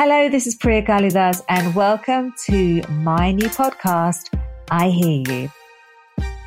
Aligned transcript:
Hello, 0.00 0.28
this 0.28 0.46
is 0.46 0.56
Preeya 0.56 0.86
Kalidas, 0.86 1.42
and 1.48 1.74
welcome 1.74 2.32
to 2.44 2.82
my 2.88 3.32
new 3.32 3.48
podcast, 3.48 4.32
I 4.70 4.90
Hear 4.90 5.24
You. 5.28 5.50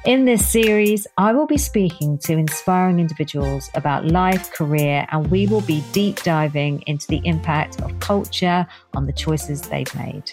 In 0.06 0.24
this 0.24 0.50
series, 0.50 1.06
I 1.18 1.34
will 1.34 1.48
be 1.48 1.58
speaking 1.58 2.18
to 2.20 2.38
inspiring 2.38 3.02
individuals 3.02 3.70
about 3.74 4.06
life, 4.06 4.54
career, 4.54 5.06
and 5.12 5.30
we 5.30 5.48
will 5.48 5.60
be 5.60 5.84
deep 5.92 6.24
diving 6.24 6.82
into 6.88 7.06
the 7.08 7.20
impact 7.26 7.82
of 7.82 8.00
culture 8.00 8.66
on 8.94 9.06
the 9.06 9.12
choices 9.12 9.64
they've 9.64 9.96
made. 9.96 10.32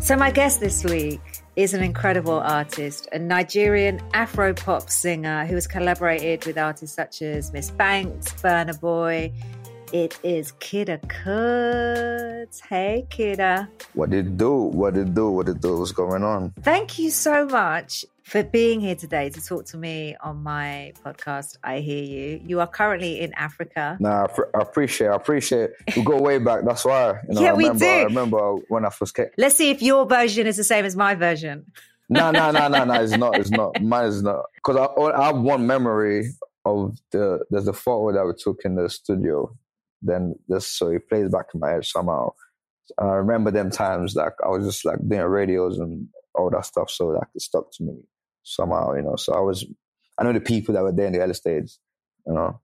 So, 0.00 0.14
my 0.14 0.30
guest 0.30 0.60
this 0.60 0.84
week 0.84 1.22
is 1.56 1.72
an 1.72 1.82
incredible 1.82 2.38
artist, 2.38 3.08
a 3.12 3.18
Nigerian 3.18 3.98
Afro 4.12 4.52
pop 4.52 4.90
singer 4.90 5.46
who 5.46 5.54
has 5.54 5.66
collaborated 5.66 6.44
with 6.44 6.58
artists 6.58 6.94
such 6.94 7.22
as 7.22 7.50
Miss 7.50 7.70
Banks, 7.70 8.30
Burna 8.34 8.78
Boy, 8.78 9.32
it 9.92 10.18
is 10.22 10.52
Kida 10.52 11.00
Kudz. 11.06 12.60
Hey, 12.60 13.06
Kida. 13.10 13.68
What 13.94 14.10
did 14.10 14.26
it 14.26 14.36
do? 14.36 14.54
What 14.54 14.94
did 14.94 15.08
it 15.08 15.14
do? 15.14 15.30
What 15.30 15.46
did 15.46 15.56
it 15.56 15.62
do? 15.62 15.78
What's 15.78 15.92
going 15.92 16.22
on? 16.22 16.52
Thank 16.62 16.98
you 16.98 17.10
so 17.10 17.46
much 17.46 18.04
for 18.22 18.42
being 18.42 18.80
here 18.80 18.94
today 18.94 19.30
to 19.30 19.40
talk 19.40 19.64
to 19.66 19.76
me 19.76 20.16
on 20.22 20.42
my 20.42 20.92
podcast. 21.04 21.56
I 21.64 21.78
hear 21.78 22.02
you. 22.02 22.40
You 22.44 22.60
are 22.60 22.66
currently 22.66 23.20
in 23.20 23.32
Africa. 23.34 23.96
Nah, 24.00 24.26
I, 24.54 24.60
appreciate. 24.60 25.08
I 25.08 25.14
appreciate. 25.14 25.70
We 25.96 26.02
go 26.02 26.20
way 26.20 26.38
back. 26.38 26.64
That's 26.64 26.84
why. 26.84 27.20
You 27.28 27.34
know, 27.34 27.40
yeah, 27.40 27.48
I 27.48 27.56
remember, 27.56 27.72
we 27.72 27.78
do. 27.78 27.86
I 27.86 28.02
remember 28.04 28.54
when 28.68 28.84
I 28.84 28.90
first 28.90 29.14
came. 29.14 29.26
Let's 29.38 29.56
see 29.56 29.70
if 29.70 29.80
your 29.82 30.06
version 30.06 30.46
is 30.46 30.56
the 30.56 30.64
same 30.64 30.84
as 30.84 30.96
my 30.96 31.14
version. 31.14 31.66
no, 32.08 32.30
no, 32.30 32.50
no, 32.50 32.68
no, 32.68 32.84
no. 32.84 32.94
It's 32.94 33.16
not. 33.16 33.38
It's 33.38 33.50
not. 33.50 33.80
Mine 33.82 34.06
is 34.06 34.22
not. 34.22 34.44
Because 34.54 34.76
I, 34.76 35.00
I 35.02 35.26
have 35.26 35.38
one 35.38 35.66
memory 35.66 36.30
of 36.64 36.98
the 37.12 37.44
there's 37.50 37.68
a 37.68 37.72
photo 37.72 38.12
that 38.12 38.26
we 38.26 38.32
took 38.34 38.60
in 38.64 38.74
the 38.74 38.90
studio 38.90 39.50
then 40.02 40.34
just 40.50 40.78
so 40.78 40.88
it 40.88 41.08
plays 41.08 41.30
back 41.30 41.46
in 41.54 41.60
my 41.60 41.70
head 41.70 41.84
somehow. 41.84 42.30
And 42.96 43.10
I 43.10 43.14
remember 43.14 43.50
them 43.50 43.70
times 43.70 44.14
like 44.14 44.32
I 44.44 44.48
was 44.48 44.64
just 44.64 44.84
like 44.84 44.98
doing 45.06 45.22
radios 45.22 45.78
and 45.78 46.08
all 46.34 46.50
that 46.50 46.64
stuff, 46.64 46.90
so 46.90 47.12
that 47.12 47.28
it 47.34 47.42
stuck 47.42 47.70
to 47.72 47.82
me 47.82 47.94
somehow, 48.42 48.94
you 48.94 49.02
know. 49.02 49.16
So 49.16 49.34
I 49.34 49.40
was, 49.40 49.66
I 50.18 50.24
know 50.24 50.32
the 50.32 50.40
people 50.40 50.74
that 50.74 50.82
were 50.82 50.92
there 50.92 51.06
in 51.06 51.12
the 51.12 51.20
early 51.20 51.34
stage, 51.34 51.76
you 52.26 52.32
know. 52.32 52.60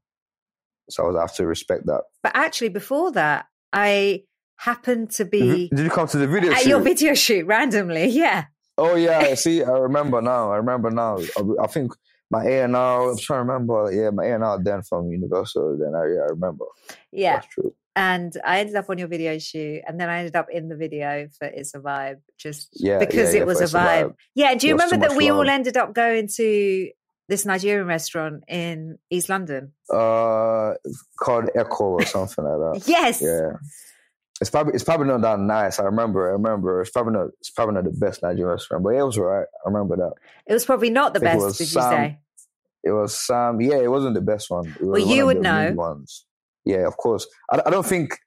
So 0.91 1.05
I 1.05 1.06
was 1.09 1.17
have 1.19 1.34
to 1.36 1.47
respect 1.47 1.86
that. 1.86 2.03
But 2.22 2.33
actually, 2.34 2.70
before 2.70 3.12
that, 3.12 3.47
I 3.72 4.25
happened 4.56 5.11
to 5.12 5.25
be. 5.25 5.69
Did 5.69 5.81
you 5.81 5.91
come 5.91 6.09
to 6.09 6.19
the 6.19 6.27
video 6.27 6.53
at 6.53 6.61
shoot? 6.61 6.69
your 6.69 6.81
video 6.81 7.14
shoot 7.14 7.47
randomly? 7.47 8.06
Yeah. 8.11 8.44
Oh 8.77 8.97
yeah, 8.97 9.34
see, 9.37 9.62
I 9.62 9.70
remember 9.70 10.20
now. 10.20 10.50
I 10.50 10.56
remember 10.56 10.91
now. 10.91 11.19
I 11.62 11.66
think 11.69 11.92
my 12.30 12.44
A 12.44 12.64
and 12.64 12.77
R. 12.77 13.11
I'm 13.11 13.19
trying 13.19 13.47
to 13.47 13.53
remember. 13.53 13.92
Yeah, 13.92 14.11
my 14.11 14.27
A 14.27 14.34
and 14.34 14.44
R 14.44 14.62
then 14.62 14.83
from 14.83 15.11
Universal. 15.11 15.78
Then 15.78 15.94
I, 15.94 16.06
yeah, 16.06 16.20
I 16.20 16.31
remember. 16.31 16.64
Yeah, 17.12 17.34
that's 17.36 17.47
true. 17.48 17.75
And 17.97 18.36
I 18.44 18.58
ended 18.58 18.75
up 18.75 18.91
on 18.91 18.98
your 18.98 19.06
video 19.06 19.39
shoot, 19.39 19.83
and 19.86 20.00
then 20.00 20.08
I 20.08 20.19
ended 20.19 20.34
up 20.34 20.48
in 20.50 20.69
the 20.69 20.77
video 20.77 21.28
for 21.39 21.47
"It's 21.47 21.75
a 21.75 21.78
Vibe," 21.78 22.20
just 22.39 22.69
yeah, 22.72 22.98
because 22.98 23.34
yeah, 23.34 23.41
it 23.41 23.47
was 23.47 23.61
a 23.61 23.64
vibe. 23.64 24.03
a 24.03 24.08
vibe. 24.08 24.14
Yeah, 24.34 24.55
do 24.55 24.66
you 24.66 24.75
remember 24.75 24.97
that 24.97 25.16
we 25.16 25.31
love. 25.31 25.39
all 25.39 25.48
ended 25.48 25.77
up 25.77 25.94
going 25.94 26.28
to 26.36 26.91
this 27.28 27.47
Nigerian 27.47 27.86
restaurant 27.86 28.44
in 28.48 28.98
East 29.11 29.28
London? 29.28 29.72
Uh, 29.92 30.75
called 31.19 31.50
Echo 31.55 31.84
or 31.84 32.05
something 32.05 32.44
like 32.44 32.83
that. 32.83 32.88
yes. 32.88 33.22
Yeah. 33.22 33.53
It's 34.41 34.51
probably 34.51 34.75
it's 34.75 34.85
probably 34.85 35.07
not 35.07 35.21
that 35.21 35.39
nice. 35.39 35.79
I 35.79 35.85
remember. 35.85 36.29
I 36.29 36.33
remember. 36.33 36.81
It's 36.81 36.91
probably 36.91 37.13
not. 37.13 37.29
It's 37.41 37.51
probably 37.51 37.75
not 37.75 37.85
the 37.85 37.91
best 37.91 38.23
Nigerian 38.23 38.49
restaurant, 38.49 38.83
but 38.83 38.91
it 38.91 39.03
was 39.03 39.17
alright. 39.17 39.47
I 39.65 39.69
remember 39.69 39.97
that. 39.97 40.13
It 40.47 40.53
was 40.53 40.65
probably 40.65 40.91
not 40.91 41.15
the 41.15 41.21
best. 41.21 41.59
Did 41.59 41.69
Sam, 41.69 41.83
you 41.83 41.97
say? 41.97 42.19
It 42.83 42.91
was 42.91 43.17
Sam. 43.17 43.61
Yeah, 43.61 43.77
it 43.77 43.91
wasn't 43.91 44.15
the 44.15 44.21
best 44.21 44.51
one. 44.51 44.75
well, 44.81 45.01
you 45.01 45.27
would 45.27 45.41
know. 45.41 45.73
Ones. 45.73 46.27
Yeah, 46.65 46.87
of 46.87 46.97
course. 46.97 47.27
I, 47.51 47.62
I 47.65 47.71
don't 47.71 47.87
think 47.87 48.19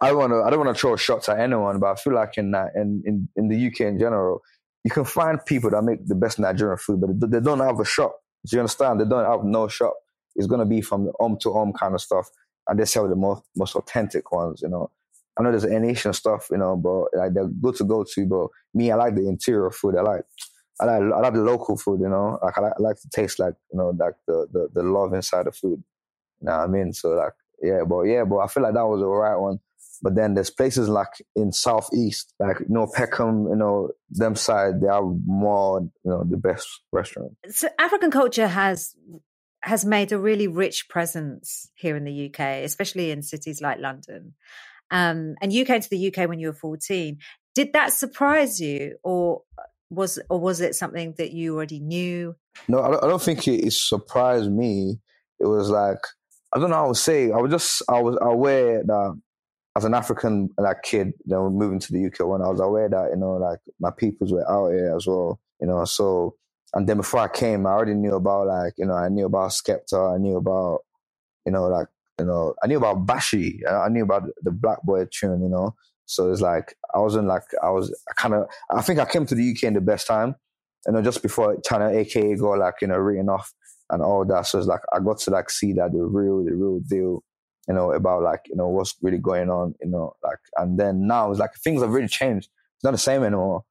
I 0.00 0.12
want 0.12 0.32
to. 0.32 0.42
I 0.42 0.50
don't 0.50 0.64
want 0.64 0.74
to 0.76 0.80
throw 0.80 0.96
shots 0.96 1.28
at 1.28 1.38
anyone, 1.38 1.78
but 1.78 1.86
I 1.86 1.94
feel 1.96 2.14
like 2.14 2.38
in 2.38 2.50
that 2.52 2.72
in, 2.74 3.02
in 3.04 3.28
in 3.36 3.48
the 3.48 3.66
UK 3.66 3.80
in 3.80 3.98
general, 3.98 4.42
you 4.84 4.90
can 4.90 5.04
find 5.04 5.44
people 5.44 5.70
that 5.70 5.82
make 5.82 6.06
the 6.06 6.14
best 6.14 6.38
Nigerian 6.38 6.78
food, 6.78 7.00
but 7.00 7.30
they 7.30 7.40
don't 7.40 7.60
have 7.60 7.80
a 7.80 7.84
shop. 7.84 8.20
Do 8.46 8.56
you 8.56 8.60
understand? 8.60 9.00
They 9.00 9.04
don't 9.04 9.24
have 9.24 9.44
no 9.44 9.68
shop. 9.68 9.94
It's 10.34 10.46
gonna 10.46 10.66
be 10.66 10.80
from 10.80 11.06
the 11.06 11.12
home 11.18 11.38
to 11.40 11.52
home 11.52 11.72
kind 11.72 11.94
of 11.94 12.00
stuff, 12.00 12.30
and 12.68 12.78
they 12.78 12.84
sell 12.84 13.08
the 13.08 13.16
most 13.16 13.42
most 13.56 13.76
authentic 13.76 14.30
ones. 14.32 14.60
You 14.62 14.68
know, 14.68 14.90
I 15.38 15.42
know 15.42 15.50
there's 15.50 15.66
Asian 15.66 16.12
stuff, 16.12 16.48
you 16.50 16.56
know, 16.56 16.76
but 16.76 17.18
like 17.18 17.34
they're 17.34 17.46
good 17.46 17.76
to 17.76 17.84
go 17.84 18.04
to. 18.14 18.26
But 18.26 18.48
me, 18.74 18.90
I 18.90 18.96
like 18.96 19.14
the 19.14 19.28
interior 19.28 19.70
food. 19.70 19.96
I 19.96 20.02
like 20.02 20.22
I 20.80 20.84
like 20.84 21.02
I 21.02 21.20
like 21.20 21.34
the 21.34 21.40
local 21.40 21.76
food, 21.76 22.00
you 22.00 22.08
know. 22.08 22.38
Like 22.42 22.56
I 22.58 22.60
like, 22.62 22.72
I 22.78 22.82
like 22.82 23.00
to 23.00 23.08
taste 23.10 23.38
like 23.38 23.54
you 23.72 23.78
know 23.78 23.94
like 23.98 24.14
the, 24.26 24.46
the 24.52 24.68
the 24.74 24.82
love 24.82 25.12
inside 25.12 25.46
the 25.46 25.52
food. 25.52 25.82
You 26.40 26.46
know 26.46 26.58
what 26.58 26.64
I 26.64 26.66
mean? 26.66 26.92
So 26.92 27.10
like 27.10 27.32
yeah, 27.62 27.80
but 27.86 28.02
yeah, 28.02 28.24
but 28.24 28.38
I 28.38 28.46
feel 28.46 28.62
like 28.62 28.74
that 28.74 28.86
was 28.86 29.00
the 29.00 29.06
right 29.06 29.36
one. 29.36 29.58
But 30.02 30.14
then 30.14 30.34
there's 30.34 30.50
places 30.50 30.88
like 30.90 31.08
in 31.34 31.52
southeast, 31.52 32.34
like 32.38 32.60
you 32.60 32.66
know 32.68 32.90
Peckham, 32.92 33.46
you 33.48 33.56
know 33.56 33.90
them 34.10 34.36
side, 34.36 34.80
they 34.80 34.88
are 34.88 35.02
more 35.26 35.80
you 35.80 36.10
know 36.10 36.24
the 36.28 36.36
best 36.36 36.68
restaurant. 36.92 37.32
So 37.48 37.68
African 37.78 38.10
culture 38.10 38.48
has 38.48 38.94
has 39.60 39.84
made 39.84 40.12
a 40.12 40.18
really 40.18 40.46
rich 40.46 40.88
presence 40.88 41.70
here 41.74 41.96
in 41.96 42.04
the 42.04 42.26
UK, 42.26 42.64
especially 42.64 43.10
in 43.10 43.22
cities 43.22 43.60
like 43.60 43.78
London. 43.78 44.34
Um, 44.90 45.34
and 45.40 45.52
you 45.52 45.64
came 45.64 45.80
to 45.80 45.90
the 45.90 46.08
UK 46.08 46.28
when 46.28 46.38
you 46.38 46.48
were 46.48 46.54
14. 46.54 47.18
Did 47.54 47.72
that 47.72 47.92
surprise 47.92 48.60
you, 48.60 48.96
or 49.02 49.42
was 49.90 50.18
or 50.28 50.38
was 50.38 50.60
it 50.60 50.74
something 50.74 51.14
that 51.18 51.32
you 51.32 51.56
already 51.56 51.80
knew? 51.80 52.34
No, 52.68 52.82
I 52.82 52.90
don't, 52.90 53.04
I 53.04 53.06
don't 53.08 53.22
think 53.22 53.46
it, 53.48 53.66
it, 53.66 53.72
surprised 53.72 54.50
me. 54.50 54.98
It 55.40 55.46
was 55.46 55.70
like 55.70 55.98
I 56.54 56.58
don't 56.58 56.70
know. 56.70 56.84
I 56.84 56.86
would 56.86 56.96
say 56.96 57.30
I 57.30 57.38
was 57.38 57.50
just 57.50 57.82
I 57.88 58.00
was 58.00 58.18
aware 58.20 58.82
that 58.84 59.20
as 59.76 59.84
an 59.84 59.94
African 59.94 60.50
like 60.58 60.82
kid, 60.82 61.12
that 61.26 61.40
was 61.40 61.52
moving 61.52 61.78
to 61.80 61.92
the 61.92 62.06
UK 62.06 62.26
when 62.26 62.42
I 62.42 62.48
was 62.48 62.60
aware 62.60 62.88
that 62.88 63.10
you 63.10 63.16
know 63.16 63.32
like 63.32 63.58
my 63.80 63.90
peoples 63.90 64.32
were 64.32 64.50
out 64.50 64.72
here 64.72 64.94
as 64.96 65.06
well. 65.06 65.40
You 65.60 65.68
know, 65.68 65.84
so 65.84 66.36
and 66.74 66.86
then 66.86 66.98
before 66.98 67.20
I 67.20 67.28
came, 67.28 67.66
I 67.66 67.70
already 67.70 67.94
knew 67.94 68.14
about 68.14 68.48
like 68.48 68.74
you 68.76 68.86
know 68.86 68.94
I 68.94 69.08
knew 69.08 69.26
about 69.26 69.50
Skepta, 69.50 70.14
I 70.14 70.18
knew 70.18 70.36
about 70.36 70.80
you 71.44 71.52
know 71.52 71.68
like 71.68 71.88
you 72.18 72.26
know 72.26 72.54
I 72.62 72.66
knew 72.66 72.78
about 72.78 73.06
Bashy, 73.06 73.60
I 73.68 73.88
knew 73.88 74.04
about 74.04 74.24
the 74.42 74.50
Black 74.50 74.82
Boy 74.82 75.06
tune. 75.10 75.42
You 75.42 75.48
know, 75.48 75.74
so 76.06 76.30
it's 76.30 76.40
like 76.40 76.74
I 76.94 76.98
wasn't 76.98 77.26
like 77.28 77.42
I 77.62 77.70
was 77.70 77.94
kind 78.16 78.34
of 78.34 78.46
I 78.70 78.82
think 78.82 78.98
I 78.98 79.04
came 79.04 79.26
to 79.26 79.34
the 79.34 79.50
UK 79.50 79.64
in 79.64 79.74
the 79.74 79.80
best 79.80 80.06
time, 80.06 80.36
you 80.86 80.92
know, 80.92 81.02
just 81.02 81.22
before 81.22 81.60
China 81.64 81.88
AKA 81.88 82.36
got 82.36 82.58
like 82.58 82.74
you 82.80 82.88
know 82.88 82.96
written 82.96 83.28
off 83.28 83.52
and 83.90 84.02
all 84.02 84.24
that. 84.24 84.46
So 84.46 84.58
it's 84.58 84.68
like 84.68 84.80
I 84.92 85.00
got 85.00 85.18
to 85.18 85.30
like 85.30 85.50
see 85.50 85.72
that 85.74 85.92
the 85.92 85.98
real 85.98 86.44
the 86.44 86.54
real 86.54 86.80
deal, 86.80 87.22
you 87.68 87.74
know, 87.74 87.92
about 87.92 88.22
like 88.22 88.40
you 88.46 88.56
know 88.56 88.68
what's 88.68 88.94
really 89.02 89.18
going 89.18 89.50
on, 89.50 89.74
you 89.82 89.88
know, 89.90 90.14
like 90.22 90.38
and 90.56 90.78
then 90.78 91.06
now 91.06 91.30
it's 91.30 91.40
like 91.40 91.54
things 91.62 91.82
have 91.82 91.90
really 91.90 92.08
changed. 92.08 92.48
It's 92.76 92.84
not 92.84 92.92
the 92.92 92.98
same 92.98 93.22
anymore. 93.22 93.64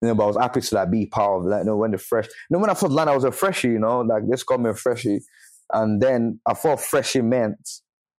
You 0.00 0.08
know, 0.08 0.14
but 0.14 0.24
I 0.24 0.26
was 0.26 0.36
happy 0.36 0.60
to 0.60 0.74
like 0.74 0.90
be 0.90 1.06
part 1.06 1.40
of 1.40 1.46
like 1.46 1.60
you 1.60 1.66
know 1.66 1.76
when 1.76 1.92
the 1.92 1.98
fresh. 1.98 2.26
You 2.26 2.32
know 2.50 2.58
when 2.58 2.70
I 2.70 2.74
first 2.74 2.92
landed, 2.92 3.12
I 3.12 3.14
was 3.14 3.24
a 3.24 3.32
freshie. 3.32 3.68
You 3.68 3.78
know, 3.78 4.00
like 4.00 4.28
this 4.28 4.42
called 4.42 4.62
me 4.62 4.70
a 4.70 4.74
freshie, 4.74 5.20
and 5.72 6.00
then 6.02 6.40
I 6.46 6.54
thought 6.54 6.80
freshie 6.80 7.22
meant 7.22 7.68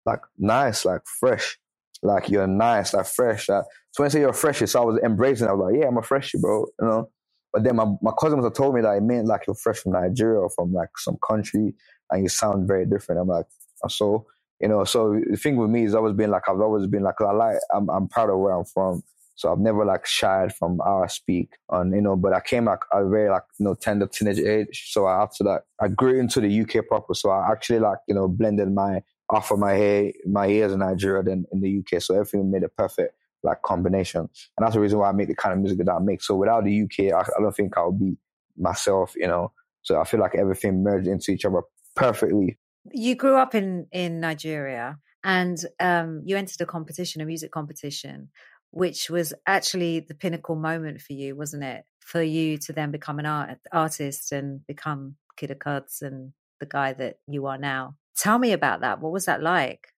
like 0.06 0.22
nice, 0.38 0.86
like 0.86 1.02
fresh 1.20 1.58
like 2.04 2.30
you're 2.30 2.48
nice, 2.48 2.94
like 2.94 3.06
fresh. 3.06 3.50
Like, 3.50 3.64
so 3.92 4.04
when 4.04 4.08
I 4.08 4.10
say 4.10 4.20
you're 4.20 4.30
a 4.30 4.34
freshie, 4.34 4.68
so 4.68 4.82
I 4.82 4.86
was 4.86 5.00
embracing. 5.04 5.48
I 5.48 5.54
was 5.54 5.72
like, 5.72 5.82
yeah, 5.82 5.88
I'm 5.88 5.98
a 5.98 6.02
freshie, 6.02 6.38
bro. 6.38 6.66
You 6.80 6.88
know. 6.88 7.10
But 7.54 7.64
then 7.64 7.76
my, 7.76 7.86
my 8.02 8.12
cousins 8.20 8.44
have 8.44 8.54
told 8.54 8.76
me 8.76 8.82
that 8.82 8.98
it 8.98 9.04
meant 9.04 9.28
like 9.28 9.48
you're 9.48 9.56
fresh 9.56 9.78
from 9.78 9.94
Nigeria 9.94 10.40
or 10.40 10.50
from 10.50 10.74
like 10.74 10.90
some 10.98 11.18
country 11.26 11.74
and 12.10 12.24
you 12.24 12.30
sound 12.30 12.68
very 12.68 12.86
different. 12.86 13.22
I'm 13.22 13.28
like, 13.28 13.46
oh, 13.84 13.88
so 13.88 14.26
you 14.60 14.68
know. 14.68 14.84
So 14.84 15.20
the 15.30 15.38
thing 15.38 15.56
with 15.56 15.70
me 15.70 15.86
is 15.86 15.96
always 15.96 16.14
been 16.14 16.32
like 16.32 16.44
I've 16.50 16.60
always 16.60 16.88
been 16.88 17.04
like 17.04 17.22
I 17.22 17.32
like 17.32 17.58
I'm 17.74 17.90
I'm 17.90 18.08
proud 18.08 18.30
of 18.30 18.40
where 18.40 18.54
I'm 18.58 18.66
from. 18.66 19.04
So 19.36 19.52
I've 19.52 19.60
never 19.60 19.84
like 19.84 20.06
shied 20.06 20.54
from 20.56 20.80
how 20.84 21.04
I 21.04 21.08
speak, 21.08 21.54
and 21.70 21.94
you 21.94 22.02
know. 22.02 22.16
But 22.16 22.34
I 22.34 22.40
came 22.40 22.66
like 22.66 22.82
a 22.92 23.08
very 23.08 23.30
like 23.30 23.44
you 23.60 23.66
know 23.66 23.74
tender 23.74 24.08
teenage 24.08 24.40
age, 24.40 24.90
so 24.92 25.06
I 25.06 25.24
after 25.24 25.44
that 25.46 25.64
I 25.82 25.88
grew 25.88 26.20
into 26.20 26.40
the 26.40 26.62
UK 26.62 26.88
proper. 26.88 27.14
So 27.14 27.30
I 27.32 27.52
actually 27.52 27.80
like 27.80 27.98
you 28.08 28.16
know 28.16 28.28
blended 28.28 28.72
my 28.72 29.02
off 29.30 29.52
of 29.52 29.60
my 29.60 29.74
hair, 29.74 30.12
my 30.26 30.48
ears 30.48 30.72
in 30.72 30.80
Nigeria 30.80 31.24
than 31.24 31.46
in 31.52 31.62
the 31.62 31.80
UK. 31.80 32.02
So 32.02 32.14
everything 32.14 32.52
made 32.52 32.64
a 32.64 32.70
perfect 32.70 33.16
like 33.44 33.62
combination. 33.64 34.22
And 34.22 34.30
that's 34.60 34.74
the 34.74 34.80
reason 34.80 35.00
why 35.00 35.10
I 35.10 35.12
make 35.12 35.28
the 35.28 35.36
kind 35.36 35.54
of 35.54 35.60
music 35.60 35.80
that 35.80 35.92
I 35.92 36.00
make. 36.00 36.22
So 36.22 36.36
without 36.36 36.64
the 36.64 36.84
UK, 36.84 37.14
I, 37.14 37.22
I 37.22 37.42
don't 37.42 37.56
think 37.56 37.78
I 37.78 37.86
would 37.86 38.00
be 38.00 38.18
myself, 38.58 39.14
you 39.16 39.28
know. 39.28 39.52
So 39.82 40.00
I 40.00 40.06
feel 40.06 40.20
like 40.20 40.36
everything 40.36 40.84
merged 40.84 41.08
into 41.08 41.32
each 41.32 41.46
other 41.46 41.62
perfectly. 41.96 42.58
You 42.92 43.16
grew 43.16 43.38
up 43.38 43.56
in 43.56 43.88
in 43.92 44.20
Nigeria 44.20 45.00
and 45.24 45.58
um, 45.80 46.22
you 46.26 46.36
entered 46.36 46.62
a 46.62 46.66
competition, 46.66 47.22
a 47.22 47.26
music 47.26 47.52
competition, 47.52 48.30
which 48.74 49.08
was 49.08 49.36
actually 49.46 50.00
the 50.00 50.16
pinnacle 50.16 50.56
moment 50.56 51.00
for 51.00 51.14
you, 51.14 51.36
wasn't 51.36 51.64
it? 51.64 51.84
For 52.00 52.24
you 52.24 52.58
to 52.58 52.74
then 52.74 52.90
become 52.90 53.20
an 53.20 53.28
art, 53.28 53.60
artist 53.72 54.32
and 54.32 54.66
become 54.66 55.16
Kida 55.40 55.56
Kudz 55.56 56.02
and 56.02 56.34
the 56.60 56.66
guy 56.66 56.94
that 56.94 57.18
you 57.28 57.46
are 57.46 57.60
now. 57.60 57.96
Tell 58.18 58.40
me 58.40 58.52
about 58.52 58.82
that. 58.82 59.00
What 59.00 59.12
was 59.12 59.26
that 59.26 59.44
like? 59.44 59.90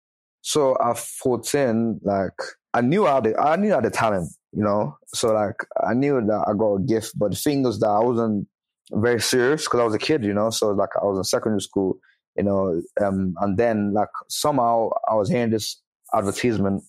So 0.42 0.76
at 0.84 0.98
14, 0.98 2.02
like 2.04 2.38
I 2.74 2.82
knew 2.82 3.08
I 3.08 3.16
had 3.16 3.34
I 3.36 3.56
knew 3.56 3.72
I 3.72 3.76
had 3.76 3.86
the 3.86 3.92
talent, 3.92 4.30
you 4.52 4.64
know. 4.64 4.98
So 5.08 5.34
like 5.34 5.56
I 5.82 5.94
knew 5.94 6.22
that 6.28 6.46
I 6.46 6.52
got 6.54 6.76
a 6.76 6.82
gift, 6.82 7.18
but 7.18 7.32
the 7.32 7.38
thing 7.38 7.64
was 7.64 7.80
that 7.80 7.88
I 7.88 8.00
wasn't 8.00 8.46
very 8.92 9.22
serious 9.22 9.64
because 9.64 9.80
I 9.80 9.86
was 9.86 9.96
a 9.96 10.00
kid, 10.00 10.26
you 10.26 10.34
know. 10.34 10.50
So 10.50 10.72
like 10.72 10.90
I 11.02 11.06
was 11.06 11.18
in 11.18 11.24
secondary 11.24 11.62
school, 11.62 11.98
you 12.36 12.44
know, 12.44 12.82
um, 13.02 13.36
and 13.40 13.58
then 13.58 13.94
like 13.94 14.10
somehow 14.28 14.90
I 15.10 15.16
was 15.16 15.30
hearing 15.30 15.52
this 15.52 15.82
advertisement 16.14 16.84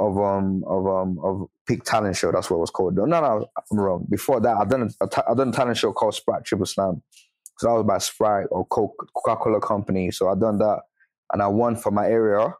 of 0.00 0.18
um 0.18 0.64
of 0.66 0.86
um 0.86 1.18
of 1.24 1.48
Peak 1.68 1.84
Talent 1.84 2.16
Show. 2.16 2.32
That's 2.32 2.50
what 2.50 2.58
it 2.58 2.60
was 2.60 2.70
called. 2.70 2.96
No, 2.96 3.06
no, 3.06 3.46
I'm 3.72 3.78
wrong. 3.78 4.06
Before 4.10 4.40
that, 4.40 4.56
I 4.56 4.64
done 4.66 4.90
a, 5.00 5.06
I 5.30 5.34
done 5.34 5.50
a 5.50 5.52
talent 5.52 5.78
show 5.78 5.92
called 5.92 6.14
Sprite 6.14 6.44
Triple 6.44 6.66
Slam. 6.66 7.02
So 7.58 7.68
that 7.68 7.74
was 7.74 7.86
by 7.86 7.98
Sprite 7.98 8.48
or 8.50 8.66
Coca 8.66 9.06
Cola 9.36 9.60
Company. 9.60 10.10
So 10.10 10.28
I 10.30 10.34
done 10.36 10.58
that, 10.58 10.80
and 11.32 11.42
I 11.42 11.48
won 11.48 11.76
for 11.76 11.90
my 11.92 12.06
area. 12.06 12.54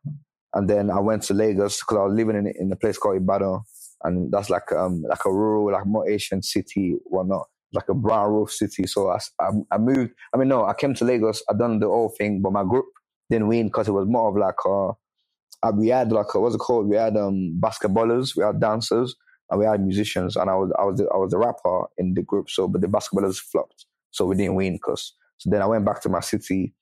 And 0.54 0.70
then 0.70 0.90
I 0.90 1.00
went 1.00 1.22
to 1.24 1.34
Lagos 1.34 1.80
because 1.80 1.98
I 1.98 2.04
was 2.04 2.14
living 2.14 2.36
in 2.36 2.46
in 2.58 2.72
a 2.72 2.76
place 2.76 2.98
called 2.98 3.16
Ibadan, 3.18 3.60
and 4.04 4.32
that's 4.32 4.50
like 4.50 4.72
um 4.72 5.02
like 5.08 5.24
a 5.26 5.32
rural, 5.32 5.72
like 5.72 5.86
more 5.86 6.08
Asian 6.08 6.42
city, 6.42 6.96
whatnot, 7.06 7.46
like 7.72 7.88
a 7.88 7.94
brown 7.94 8.32
roof 8.32 8.52
city. 8.52 8.86
So 8.86 9.10
I, 9.10 9.18
I, 9.40 9.50
I 9.72 9.78
moved. 9.78 10.12
I 10.34 10.38
mean, 10.38 10.48
no, 10.48 10.64
I 10.66 10.74
came 10.74 10.94
to 10.94 11.04
Lagos. 11.04 11.42
I 11.50 11.54
done 11.54 11.80
the 11.80 11.88
whole 11.88 12.14
thing, 12.18 12.42
but 12.42 12.52
my 12.52 12.64
group 12.64 12.86
didn't 13.30 13.48
win 13.48 13.66
because 13.68 13.88
it 13.88 13.92
was 13.92 14.06
more 14.08 14.28
of 14.30 14.36
like 14.36 14.56
uh 14.66 14.92
we 15.76 15.88
had 15.88 16.12
like 16.12 16.34
what's 16.34 16.54
it 16.56 16.58
called? 16.58 16.88
We 16.88 16.96
had 16.96 17.16
um 17.16 17.58
basketballers, 17.60 18.36
we 18.36 18.44
had 18.44 18.60
dancers, 18.60 19.16
and 19.50 19.60
we 19.60 19.66
had 19.66 19.80
musicians, 19.82 20.36
and 20.36 20.50
I 20.50 20.54
was 20.56 20.72
I 20.78 20.84
was 20.84 20.98
the, 20.98 21.08
I 21.14 21.18
was 21.18 21.32
the 21.32 21.38
rapper 21.38 21.84
in 21.98 22.14
the 22.14 22.22
group. 22.22 22.50
So, 22.50 22.68
but 22.68 22.82
the 22.82 22.88
basketballers 22.88 23.38
flopped, 23.38 23.86
so 24.12 24.26
we 24.26 24.36
didn't 24.36 24.56
win 24.56 24.74
because. 24.74 25.14
So 25.38 25.50
then 25.50 25.62
I 25.62 25.66
went 25.66 25.84
back 25.86 26.02
to 26.02 26.08
my 26.10 26.20
city 26.20 26.72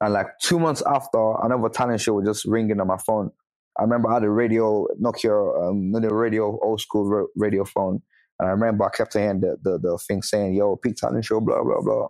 and 0.00 0.14
like 0.14 0.28
two 0.42 0.60
months 0.60 0.84
after, 0.86 1.34
another 1.44 1.70
talent 1.70 2.02
show 2.02 2.14
was 2.14 2.26
just 2.26 2.46
ringing 2.46 2.80
on 2.80 2.88
my 2.88 2.98
phone. 2.98 3.32
I 3.80 3.84
remember 3.84 4.10
I 4.10 4.16
had 4.16 4.24
a 4.24 4.30
radio, 4.30 4.86
Nokia, 5.02 5.70
um, 5.70 5.92
the 5.92 6.14
radio, 6.14 6.58
old 6.62 6.82
school 6.82 7.28
radio 7.36 7.64
phone. 7.66 8.02
And 8.40 8.48
I 8.48 8.52
remember 8.52 8.86
I 8.86 8.90
kept 8.90 9.14
hearing 9.14 9.40
the, 9.40 9.58
the, 9.62 9.80
the 9.80 9.98
thing 9.98 10.22
saying, 10.22 10.54
yo, 10.54 10.76
peak 10.76 10.96
talent 10.98 11.26
show, 11.26 11.40
blah, 11.40 11.64
blah, 11.64 11.82
blah. 11.82 12.08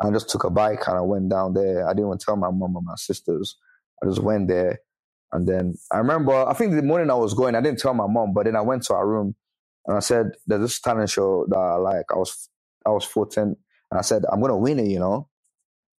And 0.00 0.10
I 0.10 0.12
just 0.18 0.30
took 0.30 0.44
a 0.44 0.50
bike 0.50 0.86
and 0.88 0.98
I 0.98 1.02
went 1.02 1.30
down 1.30 1.54
there. 1.54 1.88
I 1.88 1.92
didn't 1.94 2.08
even 2.08 2.18
tell 2.18 2.36
my 2.36 2.50
mom 2.50 2.76
or 2.76 2.82
my 2.82 2.96
sisters. 2.96 3.56
I 4.02 4.06
just 4.08 4.22
went 4.22 4.48
there. 4.48 4.80
And 5.34 5.46
then 5.46 5.74
I 5.92 5.98
remember, 5.98 6.32
I 6.32 6.54
think 6.54 6.74
the 6.74 6.82
morning 6.82 7.10
I 7.10 7.14
was 7.14 7.34
going, 7.34 7.54
I 7.54 7.60
didn't 7.60 7.80
tell 7.80 7.92
my 7.92 8.06
mom, 8.06 8.32
but 8.32 8.46
then 8.46 8.56
I 8.56 8.62
went 8.62 8.84
to 8.84 8.94
our 8.94 9.06
room 9.06 9.34
and 9.86 9.96
I 9.96 10.00
said, 10.00 10.32
there's 10.46 10.62
this 10.62 10.80
talent 10.80 11.10
show 11.10 11.44
that 11.50 11.58
I 11.58 11.76
like. 11.76 12.06
I 12.10 12.16
was, 12.16 12.48
I 12.86 12.90
was 12.90 13.04
14 13.04 13.42
and 13.42 13.56
I 13.92 14.00
said, 14.02 14.22
I'm 14.32 14.42
to 14.42 14.56
win 14.56 14.78
it, 14.78 14.88
you 14.88 15.00
know? 15.00 15.28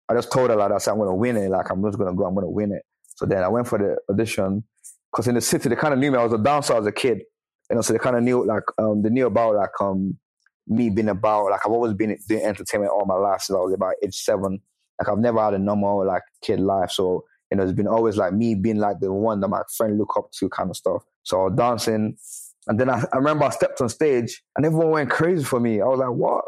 I 0.08 0.14
just 0.14 0.32
told 0.32 0.50
her 0.50 0.56
like 0.56 0.72
I 0.72 0.78
said 0.78 0.92
I'm 0.92 0.98
gonna 0.98 1.14
win 1.14 1.36
it. 1.36 1.50
Like 1.50 1.70
I'm 1.70 1.82
just 1.82 1.98
gonna 1.98 2.14
go. 2.14 2.24
I'm 2.24 2.34
gonna 2.34 2.50
win 2.50 2.72
it. 2.72 2.82
So 3.16 3.26
then 3.26 3.42
I 3.42 3.48
went 3.48 3.66
for 3.66 3.78
the 3.78 3.96
audition 4.12 4.64
because 5.10 5.28
in 5.28 5.34
the 5.34 5.40
city 5.40 5.68
they 5.68 5.76
kind 5.76 5.94
of 5.94 6.00
knew 6.00 6.10
me. 6.10 6.18
I 6.18 6.24
was 6.24 6.32
a 6.32 6.38
dancer 6.38 6.74
as 6.74 6.86
a 6.86 6.92
kid, 6.92 7.22
you 7.70 7.76
know. 7.76 7.82
So 7.82 7.92
they 7.92 7.98
kind 7.98 8.16
of 8.16 8.22
knew 8.22 8.44
like 8.44 8.64
um 8.78 9.02
they 9.02 9.08
knew 9.10 9.26
about 9.26 9.54
like 9.54 9.70
um 9.80 10.18
me 10.66 10.90
being 10.90 11.08
about 11.08 11.50
like 11.50 11.60
I've 11.64 11.72
always 11.72 11.94
been 11.94 12.16
doing 12.28 12.44
entertainment 12.44 12.92
all 12.92 13.06
my 13.06 13.14
life 13.14 13.42
since 13.42 13.56
I 13.56 13.60
was 13.60 13.74
about 13.74 13.94
age 14.04 14.14
seven. 14.14 14.60
Like 15.00 15.08
I've 15.08 15.18
never 15.18 15.40
had 15.40 15.54
a 15.54 15.58
normal 15.58 16.06
like 16.06 16.22
kid 16.42 16.60
life. 16.60 16.90
So 16.90 17.24
you 17.54 17.58
know 17.58 17.64
it's 17.64 17.76
been 17.76 17.86
always 17.88 18.16
like 18.16 18.32
me 18.32 18.54
being 18.54 18.78
like 18.78 19.00
the 19.00 19.12
one 19.12 19.40
that 19.40 19.48
my 19.48 19.62
friend 19.76 19.98
look 19.98 20.14
up 20.16 20.30
to 20.32 20.48
kind 20.48 20.70
of 20.70 20.76
stuff. 20.76 21.02
So 21.22 21.40
I 21.40 21.44
was 21.44 21.54
dancing. 21.56 22.16
And 22.66 22.80
then 22.80 22.88
I, 22.88 23.04
I 23.12 23.18
remember 23.18 23.44
I 23.44 23.50
stepped 23.50 23.82
on 23.82 23.90
stage 23.90 24.42
and 24.56 24.64
everyone 24.64 24.90
went 24.90 25.10
crazy 25.10 25.44
for 25.44 25.60
me. 25.60 25.82
I 25.82 25.84
was 25.84 25.98
like, 25.98 26.08
what? 26.08 26.44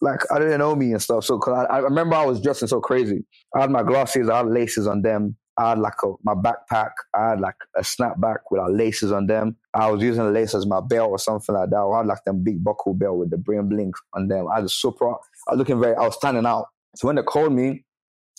like 0.00 0.20
I 0.32 0.38
didn't 0.38 0.58
know 0.58 0.74
me 0.74 0.92
and 0.92 1.02
stuff. 1.02 1.24
So 1.24 1.38
cause 1.38 1.66
I, 1.70 1.76
I, 1.76 1.78
remember 1.78 2.16
I 2.16 2.24
was 2.24 2.40
dressing 2.40 2.68
so 2.68 2.80
crazy. 2.80 3.24
I 3.54 3.60
had 3.60 3.70
my 3.70 3.82
glasses, 3.82 4.28
I 4.28 4.38
had 4.38 4.48
laces 4.48 4.86
on 4.86 5.02
them. 5.02 5.36
I 5.56 5.70
had 5.70 5.80
like 5.80 5.94
a, 6.04 6.12
my 6.22 6.34
backpack. 6.34 6.90
I 7.14 7.30
had 7.30 7.40
like 7.40 7.56
a 7.76 7.80
snapback 7.80 8.38
with 8.50 8.60
our 8.60 8.70
laces 8.70 9.10
on 9.10 9.26
them. 9.26 9.56
I 9.74 9.90
was 9.90 10.02
using 10.02 10.24
the 10.24 10.30
lace 10.30 10.54
as 10.54 10.66
my 10.66 10.80
belt 10.80 11.10
or 11.10 11.18
something 11.18 11.54
like 11.54 11.70
that. 11.70 11.76
I 11.76 11.98
had 11.98 12.06
like 12.06 12.24
them 12.24 12.44
big 12.44 12.62
buckle 12.62 12.94
belt 12.94 13.18
with 13.18 13.30
the 13.30 13.38
brim 13.38 13.68
blink 13.68 13.94
on 14.14 14.28
them. 14.28 14.46
I 14.54 14.60
was 14.60 14.72
super. 14.72 15.10
I 15.10 15.16
was 15.50 15.58
looking 15.58 15.80
very. 15.80 15.96
I 15.96 16.02
was 16.02 16.14
standing 16.14 16.46
out. 16.46 16.66
So 16.94 17.08
when 17.08 17.16
they 17.16 17.22
called 17.22 17.52
me, 17.52 17.84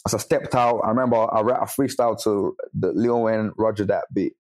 as 0.05 0.13
I 0.13 0.17
stepped 0.17 0.55
out, 0.55 0.79
I 0.83 0.89
remember 0.89 1.17
I, 1.17 1.41
freestyle 1.65 2.21
to 2.23 2.55
the 2.73 2.91
Lil 2.93 3.23
Wayne 3.23 3.51
Roger 3.57 3.85
that 3.85 4.05
beat. 4.13 4.33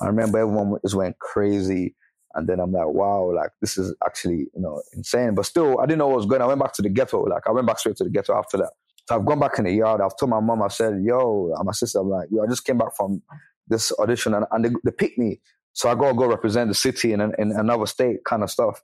I 0.00 0.06
remember 0.06 0.38
everyone 0.38 0.78
just 0.82 0.94
went 0.94 1.18
crazy. 1.18 1.94
And 2.34 2.48
then 2.48 2.58
I'm 2.58 2.72
like, 2.72 2.88
wow, 2.88 3.32
like 3.34 3.50
this 3.60 3.78
is 3.78 3.94
actually, 4.04 4.46
you 4.54 4.60
know, 4.60 4.82
insane. 4.94 5.34
But 5.34 5.46
still, 5.46 5.80
I 5.80 5.86
didn't 5.86 5.98
know 5.98 6.08
what 6.08 6.16
was 6.16 6.26
going. 6.26 6.42
On. 6.42 6.46
I 6.46 6.48
went 6.48 6.60
back 6.60 6.72
to 6.74 6.82
the 6.82 6.88
ghetto. 6.88 7.22
Like 7.24 7.46
I 7.46 7.52
went 7.52 7.66
back 7.66 7.78
straight 7.78 7.96
to 7.96 8.04
the 8.04 8.10
ghetto 8.10 8.36
after 8.36 8.56
that. 8.58 8.72
So 9.08 9.16
I've 9.16 9.24
gone 9.24 9.38
back 9.38 9.58
in 9.58 9.64
the 9.64 9.72
yard. 9.72 10.00
I've 10.00 10.16
told 10.16 10.30
my 10.30 10.40
mom, 10.40 10.62
I 10.62 10.68
said, 10.68 11.02
yo, 11.04 11.52
and 11.56 11.66
my 11.66 11.72
sister, 11.72 12.00
I'm 12.00 12.08
like, 12.08 12.28
I 12.42 12.46
just 12.48 12.64
came 12.64 12.78
back 12.78 12.96
from 12.96 13.22
this 13.68 13.92
audition 13.98 14.34
and, 14.34 14.46
and 14.50 14.64
they, 14.64 14.70
they 14.84 14.90
picked 14.90 15.18
me. 15.18 15.40
So 15.74 15.88
I 15.88 15.94
gotta 15.94 16.14
go 16.14 16.26
represent 16.26 16.68
the 16.68 16.74
city 16.74 17.12
in, 17.12 17.20
in 17.20 17.52
another 17.52 17.86
state 17.86 18.24
kind 18.24 18.42
of 18.42 18.50
stuff. 18.50 18.80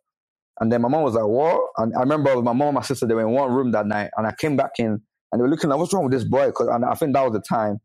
And 0.60 0.70
then 0.70 0.82
my 0.82 0.88
mom 0.88 1.02
was 1.02 1.14
like, 1.14 1.24
what? 1.24 1.60
And 1.78 1.94
I 1.96 2.00
remember 2.00 2.36
my 2.42 2.52
mom 2.52 2.68
and 2.68 2.74
my 2.74 2.82
sister, 2.82 3.06
they 3.06 3.14
were 3.14 3.22
in 3.22 3.30
one 3.30 3.50
room 3.50 3.72
that 3.72 3.86
night 3.86 4.10
and 4.16 4.26
I 4.26 4.32
came 4.32 4.56
back 4.56 4.72
in 4.78 5.00
and 5.32 5.40
they 5.40 5.42
were 5.42 5.48
looking 5.48 5.70
like, 5.70 5.78
what's 5.78 5.92
wrong 5.92 6.04
with 6.04 6.12
this 6.12 6.24
boy? 6.24 6.50
Cause 6.52 6.68
I 6.68 6.94
think 6.94 7.14
that 7.14 7.22
was 7.22 7.32
the 7.32 7.40
time 7.40 7.80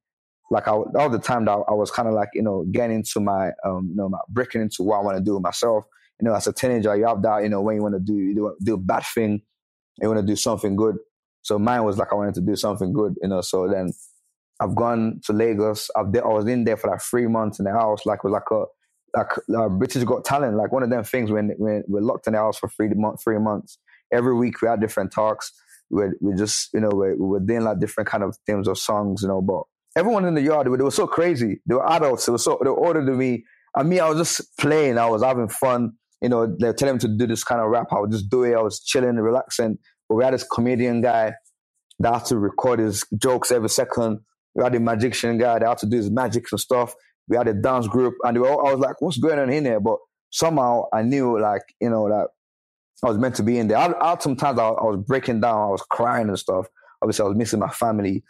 like 0.52 0.68
I, 0.68 0.72
all 0.72 1.10
the 1.10 1.20
time 1.20 1.46
that 1.46 1.52
I 1.52 1.74
was 1.74 1.92
kind 1.92 2.08
of 2.08 2.14
like, 2.14 2.30
you 2.34 2.44
know, 2.44 2.66
getting 2.72 2.98
into 2.98 3.20
my, 3.20 3.50
um, 3.64 3.88
you 3.90 3.96
know, 3.96 4.10
my 4.10 4.20
breaking 4.30 4.62
into 4.62 4.84
what 4.84 4.98
I 4.98 5.02
want 5.02 5.18
to 5.18 5.24
do 5.24 5.40
myself. 5.40 5.86
You 6.22 6.28
know, 6.28 6.36
as 6.36 6.48
a 6.48 6.54
teenager, 6.54 6.96
you 6.96 7.06
have 7.08 7.22
that, 7.24 7.44
you 7.44 7.50
know, 7.50 7.62
when 7.62 7.76
you 7.76 7.82
want 7.82 7.96
to 7.96 8.00
do, 8.00 8.14
you 8.14 8.36
do, 8.36 8.56
do 8.64 8.74
a 8.76 8.78
bad 8.78 9.04
thing, 9.04 9.42
you 10.02 10.08
want 10.08 10.20
to 10.20 10.26
do 10.26 10.36
something 10.36 10.76
good. 10.76 10.98
So 11.42 11.60
mine 11.60 11.84
was 11.84 11.98
like, 11.98 12.12
I 12.12 12.16
wanted 12.16 12.36
to 12.36 12.42
do 12.42 12.56
something 12.56 12.94
good, 12.94 13.16
you 13.22 13.28
know, 13.28 13.42
so 13.42 13.68
then 13.68 13.92
I've 14.60 14.76
gone 14.76 15.20
to 15.26 15.34
Lagos. 15.34 15.90
I've 15.96 16.12
de- 16.14 16.24
I 16.24 16.28
was 16.28 16.48
in 16.48 16.64
there 16.64 16.78
for 16.78 16.90
like 16.90 17.02
three 17.02 17.28
months 17.28 17.60
in 17.60 17.66
the 17.66 17.72
house. 17.72 18.06
Like, 18.06 18.20
it 18.24 18.30
was 18.30 18.32
like 18.32 18.50
a, 18.52 18.66
like 19.48 19.72
British 19.72 20.04
Got 20.04 20.26
Talent, 20.26 20.56
like 20.56 20.72
one 20.72 20.84
of 20.84 20.90
them 20.90 21.04
things 21.04 21.32
when, 21.32 21.54
when 21.58 21.84
we're 21.88 22.02
locked 22.02 22.28
in 22.28 22.34
the 22.34 22.40
house 22.40 22.58
for 22.58 22.70
three, 22.70 22.90
month, 22.90 23.24
three 23.24 23.40
months. 23.40 23.78
Every 24.14 24.36
week 24.36 24.62
we 24.62 24.68
had 24.68 24.80
different 24.80 25.12
talks. 25.12 25.52
We 25.90 26.04
we 26.22 26.36
just, 26.36 26.74
you 26.74 26.80
know, 26.80 26.90
we, 26.90 27.14
we 27.14 27.28
were 27.28 27.40
doing 27.40 27.64
like 27.64 27.80
different 27.80 28.10
kind 28.10 28.24
of 28.24 28.38
themes 28.46 28.68
of 28.68 28.78
songs, 28.78 29.22
you 29.22 29.28
know, 29.28 29.42
but 29.42 29.64
everyone 29.96 30.26
in 30.26 30.34
the 30.34 30.42
yard, 30.42 30.68
they 30.68 30.72
were 30.72 30.92
so 30.92 31.08
crazy. 31.08 31.62
They 31.66 31.76
were 31.76 31.90
adults. 31.90 32.26
They 32.26 32.32
were 32.32 32.38
so, 32.38 32.60
they 32.64 32.70
were 32.70 32.86
older 32.86 33.04
than 33.04 33.18
me. 33.18 33.46
And 33.76 33.90
me, 33.90 34.00
I 34.00 34.10
was 34.10 34.18
just 34.18 34.58
playing. 34.58 34.98
I 34.98 35.08
was 35.10 35.24
having 35.24 35.48
fun. 35.48 35.94
You 36.22 36.30
know, 36.30 36.48
they 36.48 36.68
were 36.68 36.74
telling 36.74 36.96
me 36.96 37.00
to 37.00 37.08
do 37.08 37.28
this 37.28 37.44
kind 37.44 37.62
of 37.62 37.70
rap. 37.70 37.88
I 37.92 38.00
would 38.00 38.12
just 38.12 38.30
do 38.30 38.44
it. 38.44 38.56
I 38.56 38.62
was 38.62 38.80
chilling, 38.82 39.16
relaxing. 39.16 39.78
But 40.08 40.16
we 40.16 40.24
had 40.24 40.34
this 40.34 40.44
comedian 40.44 41.02
guy 41.02 41.34
that 42.00 42.14
had 42.14 42.26
to 42.26 42.38
record 42.38 42.80
his 42.80 43.06
jokes 43.18 43.52
every 43.52 43.70
second. 43.70 44.20
We 44.54 44.64
had 44.64 44.76
a 44.76 44.80
magician 44.80 45.38
guy 45.38 45.60
that 45.60 45.68
had 45.68 45.78
to 45.80 45.86
do 45.88 45.98
his 45.98 46.10
magic 46.10 46.46
and 46.52 46.60
stuff. 46.60 46.94
We 47.28 47.38
had 47.38 47.48
a 47.48 47.54
dance 47.54 47.88
group. 47.88 48.16
And 48.24 48.38
all, 48.38 48.68
I 48.68 48.72
was 48.72 48.80
like, 48.80 49.02
what's 49.02 49.18
going 49.18 49.40
on 49.40 49.50
in 49.50 49.66
here? 49.66 49.80
But 49.80 49.98
somehow 50.32 50.84
I 50.94 51.02
knew, 51.02 51.40
like, 51.40 51.64
you 51.82 51.90
know, 51.90 52.08
that 52.08 52.28
I 53.04 53.08
was 53.08 53.18
meant 53.18 53.36
to 53.36 53.44
be 53.44 53.58
in 53.58 53.68
there. 53.68 53.78
I, 53.78 53.94
I 54.02 54.18
sometimes 54.20 54.60
I, 54.60 54.68
I 54.68 54.84
was 54.84 55.04
breaking 55.06 55.42
down. 55.42 55.62
I 55.62 55.68
was 55.68 55.84
crying 55.90 56.30
and 56.30 56.40
stuff. 56.40 56.68
Obviously, 57.02 57.26
I 57.26 57.28
was 57.28 57.38
missing 57.38 57.60
my 57.60 57.70
family 57.70 58.24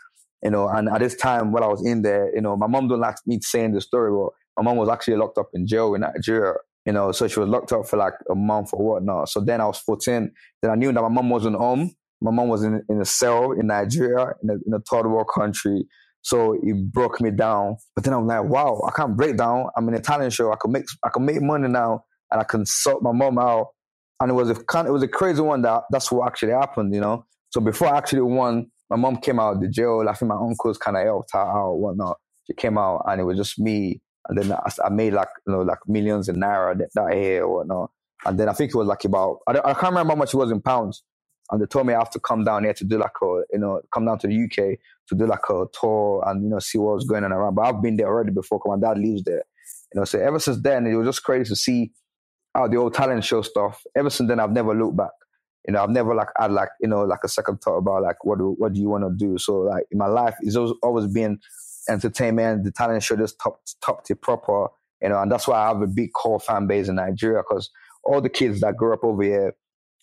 you 0.45 0.51
know, 0.51 0.67
and 0.69 0.87
at 0.89 0.99
this 0.99 1.15
time 1.15 1.51
when 1.51 1.63
I 1.63 1.67
was 1.67 1.83
in 1.83 2.03
there, 2.03 2.33
you 2.35 2.39
know, 2.39 2.55
my 2.55 2.67
mom 2.67 2.87
don't 2.87 2.99
like 2.99 3.15
me 3.25 3.39
saying 3.41 3.73
the 3.73 3.81
story, 3.81 4.11
but 4.11 4.31
my 4.55 4.69
mom 4.69 4.77
was 4.77 4.89
actually 4.89 5.17
locked 5.17 5.39
up 5.39 5.49
in 5.55 5.65
jail 5.65 5.95
in 5.95 6.01
Nigeria, 6.01 6.53
you 6.85 6.93
know, 6.93 7.11
so 7.11 7.27
she 7.27 7.39
was 7.39 7.49
locked 7.49 7.71
up 7.71 7.87
for 7.87 7.97
like 7.97 8.13
a 8.29 8.35
month 8.35 8.69
or 8.71 8.85
whatnot. 8.85 9.29
So 9.29 9.39
then 9.41 9.59
I 9.59 9.65
was 9.65 9.79
14. 9.79 10.31
Then 10.61 10.71
I 10.71 10.75
knew 10.75 10.91
that 10.91 11.01
my 11.01 11.09
mom 11.09 11.31
wasn't 11.31 11.55
home. 11.55 11.89
My 12.21 12.29
mom 12.29 12.47
was 12.47 12.63
in, 12.63 12.83
in 12.89 13.01
a 13.01 13.05
cell 13.05 13.53
in 13.53 13.65
Nigeria, 13.67 14.33
in 14.43 14.51
a, 14.51 14.53
in 14.53 14.73
a 14.75 14.79
third 14.87 15.07
world 15.07 15.29
country. 15.33 15.87
So 16.21 16.53
it 16.61 16.91
broke 16.91 17.21
me 17.21 17.31
down. 17.31 17.77
But 17.95 18.03
then 18.03 18.13
I'm 18.13 18.27
like, 18.27 18.43
wow, 18.43 18.81
I 18.87 18.91
can't 18.91 19.17
break 19.17 19.37
down. 19.37 19.69
I'm 19.75 19.87
in 19.87 19.95
a 19.95 19.99
talent 19.99 20.31
show. 20.31 20.51
I 20.51 20.57
can 20.61 20.71
make 20.71 20.85
I 21.03 21.09
can 21.09 21.25
make 21.25 21.41
money 21.41 21.67
now 21.67 22.05
and 22.31 22.39
I 22.39 22.43
can 22.43 22.67
sort 22.67 23.01
my 23.01 23.11
mom 23.11 23.39
out. 23.39 23.69
And 24.19 24.31
it 24.31 24.33
was 24.33 24.49
a 24.49 24.53
it 24.53 24.91
was 24.91 25.03
a 25.03 25.07
crazy 25.07 25.41
one 25.41 25.61
that 25.63 25.83
that's 25.91 26.11
what 26.11 26.27
actually 26.27 26.53
happened, 26.53 26.93
you 26.93 27.01
know. 27.01 27.25
So 27.49 27.61
before 27.61 27.93
I 27.93 27.97
actually 27.97 28.21
won 28.21 28.71
my 28.89 28.95
mom 28.95 29.17
came 29.17 29.39
out 29.39 29.55
of 29.55 29.61
the 29.61 29.67
jail. 29.67 30.05
I 30.07 30.13
think 30.13 30.29
my 30.29 30.35
uncles 30.35 30.77
kind 30.77 30.97
of 30.97 31.03
helped 31.03 31.31
her 31.33 31.39
out, 31.39 31.75
whatnot. 31.75 32.17
She 32.47 32.53
came 32.53 32.77
out 32.77 33.03
and 33.07 33.19
it 33.19 33.23
was 33.23 33.37
just 33.37 33.59
me. 33.59 34.01
And 34.27 34.37
then 34.37 34.57
I, 34.83 34.89
made 34.89 35.13
like, 35.13 35.29
you 35.45 35.53
know, 35.53 35.61
like 35.61 35.79
millions 35.87 36.29
in 36.29 36.37
Naira 36.37 36.77
that, 36.77 36.89
that 36.95 37.15
year 37.15 37.43
or 37.43 37.57
whatnot. 37.57 37.91
And 38.25 38.39
then 38.39 38.49
I 38.49 38.53
think 38.53 38.71
it 38.73 38.77
was 38.77 38.87
like 38.87 39.05
about, 39.05 39.39
I, 39.47 39.59
I 39.63 39.73
can't 39.73 39.91
remember 39.91 40.13
how 40.13 40.17
much 40.17 40.33
it 40.33 40.37
was 40.37 40.51
in 40.51 40.61
pounds. 40.61 41.03
And 41.51 41.61
they 41.61 41.67
told 41.67 41.85
me 41.85 41.93
I 41.93 41.99
have 41.99 42.09
to 42.11 42.19
come 42.19 42.43
down 42.43 42.63
here 42.63 42.73
to 42.73 42.83
do 42.83 42.97
like 42.97 43.11
a, 43.21 43.41
you 43.53 43.59
know, 43.59 43.81
come 43.93 44.05
down 44.05 44.17
to 44.19 44.27
the 44.27 44.43
UK 44.43 44.79
to 45.09 45.15
do 45.15 45.27
like 45.27 45.47
a 45.49 45.65
tour 45.79 46.23
and, 46.25 46.43
you 46.43 46.49
know, 46.49 46.57
see 46.59 46.79
what 46.79 46.95
was 46.95 47.05
going 47.05 47.23
on 47.23 47.31
around. 47.31 47.53
But 47.53 47.63
I've 47.63 47.83
been 47.83 47.97
there 47.97 48.07
already 48.07 48.31
before 48.31 48.59
my 48.65 48.77
dad 48.79 48.97
lives 48.97 49.23
there. 49.23 49.43
You 49.93 50.01
know, 50.01 50.05
so 50.05 50.19
ever 50.19 50.39
since 50.39 50.59
then, 50.61 50.87
it 50.87 50.95
was 50.95 51.07
just 51.07 51.23
crazy 51.23 51.49
to 51.49 51.55
see 51.55 51.91
how 52.55 52.67
the 52.67 52.77
old 52.77 52.93
talent 52.93 53.23
show 53.23 53.41
stuff. 53.43 53.83
Ever 53.95 54.09
since 54.09 54.29
then, 54.29 54.39
I've 54.39 54.51
never 54.51 54.73
looked 54.73 54.97
back 54.97 55.11
you 55.67 55.73
know, 55.73 55.83
I've 55.83 55.89
never 55.89 56.13
like 56.13 56.29
had 56.37 56.51
like, 56.51 56.69
you 56.79 56.87
know, 56.87 57.03
like 57.03 57.21
a 57.23 57.27
second 57.27 57.57
thought 57.57 57.77
about 57.77 58.03
like 58.03 58.23
what 58.23 58.37
do, 58.37 58.55
what 58.57 58.73
do 58.73 58.79
you 58.79 58.89
want 58.89 59.03
to 59.03 59.11
do? 59.25 59.37
So 59.37 59.59
like 59.61 59.85
in 59.91 59.97
my 59.97 60.07
life, 60.07 60.35
it's 60.41 60.55
always, 60.55 60.73
always 60.83 61.07
been 61.07 61.39
entertainment, 61.89 62.63
the 62.63 62.71
talent 62.71 63.03
show 63.03 63.15
just 63.15 63.39
top 63.39 63.61
top 63.83 64.05
to 64.05 64.15
proper, 64.15 64.67
you 65.01 65.09
know, 65.09 65.19
and 65.21 65.31
that's 65.31 65.47
why 65.47 65.57
I 65.57 65.67
have 65.67 65.81
a 65.81 65.87
big 65.87 66.13
core 66.13 66.39
fan 66.39 66.67
base 66.67 66.87
in 66.87 66.95
Nigeria 66.95 67.41
because 67.41 67.69
all 68.03 68.21
the 68.21 68.29
kids 68.29 68.61
that 68.61 68.77
grew 68.77 68.93
up 68.93 69.03
over 69.03 69.23
here, 69.23 69.55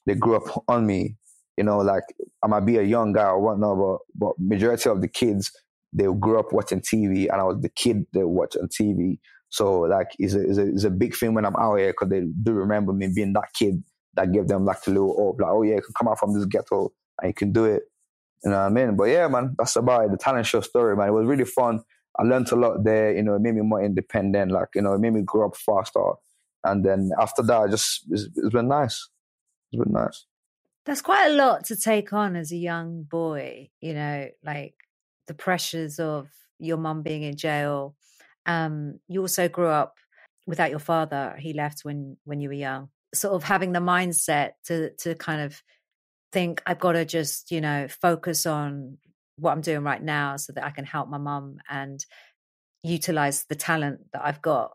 they 0.06 0.14
grew 0.14 0.36
up 0.36 0.64
on 0.68 0.86
me. 0.86 1.16
You 1.56 1.64
know, 1.64 1.78
like 1.78 2.04
I 2.42 2.48
might 2.48 2.60
be 2.66 2.78
a 2.78 2.82
young 2.82 3.12
guy 3.12 3.26
or 3.26 3.40
whatnot, 3.40 3.76
but 3.78 3.98
but 4.14 4.32
majority 4.38 4.88
of 4.88 5.00
the 5.00 5.08
kids 5.08 5.52
they 5.92 6.04
grew 6.04 6.38
up 6.38 6.52
watching 6.52 6.80
TV, 6.80 7.28
and 7.30 7.40
I 7.40 7.44
was 7.44 7.60
the 7.60 7.68
kid 7.68 8.06
they 8.12 8.24
watch 8.24 8.56
on 8.56 8.68
TV. 8.68 9.18
So 9.52 9.80
like, 9.80 10.08
it's 10.18 10.32
a, 10.32 10.40
it's 10.48 10.58
a, 10.58 10.66
it's 10.66 10.84
a 10.84 10.90
big 10.90 11.14
thing 11.14 11.34
when 11.34 11.44
I'm 11.44 11.56
out 11.56 11.76
here 11.76 11.92
because 11.92 12.08
they 12.08 12.22
do 12.42 12.52
remember 12.52 12.94
me 12.94 13.08
being 13.14 13.34
that 13.34 13.52
kid 13.52 13.84
that 14.14 14.32
gave 14.32 14.48
them 14.48 14.64
like 14.64 14.78
a 14.86 14.90
little 14.90 15.14
hope, 15.14 15.40
like, 15.40 15.50
oh 15.50 15.62
yeah, 15.62 15.74
you 15.74 15.82
can 15.82 15.92
come 15.94 16.08
out 16.08 16.18
from 16.18 16.32
this 16.32 16.46
ghetto 16.46 16.90
and 17.20 17.28
you 17.28 17.34
can 17.34 17.52
do 17.52 17.66
it. 17.66 17.82
You 18.42 18.50
know 18.50 18.56
what 18.56 18.64
I 18.64 18.68
mean? 18.70 18.96
But 18.96 19.04
yeah, 19.04 19.28
man, 19.28 19.54
that's 19.58 19.76
about 19.76 20.06
it. 20.06 20.10
The 20.10 20.16
talent 20.16 20.46
show 20.46 20.62
story, 20.62 20.96
man. 20.96 21.08
It 21.08 21.12
was 21.12 21.26
really 21.26 21.44
fun. 21.44 21.80
I 22.18 22.22
learned 22.22 22.50
a 22.50 22.56
lot 22.56 22.82
there. 22.82 23.14
You 23.14 23.22
know, 23.22 23.34
it 23.34 23.40
made 23.40 23.54
me 23.54 23.60
more 23.60 23.84
independent. 23.84 24.50
Like 24.50 24.68
you 24.74 24.80
know, 24.80 24.94
it 24.94 25.00
made 25.00 25.12
me 25.12 25.22
grow 25.22 25.48
up 25.48 25.56
faster. 25.56 26.12
And 26.64 26.82
then 26.82 27.10
after 27.20 27.42
that, 27.42 27.56
I 27.56 27.68
just 27.68 28.06
it's, 28.10 28.28
it's 28.34 28.54
been 28.54 28.68
nice. 28.68 29.08
It's 29.70 29.82
been 29.82 29.92
nice. 29.92 30.24
That's 30.86 31.02
quite 31.02 31.30
a 31.30 31.34
lot 31.34 31.64
to 31.66 31.76
take 31.76 32.12
on 32.12 32.36
as 32.36 32.52
a 32.52 32.56
young 32.56 33.02
boy. 33.02 33.68
You 33.82 33.94
know, 33.94 34.28
like 34.42 34.74
the 35.26 35.34
pressures 35.34 35.98
of 36.00 36.28
your 36.58 36.78
mum 36.78 37.02
being 37.02 37.22
in 37.22 37.36
jail. 37.36 37.94
Um, 38.46 38.98
you 39.08 39.20
also 39.20 39.48
grew 39.48 39.68
up 39.68 39.94
without 40.46 40.70
your 40.70 40.78
father. 40.78 41.36
He 41.38 41.52
left 41.52 41.84
when 41.84 42.16
when 42.24 42.40
you 42.40 42.48
were 42.48 42.54
young. 42.54 42.88
Sort 43.14 43.34
of 43.34 43.44
having 43.44 43.72
the 43.72 43.80
mindset 43.80 44.52
to 44.66 44.90
to 44.98 45.14
kind 45.14 45.42
of 45.42 45.62
think 46.32 46.62
I've 46.66 46.80
got 46.80 46.92
to 46.92 47.04
just 47.04 47.50
you 47.50 47.60
know 47.60 47.86
focus 47.88 48.46
on 48.46 48.98
what 49.36 49.52
I'm 49.52 49.60
doing 49.60 49.82
right 49.82 50.02
now 50.02 50.36
so 50.36 50.52
that 50.52 50.64
I 50.64 50.70
can 50.70 50.84
help 50.84 51.08
my 51.08 51.18
mum 51.18 51.56
and 51.70 52.04
utilize 52.82 53.44
the 53.48 53.54
talent 53.54 54.00
that 54.12 54.22
I've 54.24 54.42
got. 54.42 54.72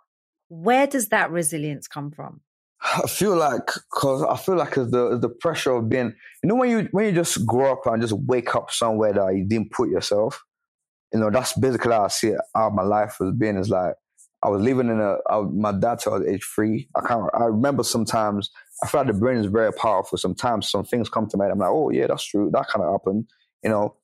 Where 0.50 0.88
does 0.88 1.10
that 1.10 1.32
resilience 1.32 1.88
come 1.88 2.12
from? 2.12 2.42
I 2.82 3.08
feel 3.08 3.36
like 3.36 3.66
because 3.66 4.24
I 4.24 4.38
feel 4.38 4.56
like 4.56 4.76
the 4.76 5.18
the 5.20 5.30
pressure 5.30 5.72
of 5.72 5.90
being 5.90 6.14
you 6.44 6.50
know 6.50 6.56
when 6.56 6.70
you 6.70 6.88
when 6.92 7.06
you 7.06 7.12
just 7.12 7.46
grow 7.46 7.72
up 7.72 7.86
and 7.86 8.02
just 8.02 8.14
wake 8.14 8.56
up 8.56 8.72
somewhere 8.72 9.14
that 9.14 9.36
you 9.36 9.46
didn't 9.46 9.72
put 9.72 9.90
yourself, 9.90 10.44
you 11.14 11.20
know 11.20 11.30
that's 11.30 11.54
basically 11.54 11.94
how 11.94 12.06
I 12.06 12.10
see 12.10 12.30
it. 12.30 12.42
How 12.56 12.70
my 12.70 12.84
life 12.84 13.18
was 13.20 13.34
being 13.34 13.58
is 13.58 13.70
like 13.70 13.96
I 14.44 14.50
was 14.50 14.62
living 14.62 14.90
in 14.90 15.00
a 15.00 15.18
I, 15.30 15.42
my 15.42 15.72
dad 15.72 16.00
was 16.06 16.26
age 16.28 16.44
three. 16.44 16.90
I 16.96 17.08
can't 17.08 17.30
I 17.34 17.46
remember 17.46 17.84
sometimes 17.84 18.50
I 18.84 18.88
feel 18.88 19.02
like 19.02 19.08
the 19.08 19.20
brain 19.20 19.38
is 19.38 19.48
very 19.48 19.74
powerful. 19.74 20.18
Sometimes 20.18 20.70
some 20.70 20.86
things 20.86 21.10
come 21.10 21.28
to 21.30 21.38
mind. 21.38 21.52
I'm 21.52 21.60
like, 21.60 21.70
oh 21.70 21.90
yeah, 21.90 22.08
that's 22.08 22.26
true. 22.26 22.50
That 22.54 22.68
kind 22.68 22.84
of 22.86 22.92
happened, 22.92 23.26
you 23.64 23.70
know. 23.70 23.96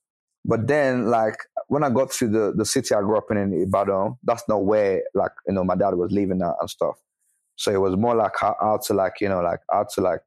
But 0.44 0.66
then, 0.66 1.06
like 1.06 1.36
when 1.68 1.84
I 1.84 1.90
got 1.90 2.10
to 2.12 2.28
the 2.28 2.52
the 2.54 2.64
city 2.64 2.94
I 2.94 3.00
grew 3.00 3.16
up 3.16 3.30
in 3.30 3.36
in 3.36 3.62
Ibadan, 3.62 4.16
that's 4.24 4.42
not 4.48 4.64
where 4.64 5.02
like 5.14 5.32
you 5.46 5.54
know 5.54 5.64
my 5.64 5.76
dad 5.76 5.94
was 5.94 6.12
living 6.12 6.42
at 6.42 6.54
and 6.60 6.70
stuff. 6.70 6.96
So 7.56 7.70
it 7.70 7.80
was 7.80 7.96
more 7.96 8.16
like 8.16 8.32
how, 8.40 8.56
how 8.60 8.78
to 8.86 8.94
like 8.94 9.20
you 9.20 9.28
know 9.28 9.40
like 9.40 9.60
how 9.70 9.84
to 9.94 10.00
like 10.00 10.22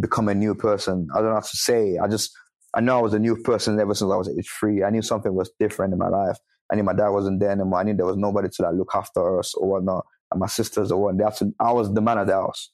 become 0.00 0.28
a 0.28 0.34
new 0.34 0.54
person. 0.54 1.08
I 1.12 1.18
don't 1.18 1.28
know 1.28 1.34
how 1.34 1.40
to 1.40 1.56
say. 1.56 1.98
I 1.98 2.08
just 2.08 2.36
I 2.74 2.80
know 2.80 2.98
I 2.98 3.02
was 3.02 3.14
a 3.14 3.18
new 3.18 3.36
person 3.36 3.78
ever 3.78 3.94
since 3.94 4.10
I 4.10 4.16
was 4.16 4.28
age 4.28 4.48
three. 4.48 4.82
I 4.82 4.90
knew 4.90 5.02
something 5.02 5.34
was 5.34 5.50
different 5.58 5.92
in 5.92 5.98
my 5.98 6.08
life. 6.08 6.38
I 6.70 6.76
knew 6.76 6.84
my 6.84 6.94
dad 6.94 7.08
wasn't 7.08 7.40
there 7.40 7.50
anymore. 7.50 7.80
I 7.80 7.82
knew 7.82 7.94
there 7.94 8.06
was 8.06 8.16
nobody 8.16 8.48
to 8.48 8.62
like 8.62 8.74
look 8.74 8.92
after 8.94 9.38
us 9.38 9.54
or 9.54 9.68
whatnot. 9.68 10.06
And 10.30 10.40
my 10.40 10.46
sisters 10.46 10.90
or 10.90 11.02
what. 11.02 11.18
That's 11.18 11.42
I 11.60 11.72
was 11.72 11.92
the 11.92 12.00
man 12.00 12.18
of 12.18 12.26
the 12.26 12.32
house 12.34 12.70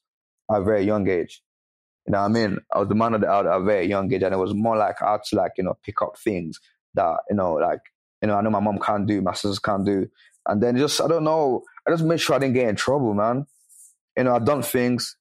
at 0.50 0.60
a 0.60 0.64
very 0.64 0.84
young 0.84 1.08
age. 1.08 1.42
You 2.06 2.12
know 2.12 2.20
what 2.20 2.26
I 2.26 2.28
mean? 2.28 2.58
I 2.72 2.78
was 2.78 2.88
the 2.88 2.94
man 2.94 3.14
of 3.14 3.22
the 3.22 3.26
house 3.26 3.46
at 3.46 3.60
a 3.60 3.64
very 3.64 3.86
young 3.86 4.12
age, 4.12 4.22
and 4.22 4.32
it 4.32 4.38
was 4.38 4.54
more 4.54 4.76
like 4.76 5.02
I 5.02 5.12
had 5.12 5.24
to 5.24 5.36
like 5.36 5.52
you 5.58 5.64
know 5.64 5.76
pick 5.82 6.00
up 6.00 6.16
things 6.18 6.60
that 6.94 7.18
you 7.28 7.36
know 7.36 7.54
like 7.54 7.80
you 8.22 8.28
know 8.28 8.36
I 8.36 8.40
know 8.40 8.50
my 8.50 8.60
mom 8.60 8.78
can't 8.78 9.06
do, 9.06 9.20
my 9.20 9.34
sisters 9.34 9.58
can't 9.58 9.84
do, 9.84 10.06
and 10.46 10.62
then 10.62 10.76
just 10.76 11.00
I 11.00 11.08
don't 11.08 11.24
know. 11.24 11.64
I 11.86 11.90
just 11.90 12.04
made 12.04 12.20
sure 12.20 12.36
I 12.36 12.38
didn't 12.38 12.54
get 12.54 12.68
in 12.68 12.76
trouble, 12.76 13.14
man. 13.14 13.46
You 14.16 14.24
know, 14.24 14.36
I 14.36 14.38
done 14.38 14.62
things, 14.62 15.16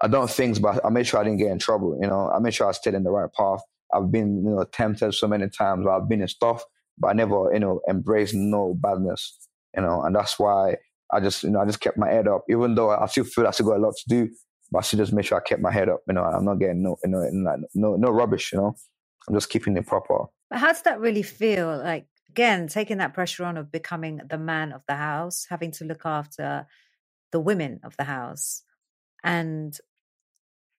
I 0.00 0.08
done 0.08 0.28
things, 0.28 0.58
but 0.58 0.84
I 0.84 0.90
made 0.90 1.06
sure 1.06 1.20
I 1.20 1.24
didn't 1.24 1.38
get 1.38 1.50
in 1.50 1.58
trouble. 1.58 1.98
You 2.00 2.08
know, 2.08 2.30
I 2.30 2.38
made 2.38 2.54
sure 2.54 2.68
I 2.68 2.72
stayed 2.72 2.94
in 2.94 3.02
the 3.02 3.10
right 3.10 3.32
path. 3.32 3.60
I've 3.96 4.10
been, 4.10 4.44
you 4.44 4.50
know, 4.50 4.64
tempted 4.64 5.14
so 5.14 5.26
many 5.26 5.48
times. 5.48 5.86
I've 5.86 6.08
been 6.08 6.22
in 6.22 6.28
stuff, 6.28 6.62
but 6.98 7.08
I 7.08 7.12
never, 7.12 7.50
you 7.52 7.60
know, 7.60 7.80
embraced 7.88 8.34
no 8.34 8.74
badness. 8.78 9.38
You 9.76 9.82
know, 9.82 10.02
and 10.02 10.14
that's 10.14 10.38
why 10.38 10.76
I 11.12 11.20
just, 11.20 11.42
you 11.42 11.50
know, 11.50 11.60
I 11.60 11.66
just 11.66 11.80
kept 11.80 11.98
my 11.98 12.10
head 12.10 12.28
up, 12.28 12.44
even 12.48 12.74
though 12.74 12.90
I 12.90 13.06
still 13.06 13.24
feel 13.24 13.46
I 13.46 13.50
still 13.50 13.66
got 13.66 13.78
a 13.78 13.82
lot 13.82 13.94
to 13.96 14.08
do. 14.08 14.28
But 14.70 14.78
I 14.78 14.82
still 14.82 14.98
just 14.98 15.12
make 15.12 15.26
sure 15.26 15.38
I 15.38 15.48
kept 15.48 15.62
my 15.62 15.72
head 15.72 15.88
up. 15.88 16.00
You 16.08 16.14
know, 16.14 16.24
I'm 16.24 16.44
not 16.44 16.58
getting 16.58 16.82
no, 16.82 16.96
you 17.04 17.10
know, 17.10 17.56
no, 17.74 17.96
no 17.96 18.10
rubbish. 18.10 18.52
You 18.52 18.58
know, 18.58 18.74
I'm 19.28 19.34
just 19.34 19.50
keeping 19.50 19.76
it 19.76 19.86
proper. 19.86 20.24
But 20.50 20.58
how 20.58 20.68
does 20.68 20.82
that 20.82 21.00
really 21.00 21.22
feel? 21.22 21.76
Like 21.76 22.06
again, 22.30 22.68
taking 22.68 22.98
that 22.98 23.14
pressure 23.14 23.44
on 23.44 23.56
of 23.56 23.70
becoming 23.70 24.20
the 24.28 24.38
man 24.38 24.72
of 24.72 24.82
the 24.88 24.96
house, 24.96 25.46
having 25.48 25.72
to 25.72 25.84
look 25.84 26.02
after 26.04 26.66
the 27.32 27.40
women 27.40 27.80
of 27.84 27.96
the 27.96 28.04
house, 28.04 28.62
and 29.22 29.76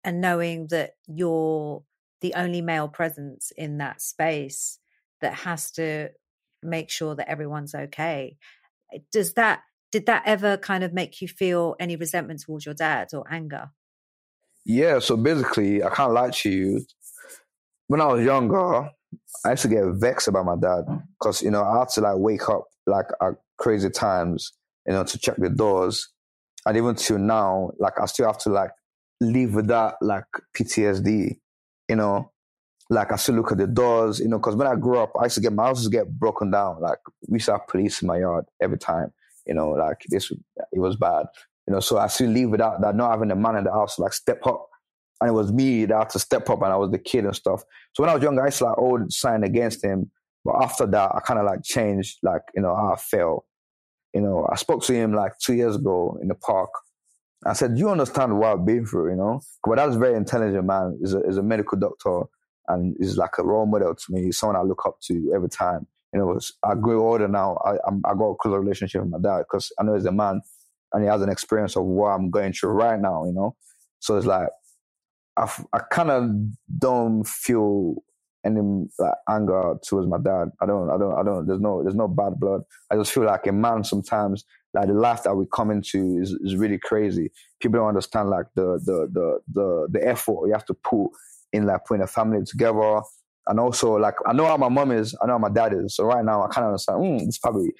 and 0.04 0.22
knowing 0.22 0.68
that 0.68 0.92
you're 1.08 1.84
the 2.22 2.34
only 2.36 2.62
male 2.62 2.88
presence 2.88 3.52
in 3.56 3.78
that 3.78 4.02
space 4.02 4.80
that 5.22 5.34
has 5.34 5.72
to 5.72 6.10
make 6.64 6.90
sure 6.90 7.16
that 7.16 7.30
everyone's 7.30 7.76
okay. 7.76 8.38
Eh, 8.94 9.00
does 9.12 9.34
that 9.34 9.62
did 9.92 10.06
that 10.08 10.24
ever 10.26 10.58
kind 10.58 10.84
of 10.84 10.94
make 10.94 11.22
you 11.22 11.28
feel 11.28 11.76
any 11.80 11.96
resentment 11.96 12.42
towards 12.42 12.66
your 12.66 12.76
dad 12.76 13.10
or 13.14 13.24
anger? 13.32 13.70
Yeah, 14.66 15.00
so 15.00 15.16
basically, 15.16 15.82
I 15.82 15.90
can't 15.90 16.12
lie 16.12 16.30
to 16.30 16.50
you. 16.50 16.86
When 17.88 18.02
I 18.02 18.08
was 18.08 18.26
younger, 18.26 18.90
I 19.46 19.52
used 19.52 19.62
to 19.62 19.70
get 19.70 19.86
vexed 19.94 20.28
about 20.28 20.46
my 20.46 20.58
dad 20.58 20.84
because 21.18 21.42
you 21.42 21.52
know 21.52 21.64
I 21.64 21.80
had 21.80 21.90
to 21.90 22.02
like 22.02 22.18
wake 22.18 22.50
up 22.50 22.66
like 22.86 23.06
at 23.22 23.36
crazy 23.58 23.90
times, 23.90 24.52
you 24.86 24.94
know, 24.94 25.06
to 25.06 25.18
check 25.18 25.38
the 25.38 25.50
doors, 25.50 26.10
and 26.66 26.76
even 26.76 26.96
till 26.96 27.18
now, 27.18 27.72
like 27.80 28.00
I 28.00 28.06
still 28.08 28.28
have 28.28 28.40
to 28.40 28.50
like 28.50 28.72
live 29.22 29.54
with 29.54 29.68
that 29.68 29.96
like 30.02 30.26
PTSD, 30.56 31.38
you 31.90 31.96
know. 31.96 32.32
Like 32.90 33.12
I 33.12 33.18
still 33.18 33.36
look 33.36 33.52
at 33.52 33.58
the 33.58 33.68
doors, 33.68 34.22
you 34.22 34.30
know, 34.30 34.38
because 34.38 34.56
when 34.56 34.68
I 34.68 34.76
grew 34.76 34.98
up, 34.98 35.12
I 35.20 35.26
used 35.26 35.36
to 35.36 35.42
get 35.42 35.52
my 35.52 35.66
house 35.66 35.80
used 35.80 35.92
to 35.92 35.98
get 35.98 36.20
broken 36.20 36.52
down. 36.52 36.80
Like 36.82 37.00
we 37.28 37.38
have 37.42 37.68
police 37.68 38.02
in 38.02 38.08
my 38.08 38.20
yard 38.20 38.46
every 38.62 38.78
time, 38.78 39.12
you 39.46 39.54
know. 39.54 39.72
Like 39.72 40.06
this, 40.08 40.32
it 40.32 40.80
was 40.80 40.96
bad, 40.96 41.26
you 41.68 41.74
know. 41.74 41.82
So 41.82 41.98
I 41.98 42.08
still 42.08 42.30
live 42.30 42.50
without 42.50 42.80
that, 42.82 42.96
not 42.96 43.12
having 43.12 43.32
a 43.32 43.36
man 43.36 43.58
in 43.58 43.66
the 43.66 43.74
house 43.74 44.00
like 44.00 44.14
step 44.14 44.46
up 44.48 44.70
and 45.20 45.30
it 45.30 45.34
was 45.34 45.52
me 45.52 45.86
that 45.86 45.98
had 45.98 46.10
to 46.12 46.20
step 46.20 46.50
up 46.50 46.62
and 46.62 46.72
I 46.72 46.76
was 46.76 46.92
the 46.92 47.00
kid 47.00 47.26
and 47.26 47.36
stuff. 47.36 47.64
So 47.94 48.04
when 48.04 48.10
I 48.10 48.14
was 48.14 48.24
younger, 48.24 48.42
I 48.42 48.46
used 48.46 48.60
to 48.60 48.66
like 48.66 48.78
old 48.78 49.12
sign 49.12 49.44
against 49.44 49.84
him. 49.84 50.12
But 50.46 50.64
after 50.64 50.86
that, 50.86 51.12
I 51.16 51.20
kind 51.22 51.40
of 51.40 51.46
like 51.46 51.64
changed, 51.64 52.20
like, 52.24 52.44
you 52.56 52.62
know, 52.62 52.76
how 52.76 52.94
I 52.94 52.98
felt. 52.98 53.46
You 54.14 54.22
know, 54.22 54.48
I 54.52 54.56
spoke 54.56 54.84
to 54.84 54.94
him 54.94 55.14
like 55.14 55.34
two 55.40 55.54
years 55.54 55.76
ago 55.76 56.18
in 56.22 56.28
the 56.28 56.36
park. 56.36 56.70
I 57.46 57.54
said, 57.54 57.78
you 57.78 57.90
understand 57.90 58.38
what 58.38 58.52
I've 58.52 58.66
been 58.66 58.86
through, 58.86 59.12
you 59.12 59.16
know? 59.16 59.42
But 59.64 59.76
that's 59.76 59.96
very 59.96 60.16
intelligent 60.16 60.66
man. 60.66 60.98
He's 61.00 61.14
a, 61.14 61.22
he's 61.26 61.38
a 61.38 61.44
medical 61.44 61.78
doctor 61.78 62.22
and 62.68 62.96
he's 63.00 63.18
like 63.18 63.38
a 63.38 63.44
role 63.44 63.66
model 63.66 63.94
to 63.96 64.04
me. 64.10 64.24
He's 64.24 64.38
someone 64.38 64.56
I 64.56 64.62
look 64.62 64.84
up 64.86 65.00
to 65.04 65.32
every 65.36 65.50
time. 65.50 65.88
You 66.14 66.20
know, 66.20 66.40
I 66.64 66.76
grew 66.76 67.06
older 67.08 67.28
now. 67.28 67.58
I, 67.64 67.76
I'm, 67.88 68.02
I 68.06 68.14
got 68.14 68.32
a 68.32 68.36
closer 68.36 68.60
relationship 68.60 69.02
with 69.02 69.12
my 69.12 69.20
dad 69.20 69.40
because 69.40 69.72
I 69.80 69.84
know 69.84 69.94
he's 69.96 70.06
a 70.06 70.12
man 70.12 70.42
and 70.94 71.04
he 71.04 71.10
has 71.10 71.22
an 71.22 71.30
experience 71.30 71.76
of 71.76 71.84
what 71.84 72.10
I'm 72.10 72.30
going 72.30 72.54
through 72.54 72.72
right 72.72 73.00
now, 73.00 73.26
you 73.26 73.34
know? 73.34 73.56
So 74.00 74.18
it's 74.18 74.26
like, 74.26 74.48
I, 75.38 75.52
I 75.74 75.80
kind 75.92 76.10
of 76.10 76.30
don't 76.80 77.28
feel 77.28 77.96
any 78.48 78.88
like 78.98 79.14
anger 79.30 79.76
towards 79.88 80.08
my 80.08 80.18
dad. 80.18 80.50
I 80.62 80.66
don't, 80.66 80.90
I 80.90 80.98
don't, 80.98 81.20
I 81.20 81.24
don't. 81.24 81.46
There's 81.46 81.60
no, 81.60 81.84
there's 81.84 81.96
no 81.96 82.08
bad 82.08 82.40
blood. 82.40 82.62
I 82.92 82.96
just 82.96 83.12
feel 83.12 83.24
like 83.24 83.46
a 83.48 83.52
man 83.52 83.84
sometimes. 83.84 84.46
Like 84.74 84.88
the 84.88 84.94
life 84.94 85.24
that 85.24 85.36
we 85.36 85.46
come 85.54 85.72
into 85.72 86.20
is, 86.20 86.32
is 86.42 86.56
really 86.56 86.78
crazy. 86.78 87.32
People 87.60 87.80
don't 87.80 87.90
understand 87.90 88.30
like 88.30 88.46
the 88.56 88.80
the 88.86 89.08
the 89.12 89.40
the 89.54 89.88
the 89.92 90.08
effort 90.08 90.48
you 90.48 90.54
have 90.54 90.66
to 90.66 90.74
put 90.74 91.10
in 91.54 91.66
like 91.66 91.86
putting 91.86 92.04
a 92.04 92.08
family 92.08 92.44
together. 92.46 93.02
And 93.48 93.60
also 93.60 93.96
like 93.96 94.16
I 94.26 94.34
know 94.34 94.46
how 94.46 94.58
my 94.58 94.70
mom 94.70 94.92
is, 94.92 95.16
I 95.22 95.26
know 95.26 95.34
how 95.34 95.40
my 95.40 95.50
dad 95.50 95.74
is. 95.74 95.96
So 95.96 96.04
right 96.04 96.24
now 96.24 96.44
I 96.44 96.48
kind 96.48 96.66
of 96.66 96.72
understand. 96.72 97.02
Mm, 97.02 97.28
it's 97.28 97.38
probably 97.38 97.72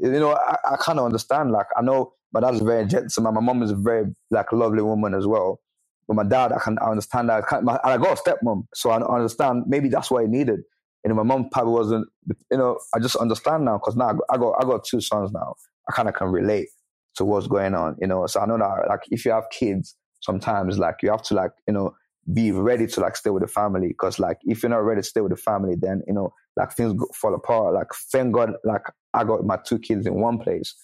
you 0.00 0.10
know 0.12 0.32
I, 0.34 0.56
I 0.72 0.76
kind 0.76 0.98
of 0.98 1.04
understand. 1.04 1.50
Like 1.50 1.66
I 1.76 1.82
know 1.82 2.12
my 2.32 2.40
dad's 2.40 2.60
very 2.60 2.86
gentleman. 2.86 3.34
My 3.34 3.40
mom 3.40 3.62
is 3.62 3.70
a 3.72 3.76
very 3.76 4.06
like 4.30 4.52
lovely 4.52 4.82
woman 4.82 5.14
as 5.14 5.26
well. 5.26 5.60
But 6.08 6.14
my 6.14 6.24
dad, 6.24 6.52
I 6.52 6.58
can 6.58 6.78
I 6.80 6.90
understand 6.90 7.28
that. 7.28 7.44
I, 7.50 7.60
my, 7.60 7.78
I 7.82 7.96
got 7.98 8.18
a 8.18 8.22
stepmom, 8.22 8.66
so 8.74 8.90
I 8.90 9.02
understand 9.02 9.64
maybe 9.66 9.88
that's 9.88 10.10
what 10.10 10.22
he 10.22 10.28
needed. 10.28 10.60
And 11.04 11.14
my 11.14 11.22
mom 11.22 11.48
probably 11.50 11.72
wasn't. 11.72 12.08
You 12.50 12.58
know, 12.58 12.78
I 12.94 12.98
just 12.98 13.16
understand 13.16 13.64
now 13.64 13.78
because 13.78 13.96
now 13.96 14.18
I 14.30 14.36
got 14.36 14.52
I 14.60 14.64
got 14.64 14.84
two 14.84 15.00
sons 15.00 15.32
now. 15.32 15.54
I 15.88 15.92
kind 15.92 16.08
of 16.08 16.14
can 16.14 16.28
relate 16.28 16.68
to 17.16 17.24
what's 17.24 17.46
going 17.46 17.74
on. 17.74 17.96
You 18.00 18.06
know, 18.06 18.26
so 18.26 18.40
I 18.40 18.46
know 18.46 18.58
that 18.58 18.88
like 18.88 19.00
if 19.10 19.24
you 19.24 19.32
have 19.32 19.44
kids, 19.50 19.96
sometimes 20.20 20.78
like 20.78 20.96
you 21.02 21.10
have 21.10 21.22
to 21.24 21.34
like 21.34 21.52
you 21.66 21.74
know 21.74 21.94
be 22.32 22.50
ready 22.50 22.86
to 22.88 23.00
like 23.00 23.16
stay 23.16 23.30
with 23.30 23.42
the 23.42 23.48
family 23.48 23.88
because 23.88 24.18
like 24.18 24.38
if 24.42 24.62
you're 24.62 24.70
not 24.70 24.84
ready 24.84 25.00
to 25.00 25.06
stay 25.06 25.20
with 25.20 25.30
the 25.30 25.36
family, 25.36 25.74
then 25.80 26.02
you 26.06 26.14
know 26.14 26.32
like 26.56 26.72
things 26.72 27.00
fall 27.14 27.34
apart. 27.34 27.74
Like 27.74 27.88
thank 28.12 28.32
God, 28.32 28.52
like 28.64 28.82
I 29.12 29.24
got 29.24 29.44
my 29.44 29.58
two 29.64 29.78
kids 29.78 30.06
in 30.06 30.14
one 30.20 30.38
place. 30.38 30.74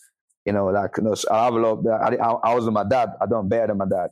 You 0.44 0.52
know, 0.52 0.66
like 0.66 0.96
you 0.96 1.04
know, 1.04 1.14
so 1.14 1.28
I 1.32 1.44
have 1.44 1.54
a 1.54 1.58
lot. 1.58 1.86
I, 1.86 2.16
I, 2.16 2.30
I 2.50 2.54
was 2.54 2.64
with 2.64 2.74
my 2.74 2.84
dad. 2.84 3.10
I 3.20 3.26
don't 3.26 3.48
bear 3.48 3.68
than 3.68 3.78
my 3.78 3.86
dad. 3.86 4.10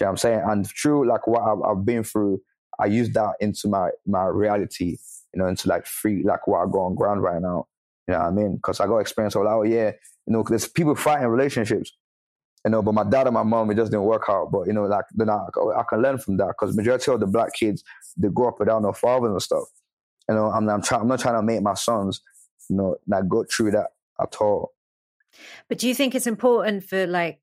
You 0.00 0.06
I'm 0.06 0.16
saying? 0.16 0.42
And 0.46 0.66
through 0.66 1.08
like 1.08 1.26
what 1.26 1.42
I've, 1.42 1.62
I've, 1.62 1.84
been 1.84 2.04
through, 2.04 2.40
I 2.78 2.86
use 2.86 3.10
that 3.10 3.34
into 3.40 3.68
my 3.68 3.90
my 4.06 4.24
reality, 4.24 4.96
you 5.34 5.40
know, 5.40 5.46
into 5.46 5.68
like 5.68 5.86
free 5.86 6.22
like 6.22 6.46
what 6.46 6.60
I 6.60 6.70
go 6.70 6.80
on 6.80 6.94
ground 6.94 7.22
right 7.22 7.40
now. 7.40 7.66
You 8.06 8.14
know 8.14 8.20
what 8.20 8.26
I 8.26 8.30
mean? 8.30 8.56
Because 8.56 8.80
I 8.80 8.86
got 8.86 8.98
experience 8.98 9.34
of 9.34 9.44
like, 9.44 9.54
oh 9.54 9.62
yeah, 9.62 9.92
you 10.26 10.32
know, 10.32 10.44
there's 10.46 10.68
people 10.68 10.94
fighting 10.94 11.28
relationships, 11.28 11.92
you 12.64 12.70
know, 12.70 12.82
but 12.82 12.94
my 12.94 13.04
dad 13.04 13.26
and 13.26 13.34
my 13.34 13.42
mom, 13.42 13.70
it 13.70 13.76
just 13.76 13.90
didn't 13.90 14.04
work 14.04 14.24
out. 14.28 14.50
But 14.52 14.66
you 14.66 14.72
know, 14.72 14.84
like 14.84 15.04
then 15.14 15.30
I, 15.30 15.46
I 15.76 15.82
can 15.88 16.02
learn 16.02 16.18
from 16.18 16.36
that 16.38 16.48
because 16.48 16.76
majority 16.76 17.10
of 17.10 17.20
the 17.20 17.26
black 17.26 17.54
kids 17.54 17.82
they 18.16 18.28
grow 18.28 18.48
up 18.48 18.60
without 18.60 18.82
no 18.82 18.92
fathers 18.92 19.30
and 19.30 19.42
stuff. 19.42 19.64
You 20.28 20.34
know, 20.34 20.46
I'm 20.46 20.68
I'm 20.68 20.82
trying 20.82 21.02
I'm 21.02 21.08
not 21.08 21.20
trying 21.20 21.36
to 21.36 21.42
make 21.42 21.62
my 21.62 21.74
sons, 21.74 22.20
you 22.68 22.76
know, 22.76 22.96
not 23.06 23.28
go 23.28 23.44
through 23.44 23.72
that 23.72 23.88
at 24.20 24.36
all. 24.40 24.72
But 25.68 25.78
do 25.78 25.88
you 25.88 25.94
think 25.94 26.14
it's 26.14 26.26
important 26.26 26.84
for 26.84 27.06
like 27.06 27.40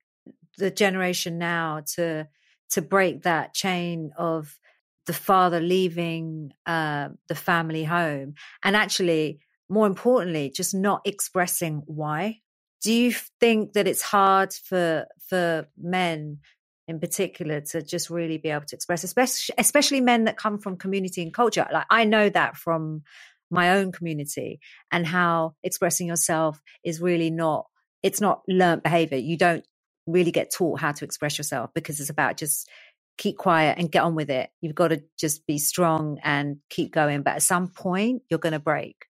the 0.58 0.72
generation 0.72 1.38
now 1.38 1.82
to 1.96 2.28
to 2.72 2.82
break 2.82 3.24
that 3.24 3.54
chain 3.54 4.12
of 4.18 4.58
the 5.06 5.14
father 5.14 5.60
leaving 5.60 6.52
uh, 6.66 7.10
the 7.28 7.36
family 7.36 7.84
home 7.84 8.34
and 8.64 8.76
actually 8.76 9.40
more 9.70 9.88
importantly, 9.88 10.52
just 10.56 10.74
not 10.74 11.02
expressing 11.06 11.84
why. 11.86 12.42
Do 12.82 12.94
you 12.94 13.14
think 13.40 13.74
that 13.74 13.88
it's 13.88 14.02
hard 14.02 14.54
for 14.54 15.08
for 15.28 15.68
men 15.78 16.40
in 16.88 17.00
particular 17.00 17.62
to 17.62 17.82
just 17.82 18.12
really 18.12 18.38
be 18.38 18.50
able 18.50 18.66
to 18.68 18.76
express, 18.76 19.04
especially 19.04 19.56
especially 19.58 20.02
men 20.02 20.26
that 20.26 20.38
come 20.38 20.60
from 20.60 20.78
community 20.78 21.24
and 21.24 21.34
culture? 21.34 21.68
Like 21.72 21.88
I 21.90 22.06
know 22.06 22.30
that 22.30 22.58
from 22.58 23.04
my 23.50 23.78
own 23.78 23.92
community 23.92 24.60
and 24.92 25.06
how 25.06 25.56
expressing 25.64 26.08
yourself 26.08 26.62
is 26.84 27.02
really 27.02 27.32
not 27.32 27.66
it's 28.04 28.22
not 28.22 28.44
learned 28.48 28.84
behavior. 28.84 29.18
You 29.18 29.38
don't 29.38 29.66
really 30.08 30.32
get 30.32 30.52
taught 30.52 30.80
how 30.80 30.92
to 30.92 31.06
express 31.06 31.38
yourself 31.38 31.72
because 31.74 32.00
it's 32.00 32.10
about 32.10 32.38
just 32.38 32.70
keep 33.18 33.38
quiet 33.38 33.78
and 33.78 33.92
get 33.92 34.04
on 34.04 34.16
with 34.16 34.30
it. 34.30 34.50
You've 34.62 34.76
got 34.76 34.90
to 34.90 35.04
just 35.18 35.46
be 35.48 35.58
strong 35.58 36.20
and 36.24 36.58
keep 36.70 36.92
going. 36.92 37.22
But 37.22 37.36
at 37.36 37.44
some 37.44 37.70
point, 37.70 38.24
you're 38.30 38.40
going 38.40 38.54
to 38.54 38.60
break. 38.60 39.06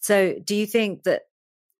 So, 0.00 0.34
do 0.44 0.54
you 0.54 0.66
think 0.66 1.04
that 1.04 1.22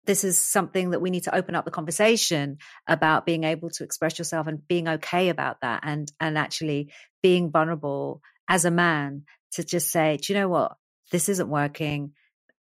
this 0.07 0.25
is 0.25 0.39
something 0.39 0.91
that 0.91 1.01
we 1.01 1.11
need 1.11 1.25
to 1.25 1.35
open 1.35 1.55
up 1.55 1.67
the 1.67 1.71
conversation 1.71 2.57
about 2.87 3.27
being 3.27 3.45
able 3.45 3.69
to 3.69 3.85
express 3.85 4.19
yourself 4.19 4.47
and 4.47 4.67
being 4.67 4.89
okay 4.89 5.29
about 5.29 5.61
that 5.61 5.81
and 5.83 6.11
and 6.19 6.39
actually 6.39 6.91
being 7.23 7.51
vulnerable 7.51 8.23
as 8.49 8.65
a 8.65 8.71
man 8.71 9.25
to 9.53 9.63
just 9.63 9.91
say, 9.91 10.17
do 10.17 10.33
you 10.33 10.39
know 10.39 10.49
what? 10.49 10.77
This 11.13 11.29
isn't 11.29 11.49
working. 11.49 12.13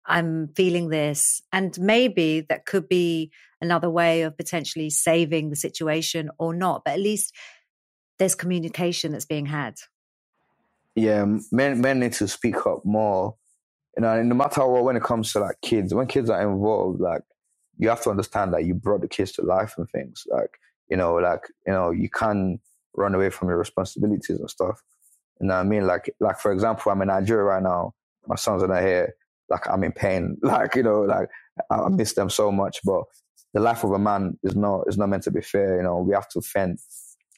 I'm 0.05 0.50
feeling 0.55 0.89
this. 0.89 1.41
And 1.51 1.77
maybe 1.79 2.41
that 2.50 2.65
could 2.65 2.88
be 2.88 3.31
another 3.62 3.89
way 3.89 4.24
of 4.24 4.38
potentially 4.38 4.89
saving 4.89 5.50
the 5.50 5.55
situation 5.55 6.29
or 6.38 6.53
not. 6.53 6.83
But 6.83 6.95
at 6.95 7.00
least 7.00 7.33
there's 8.19 8.36
communication 8.36 9.13
that's 9.13 9.25
being 9.25 9.45
had. 9.45 9.75
Yeah, 10.95 11.25
men 11.51 11.81
men 11.81 12.00
need 12.00 12.13
to 12.13 12.27
speak 12.27 12.65
up 12.67 12.86
more. 12.86 13.36
You 13.98 14.01
know, 14.01 14.22
no 14.22 14.36
matter 14.36 14.65
what, 14.67 14.83
when 14.83 14.95
it 14.95 15.03
comes 15.03 15.31
to 15.33 15.39
like 15.39 15.62
kids, 15.62 15.93
when 15.93 16.07
kids 16.07 16.29
are 16.29 16.41
involved, 16.41 17.00
like 17.00 17.22
you 17.77 17.89
have 17.89 18.01
to 18.03 18.10
understand 18.10 18.53
that 18.53 18.65
you 18.65 18.74
brought 18.74 19.01
the 19.01 19.07
kids 19.07 19.31
to 19.33 19.41
life 19.41 19.75
and 19.77 19.89
things. 19.89 20.24
Like, 20.29 20.60
you 20.89 20.98
know, 20.98 21.15
like, 21.15 21.41
you 21.65 21.74
know, 21.74 21.91
you 21.91 22.10
can't 22.10 22.60
run 22.95 23.15
away 23.15 23.29
from 23.29 23.50
your 23.50 23.57
responsibilities 23.57 24.39
and 24.39 24.50
stuff. 24.50 24.81
You 25.39 25.48
know 25.48 25.55
what 25.55 25.62
I 25.62 25.63
mean? 25.63 25.88
Like, 25.88 26.13
like 26.19 26.39
for 26.39 26.51
example, 26.51 26.91
I'm 26.91 27.01
in 27.01 27.07
Nigeria 27.07 27.43
right 27.43 27.63
now. 27.63 27.93
My 28.27 28.36
sons 28.36 28.63
are 28.63 28.67
not 28.67 28.83
here. 28.83 29.15
Like, 29.53 29.69
I'm 29.69 29.83
in 29.83 29.91
pain. 29.91 30.38
Like, 30.43 30.75
you 30.75 30.83
know, 30.83 31.01
like 31.01 31.29
I 31.69 31.88
miss 31.89 32.13
them 32.13 32.29
so 32.29 32.51
much. 32.51 32.79
But 32.83 33.03
the 33.53 33.60
life 33.60 33.83
of 33.83 33.91
a 33.91 34.00
man 34.00 34.38
is 34.43 34.55
not 34.55 34.86
is 34.88 34.98
not 34.98 35.10
meant 35.10 35.24
to 35.24 35.31
be 35.31 35.41
fair. 35.41 35.77
You 35.77 35.83
know, 35.83 35.98
we 35.98 36.13
have 36.13 36.27
to 36.29 36.41
fend 36.41 36.79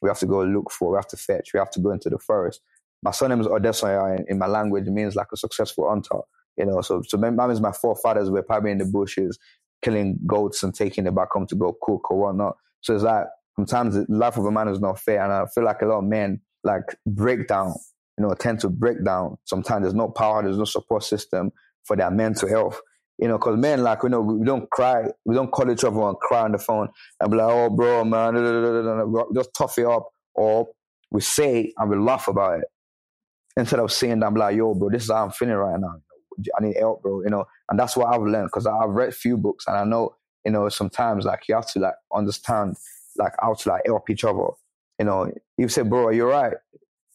we 0.02 0.10
have 0.10 0.20
to 0.20 0.26
go 0.26 0.44
look 0.44 0.72
for, 0.72 0.92
we 0.92 0.98
have 0.98 1.08
to 1.08 1.18
fetch, 1.18 1.54
we 1.54 1.60
have 1.60 1.72
to 1.72 1.80
go 1.80 1.92
into 1.92 2.10
the 2.10 2.20
forest. 2.20 2.62
My 3.02 3.12
surname 3.12 3.42
is 3.42 3.48
Odesoya 3.48 4.20
in, 4.20 4.26
in 4.30 4.38
my 4.38 4.48
language. 4.48 4.86
Means 4.86 5.16
like 5.16 5.28
a 5.34 5.38
successful 5.38 5.90
hunter. 5.90 6.20
You 6.58 6.66
know, 6.66 6.82
so 6.82 7.02
so 7.06 7.18
that 7.18 7.50
is 7.50 7.60
my 7.62 7.72
forefathers 7.72 8.30
were 8.30 8.44
probably 8.44 8.72
in 8.72 8.78
the 8.78 8.86
bushes 8.86 9.38
killing 9.82 10.18
goats 10.26 10.64
and 10.64 10.74
taking 10.74 11.06
it 11.06 11.14
back 11.14 11.32
home 11.32 11.46
to 11.48 11.56
go 11.56 11.78
cook 11.82 12.10
or 12.10 12.18
whatnot. 12.18 12.56
So 12.82 12.96
it's 12.96 13.04
like 13.04 13.26
sometimes 13.56 13.96
the 13.96 14.06
life 14.10 14.38
of 14.38 14.46
a 14.46 14.52
man 14.52 14.70
is 14.70 14.80
not 14.80 15.00
fair, 15.00 15.22
and 15.24 15.34
I 15.34 15.46
feel 15.54 15.66
like 15.66 15.82
a 15.82 15.86
lot 15.86 16.00
of 16.00 16.06
men 16.06 16.42
like 16.64 16.96
break 17.06 17.48
down. 17.48 17.74
You 18.18 18.26
know, 18.26 18.34
tend 18.34 18.62
to 18.62 18.70
break 18.70 19.04
down. 19.04 19.38
Sometimes 19.44 19.84
there's 19.84 19.94
no 19.94 20.08
power, 20.08 20.42
there's 20.42 20.58
no 20.58 20.66
support 20.66 21.04
system 21.04 21.52
for 21.86 21.96
their 21.96 22.12
mental 22.12 22.50
health. 22.50 22.82
You 23.18 23.30
know, 23.30 23.38
because 23.38 23.58
men, 23.58 23.82
like, 23.82 24.00
you 24.04 24.10
know, 24.10 24.20
we 24.20 24.46
don't 24.46 24.70
cry, 24.72 25.06
we 25.24 25.36
don't 25.36 25.50
call 25.50 25.72
each 25.72 25.86
other 25.86 26.02
and 26.02 26.18
cry 26.18 26.42
on 26.42 26.52
the 26.52 26.58
phone 26.58 26.90
and 27.22 27.32
be 27.32 27.38
like, 27.38 27.50
oh, 27.50 27.70
bro, 27.70 28.04
man, 28.04 28.36
just 29.34 29.52
tough 29.58 29.78
it 29.78 29.86
up. 29.86 30.10
Or 30.34 30.68
we 31.12 31.22
say 31.22 31.72
and 31.78 31.90
we 31.90 31.96
laugh 31.96 32.28
about 32.28 32.60
it. 32.60 32.66
Instead 33.56 33.80
of 33.80 33.90
saying 33.94 34.22
I'm 34.22 34.36
like, 34.36 34.58
yo, 34.58 34.74
bro, 34.74 34.90
this 34.90 35.06
is 35.06 35.12
how 35.12 35.24
I'm 35.24 35.32
feeling 35.32 35.56
right 35.56 35.80
now. 35.80 35.96
I 36.60 36.66
need 36.66 36.76
help, 36.76 37.04
bro, 37.04 37.22
you 37.24 37.30
know. 37.30 37.46
And 37.70 37.80
that's 37.80 37.96
what 37.96 38.14
I've 38.14 38.22
learned 38.22 38.48
because 38.48 38.68
I've 38.68 38.90
read 38.90 39.16
few 39.16 39.38
books 39.38 39.66
and 39.68 39.78
I 39.78 39.86
know, 39.86 40.18
you 40.44 40.52
know, 40.52 40.68
sometimes, 40.68 41.24
like, 41.24 41.48
you 41.48 41.56
have 41.56 41.72
to, 41.72 41.80
like, 41.80 41.94
understand, 42.14 42.76
like, 43.16 43.32
how 43.40 43.54
to, 43.54 43.70
like, 43.70 43.84
help 43.86 44.10
each 44.10 44.26
other. 44.26 44.50
You 45.00 45.06
know, 45.06 45.32
you 45.58 45.70
say, 45.70 45.84
bro, 45.84 46.08
are 46.08 46.12
you 46.12 46.28
right? 46.28 46.54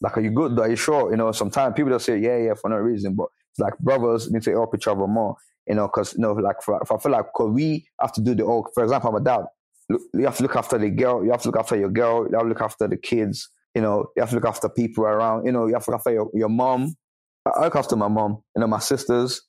Like, 0.01 0.17
are 0.17 0.23
you 0.23 0.31
good? 0.31 0.59
Are 0.59 0.71
you 0.71 0.77
sure? 0.77 1.11
You 1.11 1.19
know, 1.19 1.31
sometimes 1.33 1.75
people 1.75 1.93
just 1.93 2.07
say, 2.07 2.19
yeah, 2.19 2.39
yeah, 2.39 2.55
for 2.55 2.71
no 2.71 2.77
reason. 2.77 3.15
But 3.15 3.27
like 3.59 3.79
brothers 3.79 4.31
need 4.31 4.43
to 4.43 4.51
help 4.53 4.75
each 4.75 4.87
other 4.87 5.07
more 5.07 5.37
you 5.71 5.77
know, 5.77 5.87
because 5.87 6.15
you 6.15 6.21
know, 6.21 6.33
like 6.33 6.61
for, 6.63 6.83
I 6.83 6.99
feel 6.99 7.13
like 7.13 7.39
we 7.39 7.87
have 8.01 8.13
to 8.15 8.21
do 8.21 8.35
the 8.35 8.43
all. 8.43 8.69
For 8.75 8.83
example, 8.83 9.15
a 9.17 9.21
dad. 9.23 9.45
You 9.89 10.25
have 10.25 10.37
to 10.37 10.43
look 10.43 10.57
after 10.57 10.79
the 10.79 10.91
girl. 10.91 11.25
You 11.25 11.31
have 11.31 11.43
to 11.43 11.49
look 11.49 11.59
after 11.59 11.77
your 11.77 11.91
girl. 11.91 12.27
You 12.29 12.33
have 12.35 12.43
to 12.43 12.49
look 12.49 12.61
after 12.61 12.89
the 12.89 12.97
kids. 12.97 13.49
You 13.77 13.83
know, 13.83 14.07
you 14.17 14.21
have 14.21 14.31
to 14.31 14.35
look 14.35 14.47
after 14.47 14.69
people 14.69 15.05
around. 15.05 15.47
You 15.47 15.53
know, 15.53 15.67
you 15.67 15.75
have 15.75 15.85
to 15.85 15.93
look 15.93 16.01
after 16.01 16.13
your, 16.13 16.29
your 16.35 16.49
mom. 16.49 16.97
I 17.47 17.65
look 17.65 17.77
after 17.77 17.95
my 17.95 18.09
mom. 18.09 18.43
You 18.57 18.61
know, 18.61 18.67
my 18.67 18.81
sisters. 18.81 19.43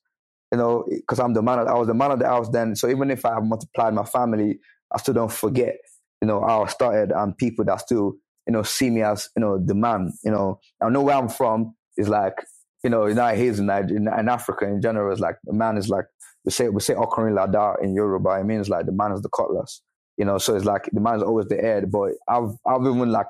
You 0.51 0.59
know, 0.59 0.85
because 0.87 1.19
I'm 1.19 1.33
the 1.33 1.41
man. 1.41 1.57
Of, 1.57 1.67
I 1.67 1.73
was 1.73 1.87
the 1.87 1.95
man 1.95 2.11
of 2.11 2.19
the 2.19 2.27
house 2.27 2.49
then. 2.49 2.75
So 2.75 2.87
even 2.87 3.09
if 3.09 3.25
I 3.25 3.33
have 3.33 3.43
multiplied 3.43 3.95
my 3.95 4.05
family, 4.05 4.59
I 4.93 4.99
still 4.99 5.15
don't 5.15 5.31
forget. 5.31 5.77
You 6.21 6.27
know, 6.27 6.41
how 6.41 6.63
I 6.63 6.67
started 6.67 7.11
and 7.15 7.35
people 7.35 7.65
that 7.65 7.81
still 7.81 8.13
you 8.45 8.53
know 8.53 8.61
see 8.61 8.91
me 8.91 9.01
as 9.01 9.29
you 9.35 9.41
know 9.41 9.57
the 9.57 9.73
man. 9.73 10.11
You 10.23 10.31
know, 10.31 10.59
I 10.81 10.89
know 10.89 11.01
where 11.01 11.15
I'm 11.15 11.29
from 11.29 11.75
is 11.97 12.09
like 12.09 12.35
you 12.83 12.89
know, 12.89 13.07
not 13.07 13.35
his 13.35 13.59
in, 13.59 13.69
in, 13.69 14.07
in 14.07 14.29
Africa 14.29 14.65
in 14.65 14.81
general, 14.81 15.13
is 15.13 15.19
like 15.19 15.35
the 15.43 15.53
man 15.53 15.77
is 15.77 15.89
like 15.89 16.05
we 16.45 16.51
say 16.51 16.69
we 16.69 16.81
say 16.81 16.93
Okorin 16.93 17.35
Lada 17.35 17.75
in 17.81 17.93
Yoruba. 17.93 18.39
It 18.39 18.45
means 18.45 18.69
like 18.69 18.85
the 18.85 18.91
man 18.91 19.11
is 19.11 19.21
the 19.21 19.29
cutlass. 19.29 19.81
You 20.17 20.25
know, 20.25 20.37
so 20.37 20.55
it's 20.55 20.65
like 20.65 20.89
the 20.91 20.99
man 20.99 21.15
is 21.15 21.23
always 21.23 21.47
the 21.47 21.57
head. 21.57 21.91
But 21.91 22.11
I've 22.27 22.49
I've 22.67 22.81
even 22.81 23.11
like 23.11 23.27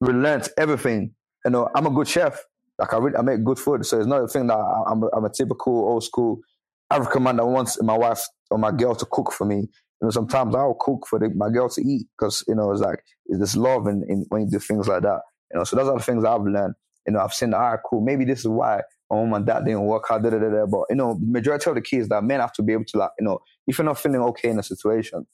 relearned 0.00 0.48
everything. 0.58 1.14
You 1.44 1.50
know, 1.52 1.68
I'm 1.74 1.86
a 1.86 1.90
good 1.90 2.08
chef. 2.08 2.40
Like 2.78 2.92
I 2.92 2.98
really, 2.98 3.16
I 3.16 3.22
make 3.22 3.44
good 3.44 3.58
food. 3.58 3.86
So 3.86 3.98
it's 3.98 4.06
not 4.06 4.22
a 4.22 4.28
thing 4.28 4.48
that 4.48 4.58
I'm 4.58 5.02
I'm 5.14 5.24
a 5.24 5.30
typical 5.30 5.72
old 5.72 6.04
school 6.04 6.40
African 6.90 7.22
man 7.22 7.36
that 7.36 7.46
wants 7.46 7.80
my 7.82 7.96
wife 7.96 8.22
or 8.50 8.58
my 8.58 8.72
girl 8.72 8.94
to 8.94 9.06
cook 9.10 9.32
for 9.32 9.44
me. 9.44 9.56
You 9.56 10.06
know, 10.06 10.10
sometimes 10.10 10.54
I'll 10.54 10.74
cook 10.74 11.06
for 11.08 11.18
the, 11.20 11.30
my 11.30 11.48
girl 11.50 11.68
to 11.68 11.80
eat 11.80 12.06
because 12.18 12.44
you 12.48 12.56
know 12.56 12.72
it's 12.72 12.80
like 12.80 13.02
it's 13.26 13.38
this 13.38 13.56
love 13.56 13.86
in, 13.86 14.04
in 14.08 14.26
when 14.28 14.42
you 14.42 14.50
do 14.50 14.58
things 14.58 14.88
like 14.88 15.02
that. 15.02 15.20
You 15.52 15.58
know, 15.58 15.64
so 15.64 15.76
those 15.76 15.88
are 15.88 15.98
the 15.98 16.04
things 16.04 16.24
I've 16.24 16.42
learned 16.42 16.74
you 17.06 17.12
know, 17.12 17.20
I've 17.20 17.34
seen, 17.34 17.50
the. 17.50 17.58
all 17.58 17.70
right, 17.72 17.80
cool, 17.88 18.00
maybe 18.00 18.24
this 18.24 18.40
is 18.40 18.48
why 18.48 18.82
my 19.10 19.16
mom 19.16 19.34
and 19.34 19.46
dad 19.46 19.64
didn't 19.64 19.84
work 19.84 20.04
out, 20.10 20.22
da, 20.22 20.30
da, 20.30 20.38
da, 20.38 20.48
da. 20.48 20.66
but, 20.66 20.84
you 20.90 20.96
know, 20.96 21.18
majority 21.20 21.68
of 21.68 21.76
the 21.76 21.82
keys 21.82 22.08
that 22.08 22.24
men 22.24 22.40
have 22.40 22.52
to 22.54 22.62
be 22.62 22.72
able 22.72 22.84
to, 22.86 22.98
like, 22.98 23.10
you 23.18 23.24
know, 23.24 23.40
if 23.66 23.78
you're 23.78 23.84
not 23.84 23.98
feeling 23.98 24.20
okay 24.20 24.50
in 24.50 24.58
a 24.58 24.62
situation, 24.62 25.26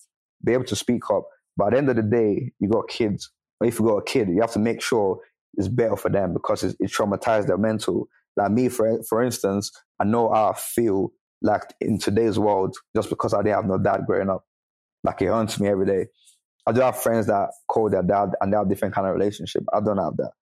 be 0.45 0.53
able 0.53 0.65
to 0.65 0.77
speak 0.77 1.11
up. 1.11 1.25
But 1.57 1.67
at 1.67 1.71
the 1.73 1.79
end 1.79 1.89
of 1.91 1.97
the 1.97 2.03
day, 2.03 2.53
you 2.61 2.69
got 2.69 2.89
kids. 2.89 3.31
If 3.63 3.81
you 3.81 3.87
got 3.87 3.97
a 3.97 4.05
kid, 4.05 4.29
you 4.29 4.41
have 4.41 4.53
to 4.53 4.59
make 4.61 4.81
sure 4.81 5.21
it's 5.55 5.69
better 5.69 5.97
for 5.97 6.09
them 6.11 6.33
because 6.33 6.63
it, 6.63 6.77
it 6.79 6.91
traumatized 6.91 7.49
their 7.49 7.59
mental. 7.59 8.09
Like 8.37 8.53
me, 8.53 8.69
for 8.69 9.03
for 9.03 9.23
instance, 9.23 9.73
I 9.99 10.05
know 10.05 10.33
how 10.33 10.51
I 10.51 10.55
feel 10.55 11.13
like 11.43 11.63
in 11.81 11.99
today's 11.99 12.39
world 12.39 12.77
just 12.95 13.11
because 13.11 13.35
I 13.35 13.39
didn't 13.43 13.57
have 13.57 13.67
no 13.67 13.79
dad 13.79 14.03
growing 14.07 14.31
up. 14.31 14.45
Like 15.03 15.23
it 15.23 15.29
haunts 15.29 15.59
me 15.59 15.69
every 15.69 15.87
day. 15.87 16.07
I 16.67 16.73
do 16.73 16.81
have 16.83 17.01
friends 17.01 17.27
that 17.27 17.51
call 17.69 17.91
their 17.91 18.03
dad 18.03 18.31
and 18.41 18.53
they 18.53 18.57
have 18.57 18.69
different 18.69 18.95
kind 18.95 19.07
of 19.07 19.15
relationship. 19.15 19.65
I 19.73 19.81
don't 19.81 19.99
have 19.99 20.17
that. 20.19 20.33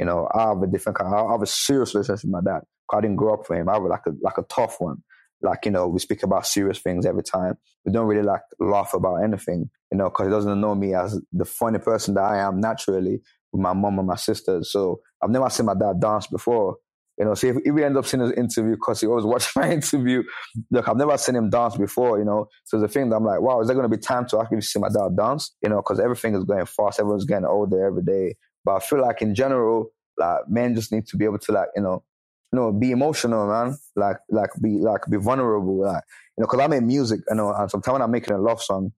You 0.00 0.06
know, 0.06 0.28
I 0.34 0.48
have 0.48 0.62
a 0.62 0.66
different 0.66 0.96
kind. 0.96 1.14
I 1.14 1.30
have 1.30 1.42
a 1.42 1.46
serious 1.46 1.94
relationship 1.94 2.24
with 2.24 2.32
my 2.32 2.40
dad. 2.40 2.62
I 2.90 3.02
didn't 3.02 3.16
grow 3.16 3.34
up 3.34 3.48
with 3.48 3.58
him. 3.58 3.68
I 3.68 3.74
have 3.74 3.82
like 3.82 4.06
a 4.06 4.12
like 4.22 4.38
a 4.38 4.42
tough 4.44 4.80
one. 4.80 5.02
Like 5.42 5.66
you 5.66 5.70
know, 5.70 5.88
we 5.88 5.98
speak 5.98 6.22
about 6.22 6.46
serious 6.46 6.78
things 6.78 7.04
every 7.04 7.22
time. 7.22 7.58
We 7.84 7.92
don't 7.92 8.06
really 8.06 8.22
like 8.22 8.40
laugh 8.58 8.94
about 8.94 9.16
anything. 9.16 9.68
You 9.92 9.98
know, 9.98 10.08
because 10.08 10.26
he 10.26 10.30
doesn't 10.30 10.58
know 10.58 10.74
me 10.74 10.94
as 10.94 11.20
the 11.32 11.44
funny 11.44 11.78
person 11.78 12.14
that 12.14 12.24
I 12.24 12.38
am 12.38 12.60
naturally 12.60 13.20
with 13.52 13.60
my 13.60 13.74
mom 13.74 13.98
and 13.98 14.08
my 14.08 14.16
sisters. 14.16 14.72
So 14.72 15.00
I've 15.22 15.30
never 15.30 15.50
seen 15.50 15.66
my 15.66 15.74
dad 15.74 16.00
dance 16.00 16.26
before. 16.26 16.76
You 17.18 17.26
know, 17.26 17.34
so 17.34 17.48
if, 17.48 17.56
if 17.66 17.74
we 17.74 17.84
end 17.84 17.98
up 17.98 18.06
seeing 18.06 18.22
his 18.22 18.32
interview, 18.32 18.76
because 18.76 19.02
he 19.02 19.06
always 19.06 19.24
watches 19.26 19.52
my 19.54 19.70
interview, 19.70 20.22
look, 20.70 20.88
I've 20.88 20.96
never 20.96 21.18
seen 21.18 21.36
him 21.36 21.50
dance 21.50 21.76
before, 21.76 22.18
you 22.18 22.24
know. 22.24 22.46
So 22.64 22.80
the 22.80 22.88
thing 22.88 23.10
that 23.10 23.16
I'm 23.16 23.24
like, 23.26 23.42
wow, 23.42 23.60
is 23.60 23.66
there 23.66 23.76
going 23.76 23.88
to 23.88 23.94
be 23.94 24.00
time 24.00 24.26
to 24.28 24.40
actually 24.40 24.62
see 24.62 24.78
my 24.78 24.88
dad 24.88 25.14
dance? 25.14 25.54
You 25.62 25.68
know, 25.68 25.76
because 25.76 26.00
everything 26.00 26.34
is 26.34 26.44
going 26.44 26.64
fast, 26.64 26.98
everyone's 26.98 27.26
getting 27.26 27.44
older 27.44 27.84
every 27.84 28.02
day. 28.02 28.36
But 28.64 28.76
I 28.76 28.80
feel 28.80 29.00
like 29.00 29.22
in 29.22 29.34
general, 29.34 29.92
like 30.16 30.48
men 30.48 30.74
just 30.74 30.92
need 30.92 31.06
to 31.08 31.16
be 31.16 31.24
able 31.24 31.38
to 31.38 31.52
like, 31.52 31.68
you 31.74 31.82
know, 31.82 32.04
you 32.52 32.58
know, 32.58 32.72
be 32.72 32.90
emotional, 32.90 33.46
man. 33.46 33.78
Like, 33.96 34.16
like 34.28 34.50
be 34.60 34.78
like 34.78 35.02
be 35.10 35.16
vulnerable. 35.16 35.80
Like, 35.84 36.02
you 36.36 36.42
know, 36.42 36.46
because 36.46 36.60
I 36.60 36.66
make 36.66 36.82
music, 36.82 37.20
you 37.28 37.36
know, 37.36 37.52
and 37.52 37.70
sometimes 37.70 37.92
when 37.92 38.02
I'm 38.02 38.10
making 38.10 38.34
a 38.34 38.38
love 38.38 38.62
song, 38.62 38.92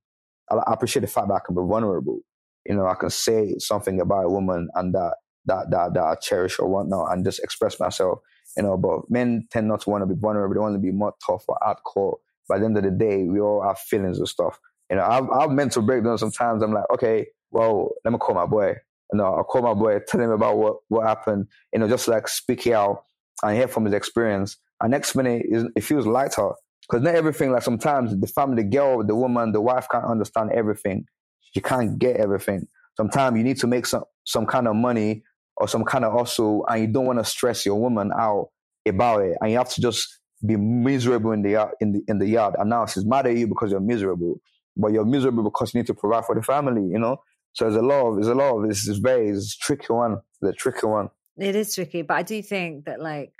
I, 0.50 0.56
I, 0.56 0.72
appreciate 0.72 1.02
the 1.02 1.08
fact 1.08 1.28
that 1.28 1.34
I 1.34 1.40
can 1.44 1.54
be 1.54 1.60
vulnerable. 1.60 2.20
You 2.66 2.76
know, 2.76 2.86
I 2.86 2.94
can 2.94 3.10
say 3.10 3.54
something 3.58 4.00
about 4.00 4.24
a 4.24 4.28
woman 4.28 4.68
and 4.74 4.94
that 4.94 5.14
that 5.46 5.70
that 5.70 5.94
that 5.94 6.02
I 6.02 6.14
cherish 6.16 6.58
or 6.58 6.68
whatnot, 6.68 7.12
and 7.12 7.24
just 7.24 7.42
express 7.42 7.78
myself. 7.78 8.20
You 8.56 8.64
know, 8.64 8.76
but 8.76 9.10
men 9.10 9.46
tend 9.50 9.68
not 9.68 9.82
to 9.82 9.90
want 9.90 10.02
to 10.02 10.14
be 10.14 10.18
vulnerable. 10.18 10.54
They 10.54 10.60
want 10.60 10.74
to 10.74 10.78
be 10.78 10.92
more 10.92 11.14
tough 11.26 11.44
or 11.48 11.58
hardcore. 11.62 12.16
By 12.48 12.58
the 12.58 12.66
end 12.66 12.76
of 12.76 12.84
the 12.84 12.90
day, 12.90 13.24
we 13.24 13.40
all 13.40 13.62
have 13.62 13.78
feelings 13.78 14.18
and 14.18 14.28
stuff. 14.28 14.58
You 14.90 14.96
know, 14.96 15.04
I've, 15.04 15.30
I've 15.30 15.50
mental 15.50 15.82
breakdowns 15.82 16.20
sometimes. 16.20 16.62
I'm 16.62 16.72
like, 16.72 16.84
okay, 16.92 17.26
well, 17.50 17.90
let 18.04 18.12
me 18.12 18.18
call 18.18 18.34
my 18.34 18.46
boy 18.46 18.76
you 19.12 19.18
know, 19.18 19.34
I'll 19.34 19.44
call 19.44 19.62
my 19.62 19.74
boy, 19.74 19.98
tell 20.06 20.20
him 20.20 20.30
about 20.30 20.58
what, 20.58 20.76
what 20.88 21.06
happened, 21.06 21.46
you 21.72 21.80
know, 21.80 21.88
just 21.88 22.08
like 22.08 22.28
speak 22.28 22.66
out 22.68 23.04
and 23.42 23.56
hear 23.56 23.68
from 23.68 23.84
his 23.84 23.94
experience. 23.94 24.56
And 24.80 24.90
next 24.90 25.14
minute, 25.14 25.44
it 25.76 25.82
feels 25.82 26.06
lighter 26.06 26.50
because 26.88 27.02
not 27.02 27.14
everything, 27.14 27.52
like 27.52 27.62
sometimes 27.62 28.18
the 28.18 28.26
family, 28.26 28.62
the 28.62 28.68
girl, 28.68 29.04
the 29.04 29.14
woman, 29.14 29.52
the 29.52 29.60
wife 29.60 29.86
can't 29.90 30.04
understand 30.04 30.50
everything. 30.52 31.06
She 31.52 31.60
can't 31.60 31.98
get 31.98 32.16
everything. 32.16 32.66
Sometimes 32.96 33.36
you 33.36 33.44
need 33.44 33.58
to 33.58 33.66
make 33.66 33.86
some, 33.86 34.04
some 34.24 34.46
kind 34.46 34.66
of 34.66 34.76
money 34.76 35.22
or 35.56 35.68
some 35.68 35.84
kind 35.84 36.04
of 36.04 36.12
hustle 36.12 36.64
and 36.68 36.80
you 36.80 36.86
don't 36.88 37.06
want 37.06 37.18
to 37.18 37.24
stress 37.24 37.64
your 37.64 37.80
woman 37.80 38.10
out 38.18 38.48
about 38.86 39.22
it. 39.22 39.36
And 39.40 39.50
you 39.50 39.58
have 39.58 39.68
to 39.70 39.80
just 39.80 40.20
be 40.44 40.56
miserable 40.56 41.32
in 41.32 41.42
the 41.42 41.70
in 41.80 41.92
the 41.92 42.02
in 42.08 42.18
the 42.18 42.26
yard, 42.26 42.54
and 42.58 42.68
now 42.68 42.86
she's 42.86 43.04
mad 43.04 43.26
at 43.26 43.36
you 43.36 43.46
because 43.46 43.70
you're 43.70 43.80
miserable, 43.80 44.40
but 44.76 44.92
you're 44.92 45.04
miserable 45.04 45.44
because 45.44 45.72
you 45.72 45.80
need 45.80 45.86
to 45.86 45.94
provide 45.94 46.24
for 46.24 46.34
the 46.34 46.42
family, 46.42 46.82
you 46.82 46.98
know. 46.98 47.18
So 47.54 47.64
there's 47.64 47.76
a 47.76 47.82
lot 47.82 48.06
of 48.06 48.14
there's 48.16 48.28
a 48.28 48.34
lot 48.34 48.56
of 48.56 48.68
this 48.68 48.86
is 48.86 48.98
very 48.98 49.28
it's 49.28 49.56
tricky 49.56 49.92
one, 49.92 50.20
the 50.40 50.52
tricky 50.52 50.86
one. 50.86 51.10
It 51.36 51.56
is 51.56 51.74
tricky, 51.74 52.02
but 52.02 52.14
I 52.14 52.22
do 52.22 52.42
think 52.42 52.84
that 52.86 53.00
like 53.00 53.32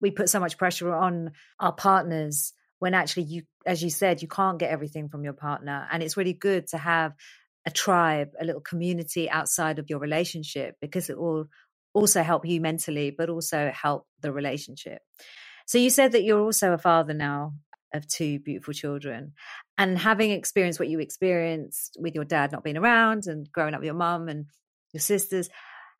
we 0.00 0.10
put 0.10 0.28
so 0.28 0.40
much 0.40 0.58
pressure 0.58 0.92
on 0.92 1.32
our 1.60 1.72
partners 1.72 2.52
when 2.78 2.94
actually 2.94 3.22
you, 3.24 3.42
as 3.64 3.82
you 3.82 3.90
said, 3.90 4.20
you 4.20 4.28
can't 4.28 4.58
get 4.58 4.70
everything 4.70 5.08
from 5.08 5.24
your 5.24 5.32
partner, 5.32 5.86
and 5.90 6.02
it's 6.02 6.16
really 6.16 6.32
good 6.32 6.66
to 6.68 6.78
have 6.78 7.14
a 7.66 7.70
tribe, 7.70 8.32
a 8.38 8.44
little 8.44 8.60
community 8.60 9.30
outside 9.30 9.78
of 9.78 9.88
your 9.88 9.98
relationship 9.98 10.76
because 10.80 11.08
it 11.08 11.18
will 11.18 11.46
also 11.94 12.22
help 12.22 12.44
you 12.44 12.60
mentally, 12.60 13.10
but 13.10 13.30
also 13.30 13.70
help 13.74 14.06
the 14.20 14.32
relationship. 14.32 15.00
So 15.66 15.78
you 15.78 15.88
said 15.88 16.12
that 16.12 16.24
you're 16.24 16.42
also 16.42 16.72
a 16.72 16.78
father 16.78 17.14
now 17.14 17.54
of 17.94 18.06
two 18.06 18.40
beautiful 18.40 18.74
children. 18.74 19.32
And 19.76 19.98
having 19.98 20.30
experienced 20.30 20.78
what 20.78 20.88
you 20.88 21.00
experienced 21.00 21.96
with 22.00 22.14
your 22.14 22.24
dad 22.24 22.52
not 22.52 22.62
being 22.62 22.76
around 22.76 23.26
and 23.26 23.50
growing 23.50 23.74
up 23.74 23.80
with 23.80 23.86
your 23.86 23.94
mum 23.94 24.28
and 24.28 24.46
your 24.92 25.00
sisters, 25.00 25.48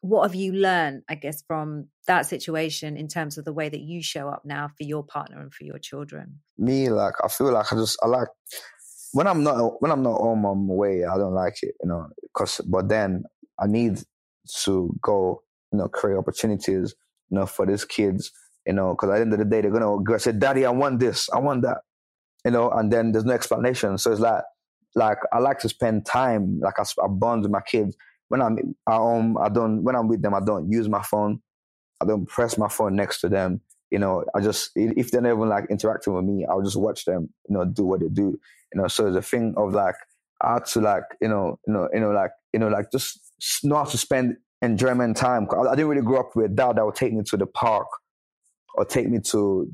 what 0.00 0.22
have 0.22 0.34
you 0.34 0.52
learned, 0.52 1.02
I 1.08 1.16
guess, 1.16 1.42
from 1.46 1.88
that 2.06 2.26
situation 2.26 2.96
in 2.96 3.08
terms 3.08 3.38
of 3.38 3.44
the 3.44 3.52
way 3.52 3.68
that 3.68 3.80
you 3.80 4.02
show 4.02 4.28
up 4.28 4.42
now 4.44 4.68
for 4.68 4.84
your 4.84 5.02
partner 5.02 5.40
and 5.40 5.52
for 5.52 5.64
your 5.64 5.78
children? 5.78 6.40
Me, 6.58 6.90
like, 6.90 7.14
I 7.24 7.28
feel 7.28 7.50
like 7.52 7.72
I 7.72 7.76
just, 7.76 7.98
I 8.02 8.06
like, 8.06 8.28
when 9.12 9.26
I'm 9.26 9.42
not, 9.42 9.80
when 9.80 9.90
I'm 9.90 10.02
not 10.02 10.16
on 10.16 10.42
my 10.42 10.74
way, 10.74 11.04
I 11.04 11.16
don't 11.16 11.34
like 11.34 11.62
it, 11.62 11.74
you 11.82 11.88
know, 11.88 12.08
cause, 12.34 12.60
but 12.66 12.88
then 12.88 13.24
I 13.58 13.66
need 13.66 14.02
to 14.64 14.94
go, 15.00 15.42
you 15.72 15.78
know, 15.78 15.88
create 15.88 16.18
opportunities, 16.18 16.94
you 17.30 17.38
know, 17.38 17.46
for 17.46 17.66
these 17.66 17.84
kids 17.84 18.30
you 18.66 18.72
know, 18.72 18.90
because 18.94 19.10
at 19.10 19.16
the 19.16 19.20
end 19.22 19.32
of 19.32 19.38
the 19.38 19.44
day, 19.44 19.60
they're 19.60 19.70
gonna 19.70 20.02
go 20.02 20.16
say, 20.18 20.32
"Daddy, 20.32 20.64
I 20.64 20.70
want 20.70 21.00
this, 21.00 21.28
I 21.30 21.38
want 21.38 21.62
that," 21.62 21.78
you 22.44 22.50
know, 22.50 22.70
and 22.70 22.92
then 22.92 23.12
there's 23.12 23.24
no 23.24 23.32
explanation. 23.32 23.98
So 23.98 24.12
it's 24.12 24.20
like, 24.20 24.42
like 24.94 25.18
I 25.32 25.38
like 25.38 25.58
to 25.60 25.68
spend 25.68 26.06
time, 26.06 26.60
like 26.60 26.78
I, 26.78 26.84
I 27.02 27.08
bond 27.08 27.42
with 27.42 27.50
my 27.50 27.60
kids 27.60 27.96
when 28.28 28.40
I'm 28.40 28.58
at 28.88 28.94
home. 28.94 29.36
I 29.38 29.48
don't 29.48 29.82
when 29.82 29.96
I'm 29.96 30.08
with 30.08 30.22
them, 30.22 30.34
I 30.34 30.40
don't 30.40 30.70
use 30.70 30.88
my 30.88 31.02
phone. 31.02 31.40
I 32.00 32.06
don't 32.06 32.26
press 32.26 32.58
my 32.58 32.68
phone 32.68 32.96
next 32.96 33.20
to 33.20 33.28
them. 33.28 33.60
You 33.90 33.98
know, 33.98 34.24
I 34.34 34.40
just 34.40 34.70
if 34.74 35.10
they're 35.10 35.20
never 35.20 35.46
like 35.46 35.66
interacting 35.70 36.14
with 36.14 36.24
me, 36.24 36.44
I'll 36.44 36.62
just 36.62 36.76
watch 36.76 37.04
them. 37.04 37.32
You 37.48 37.56
know, 37.56 37.64
do 37.64 37.84
what 37.84 38.00
they 38.00 38.08
do. 38.08 38.38
You 38.72 38.80
know, 38.80 38.88
so 38.88 39.12
the 39.12 39.22
thing 39.22 39.54
of 39.56 39.72
like 39.72 39.96
had 40.42 40.66
to 40.66 40.80
like 40.80 41.04
you 41.20 41.28
know 41.28 41.58
you 41.66 41.72
know 41.72 41.88
you 41.92 42.00
know 42.00 42.10
like 42.10 42.32
you 42.52 42.58
know 42.60 42.68
like 42.68 42.90
just 42.90 43.20
how 43.68 43.84
to 43.84 43.98
spend 43.98 44.36
enjoyment 44.62 45.16
time. 45.16 45.46
I, 45.52 45.70
I 45.70 45.74
didn't 45.74 45.88
really 45.88 46.02
grow 46.02 46.20
up 46.20 46.36
with 46.36 46.46
a 46.46 46.54
dad 46.54 46.76
that 46.76 46.84
would 46.84 46.94
take 46.94 47.12
me 47.12 47.22
to 47.24 47.36
the 47.36 47.46
park 47.46 47.86
or 48.74 48.84
take 48.84 49.08
me 49.08 49.20
to 49.20 49.70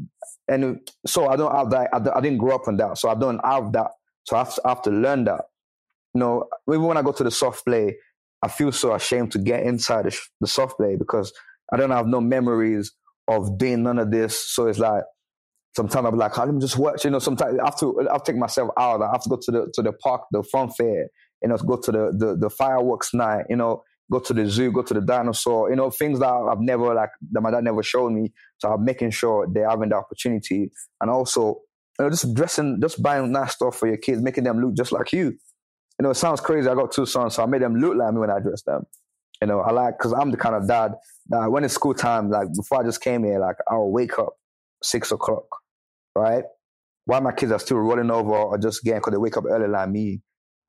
and 0.51 0.81
so 1.07 1.29
I 1.29 1.37
don't 1.37 1.55
have 1.55 1.71
that. 1.71 1.89
I, 1.93 2.19
I 2.19 2.21
didn't 2.21 2.39
grow 2.39 2.55
up 2.55 2.69
on 2.69 2.77
that, 2.79 2.99
so 2.99 3.09
I 3.09 3.15
don't 3.15 3.41
have 3.45 3.73
that. 3.73 3.93
So 4.25 4.37
I 4.37 4.41
have, 4.41 4.55
to, 4.55 4.61
I 4.65 4.69
have 4.71 4.83
to 4.83 4.91
learn 4.91 5.25
that. 5.25 5.43
You 6.15 6.21
know, 6.21 6.49
even 6.69 6.83
when 6.85 6.97
I 6.97 7.03
go 7.03 7.13
to 7.13 7.25
the 7.25 7.31
soft 7.31 7.65
play, 7.65 7.97
I 8.43 8.49
feel 8.49 8.73
so 8.73 8.95
ashamed 8.95 9.33
to 9.33 9.39
get 9.39 9.63
inside 9.65 10.07
the, 10.07 10.19
the 10.41 10.47
soft 10.47 10.77
play 10.79 10.97
because 10.97 11.33
I 11.73 11.77
don't 11.77 11.91
have 11.91 12.07
no 12.07 12.21
memories 12.21 12.93
of 13.29 13.59
doing 13.59 13.85
none 13.85 13.99
of 13.99 14.11
this. 14.11 14.39
So 14.53 14.67
it's 14.67 14.79
like 14.79 15.05
sometimes 15.77 16.07
I'm 16.07 16.17
like, 16.17 16.39
ah, 16.39 16.45
let 16.45 16.55
me 16.55 16.61
just 16.61 16.77
watch. 16.79 17.05
You 17.05 17.11
know, 17.11 17.19
sometimes 17.21 17.59
I 17.59 17.65
have 17.65 17.79
to 17.81 18.09
I'll 18.11 18.21
take 18.21 18.37
myself 18.37 18.71
out. 18.79 19.03
I 19.03 19.11
have 19.13 19.23
to 19.23 19.29
go 19.29 19.39
to 19.41 19.51
the 19.51 19.73
to 19.75 19.83
the 19.83 19.93
park, 19.93 20.23
the 20.33 20.43
fun 20.43 20.71
fair. 20.71 21.09
You 21.43 21.49
know, 21.49 21.57
go 21.59 21.77
to 21.77 21.93
the 21.93 22.13
the, 22.17 22.37
the 22.37 22.51
fireworks 22.51 23.15
night. 23.15 23.47
You 23.49 23.57
know, 23.57 23.83
go 24.11 24.19
to 24.19 24.35
the 24.35 24.47
zoo, 24.47 24.73
go 24.73 24.83
to 24.83 24.95
the 24.95 25.01
dinosaur, 25.01 25.71
you 25.71 25.77
know, 25.77 25.91
things 25.91 26.19
that 26.19 26.29
I've 26.29 26.61
never 26.61 26.95
like 26.95 27.11
that 27.33 27.41
my 27.41 27.51
dad 27.51 27.65
never 27.65 27.83
showed 27.83 28.13
me. 28.13 28.33
So 28.59 28.73
I'm 28.73 28.85
making 28.85 29.11
sure 29.11 29.47
they're 29.51 29.69
having 29.69 29.91
the 29.91 29.97
opportunity. 29.97 30.71
And 31.01 31.11
also, 31.11 31.61
you 31.99 32.05
know, 32.05 32.11
just 32.11 32.35
dressing, 32.35 32.79
just 32.81 33.03
buying 33.03 33.31
nice 33.31 33.55
stuff 33.55 33.77
for 33.77 33.87
your 33.87 33.97
kids, 33.97 34.21
making 34.21 34.45
them 34.45 34.61
look 34.61 34.75
just 34.75 34.93
like 34.93 35.13
you. 35.13 35.27
You 35.27 36.05
know, 36.05 36.11
it 36.11 36.17
sounds 36.17 36.41
crazy. 36.41 36.69
I 36.69 36.75
got 36.75 36.93
two 36.93 37.07
sons, 37.07 37.35
so 37.35 37.43
I 37.43 37.47
made 37.47 37.63
them 37.63 37.77
look 37.77 37.95
like 37.97 38.13
me 38.13 38.21
when 38.21 38.31
I 38.31 38.41
dressed 38.41 38.67
them. 38.67 38.85
You 39.41 39.49
know, 39.49 39.61
I 39.61 39.71
like 39.71 39.99
because 39.99 40.13
I'm 40.13 40.31
the 40.31 40.37
kind 40.37 40.55
of 40.55 40.67
dad 40.67 40.95
that 41.29 41.51
when 41.51 41.65
it's 41.65 41.75
school 41.75 41.95
time, 41.95 42.31
like 42.31 42.49
before 42.55 42.81
I 42.81 42.85
just 42.85 43.01
came 43.01 43.25
here, 43.25 43.39
like 43.39 43.57
I'll 43.71 43.91
wake 43.91 44.19
up 44.19 44.35
six 44.83 45.13
o'clock, 45.13 45.45
right? 46.17 46.45
While 47.05 47.21
my 47.21 47.33
kids 47.33 47.53
are 47.53 47.59
still 47.59 47.79
rolling 47.79 48.11
over 48.11 48.35
or 48.35 48.59
just 48.59 48.83
getting 48.83 49.01
because 49.01 49.13
they 49.13 49.19
wake 49.19 49.37
up 49.37 49.45
early 49.49 49.69
like 49.69 49.89
me, 49.89 50.21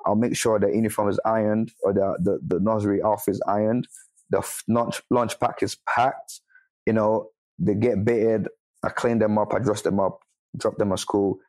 I'll 0.06 0.16
make 0.16 0.36
sure 0.36 0.60
the 0.60 0.68
uniform 0.68 1.10
is 1.10 1.20
ironed 1.26 1.72
or 1.84 1.94
the, 1.94 2.18
the, 2.20 2.40
the 2.56 2.60
nursery 2.60 3.02
outfit 3.04 3.36
is 3.36 3.42
ironed. 3.48 3.88
The 4.30 4.42
lunch, 4.68 5.02
lunch 5.10 5.40
pack 5.40 5.62
is 5.62 5.78
packed. 5.88 6.42
You 6.86 6.94
know, 6.94 7.30
they 7.60 7.76
get 7.76 8.04
baited. 8.04 8.48
I 8.84 8.90
clean 8.90 9.20
them 9.20 9.38
up. 9.38 9.54
I 9.54 9.60
dress 9.60 9.82
them 9.82 10.00
up, 10.00 10.20
drop 10.58 10.78
them 10.78 10.92
at 10.92 11.00
school. 11.00 11.40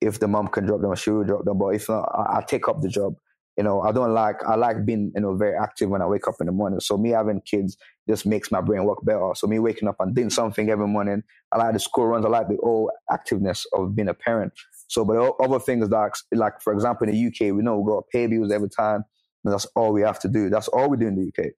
If 0.00 0.18
the 0.20 0.28
mom 0.28 0.48
can 0.48 0.66
drop 0.66 0.80
them, 0.80 0.94
she 0.96 1.10
will 1.10 1.24
drop 1.24 1.44
them. 1.44 1.58
But 1.58 1.68
if 1.68 1.88
not, 1.88 2.10
I, 2.14 2.38
I 2.38 2.42
take 2.46 2.68
up 2.68 2.82
the 2.82 2.88
job. 2.88 3.14
You 3.56 3.64
know, 3.64 3.80
I 3.80 3.90
don't 3.92 4.12
like, 4.12 4.44
I 4.44 4.54
like 4.54 4.84
being, 4.84 5.12
you 5.14 5.22
know, 5.22 5.34
very 5.34 5.56
active 5.56 5.88
when 5.88 6.02
I 6.02 6.06
wake 6.06 6.28
up 6.28 6.34
in 6.40 6.46
the 6.46 6.52
morning. 6.52 6.80
So 6.80 6.98
me 6.98 7.10
having 7.10 7.40
kids 7.40 7.78
just 8.06 8.26
makes 8.26 8.52
my 8.52 8.60
brain 8.60 8.84
work 8.84 8.98
better. 9.02 9.30
So 9.34 9.46
me 9.46 9.58
waking 9.58 9.88
up 9.88 9.96
and 9.98 10.14
doing 10.14 10.28
something 10.28 10.68
every 10.68 10.86
morning, 10.86 11.22
I 11.52 11.58
like 11.58 11.72
the 11.72 11.78
school 11.80 12.06
runs. 12.06 12.26
I 12.26 12.28
like 12.28 12.48
the 12.48 12.58
whole 12.62 12.90
activeness 13.10 13.64
of 13.72 13.96
being 13.96 14.08
a 14.08 14.14
parent. 14.14 14.52
So, 14.88 15.04
but 15.04 15.16
other 15.40 15.58
things 15.58 15.88
like, 15.90 16.12
like 16.32 16.60
for 16.62 16.72
example, 16.72 17.08
in 17.08 17.14
the 17.14 17.26
UK, 17.26 17.54
we 17.54 17.62
know 17.62 17.78
we 17.78 17.90
got 17.90 18.00
to 18.00 18.06
pay 18.12 18.26
bills 18.26 18.52
every 18.52 18.68
time. 18.68 19.04
And 19.44 19.52
that's 19.52 19.66
all 19.76 19.92
we 19.92 20.02
have 20.02 20.18
to 20.20 20.28
do. 20.28 20.50
That's 20.50 20.68
all 20.68 20.88
we 20.88 20.96
do 20.96 21.08
in 21.08 21.16
the 21.16 21.28
UK. 21.28 21.52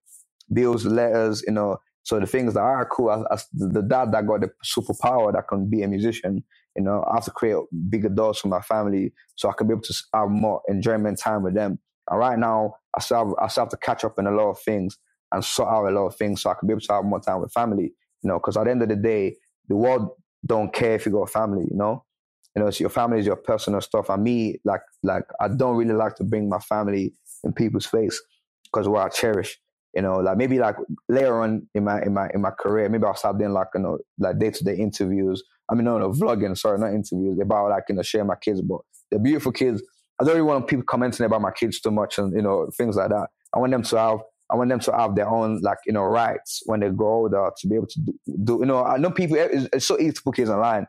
Bills, 0.52 0.84
letters, 0.84 1.42
you 1.46 1.52
know. 1.52 1.78
So 2.02 2.18
the 2.18 2.26
things 2.26 2.54
that 2.54 2.60
are 2.60 2.86
cool, 2.86 3.10
as, 3.10 3.24
as 3.30 3.46
the 3.52 3.82
dad 3.82 4.12
that 4.12 4.26
got 4.26 4.40
the 4.40 4.50
superpower 4.64 5.32
that 5.32 5.48
can 5.48 5.68
be 5.68 5.82
a 5.82 5.88
musician, 5.88 6.42
you 6.74 6.82
know, 6.82 7.04
I 7.10 7.16
have 7.16 7.24
to 7.24 7.30
create 7.30 7.56
bigger 7.90 8.08
doors 8.08 8.38
for 8.38 8.48
my 8.48 8.60
family 8.60 9.12
so 9.36 9.50
I 9.50 9.52
can 9.52 9.66
be 9.66 9.72
able 9.72 9.82
to 9.82 9.94
have 10.14 10.30
more 10.30 10.62
enjoyment 10.68 11.18
time 11.18 11.42
with 11.42 11.54
them. 11.54 11.78
And 12.10 12.18
right 12.18 12.38
now, 12.38 12.76
I 12.96 13.00
still 13.00 13.26
have, 13.26 13.34
I 13.40 13.48
still 13.48 13.64
have 13.64 13.70
to 13.70 13.76
catch 13.76 14.04
up 14.04 14.18
in 14.18 14.26
a 14.26 14.30
lot 14.30 14.50
of 14.50 14.60
things 14.60 14.96
and 15.32 15.44
sort 15.44 15.68
out 15.68 15.86
a 15.86 15.90
lot 15.90 16.06
of 16.06 16.16
things 16.16 16.40
so 16.40 16.50
I 16.50 16.54
can 16.54 16.66
be 16.66 16.72
able 16.72 16.80
to 16.80 16.92
have 16.94 17.04
more 17.04 17.20
time 17.20 17.42
with 17.42 17.52
family, 17.52 17.92
you 18.22 18.28
know, 18.28 18.38
because 18.38 18.56
at 18.56 18.64
the 18.64 18.70
end 18.70 18.82
of 18.82 18.88
the 18.88 18.96
day, 18.96 19.36
the 19.68 19.76
world 19.76 20.08
don't 20.46 20.72
care 20.72 20.94
if 20.94 21.04
you 21.04 21.12
got 21.12 21.22
a 21.22 21.26
family, 21.26 21.66
you 21.70 21.76
know 21.76 22.04
you 22.56 22.62
know, 22.62 22.70
your 22.78 22.90
family 22.90 23.20
is 23.20 23.26
your 23.26 23.36
personal 23.36 23.80
stuff. 23.80 24.08
And 24.08 24.22
me, 24.22 24.60
like, 24.64 24.80
like 25.02 25.24
I 25.40 25.48
don't 25.48 25.76
really 25.76 25.94
like 25.94 26.16
to 26.16 26.24
bring 26.24 26.48
my 26.48 26.58
family 26.58 27.14
in 27.44 27.52
people's 27.52 27.86
face 27.86 28.20
because 28.64 28.88
what 28.88 29.06
I 29.06 29.08
cherish. 29.08 29.58
You 29.94 30.02
know, 30.02 30.16
like 30.18 30.36
maybe 30.36 30.58
like 30.58 30.76
later 31.08 31.42
on 31.42 31.66
in 31.74 31.84
my 31.84 32.02
in 32.02 32.12
my 32.12 32.28
in 32.34 32.42
my 32.42 32.50
career, 32.50 32.88
maybe 32.88 33.04
I'll 33.04 33.16
start 33.16 33.38
doing 33.38 33.52
like 33.52 33.68
you 33.74 33.80
know 33.80 33.98
like 34.18 34.38
day 34.38 34.50
to 34.50 34.64
day 34.64 34.76
interviews. 34.76 35.42
I 35.68 35.74
mean, 35.74 35.84
no, 35.84 35.98
no, 35.98 36.10
vlogging. 36.10 36.56
Sorry, 36.56 36.78
not 36.78 36.92
interviews. 36.92 37.38
About 37.40 37.70
like 37.70 37.84
you 37.88 37.94
know 37.94 38.02
share 38.02 38.24
my 38.24 38.36
kids, 38.36 38.60
but 38.60 38.80
they're 39.10 39.18
beautiful 39.18 39.50
kids. 39.50 39.82
I 40.20 40.24
don't 40.24 40.34
really 40.34 40.46
want 40.46 40.66
people 40.66 40.84
commenting 40.84 41.24
about 41.24 41.40
my 41.40 41.50
kids 41.52 41.80
too 41.80 41.90
much 41.90 42.18
and 42.18 42.32
you 42.34 42.42
know 42.42 42.68
things 42.76 42.96
like 42.96 43.08
that. 43.08 43.28
I 43.54 43.58
want 43.58 43.72
them 43.72 43.82
to 43.82 43.98
have 43.98 44.18
I 44.50 44.56
want 44.56 44.70
them 44.70 44.80
to 44.80 44.92
have 44.92 45.14
their 45.14 45.28
own 45.28 45.60
like 45.62 45.78
you 45.86 45.92
know 45.92 46.04
rights 46.04 46.62
when 46.66 46.80
they 46.80 46.90
grow 46.90 47.22
older 47.22 47.50
to 47.56 47.66
be 47.68 47.76
able 47.76 47.86
to 47.86 48.00
do, 48.00 48.12
do 48.44 48.58
you 48.60 48.66
know 48.66 48.84
I 48.84 48.98
know 48.98 49.10
people 49.10 49.36
it's, 49.38 49.68
it's 49.72 49.86
so 49.86 49.98
easy 49.98 50.12
to 50.12 50.22
put 50.22 50.36
kids 50.36 50.50
online 50.50 50.86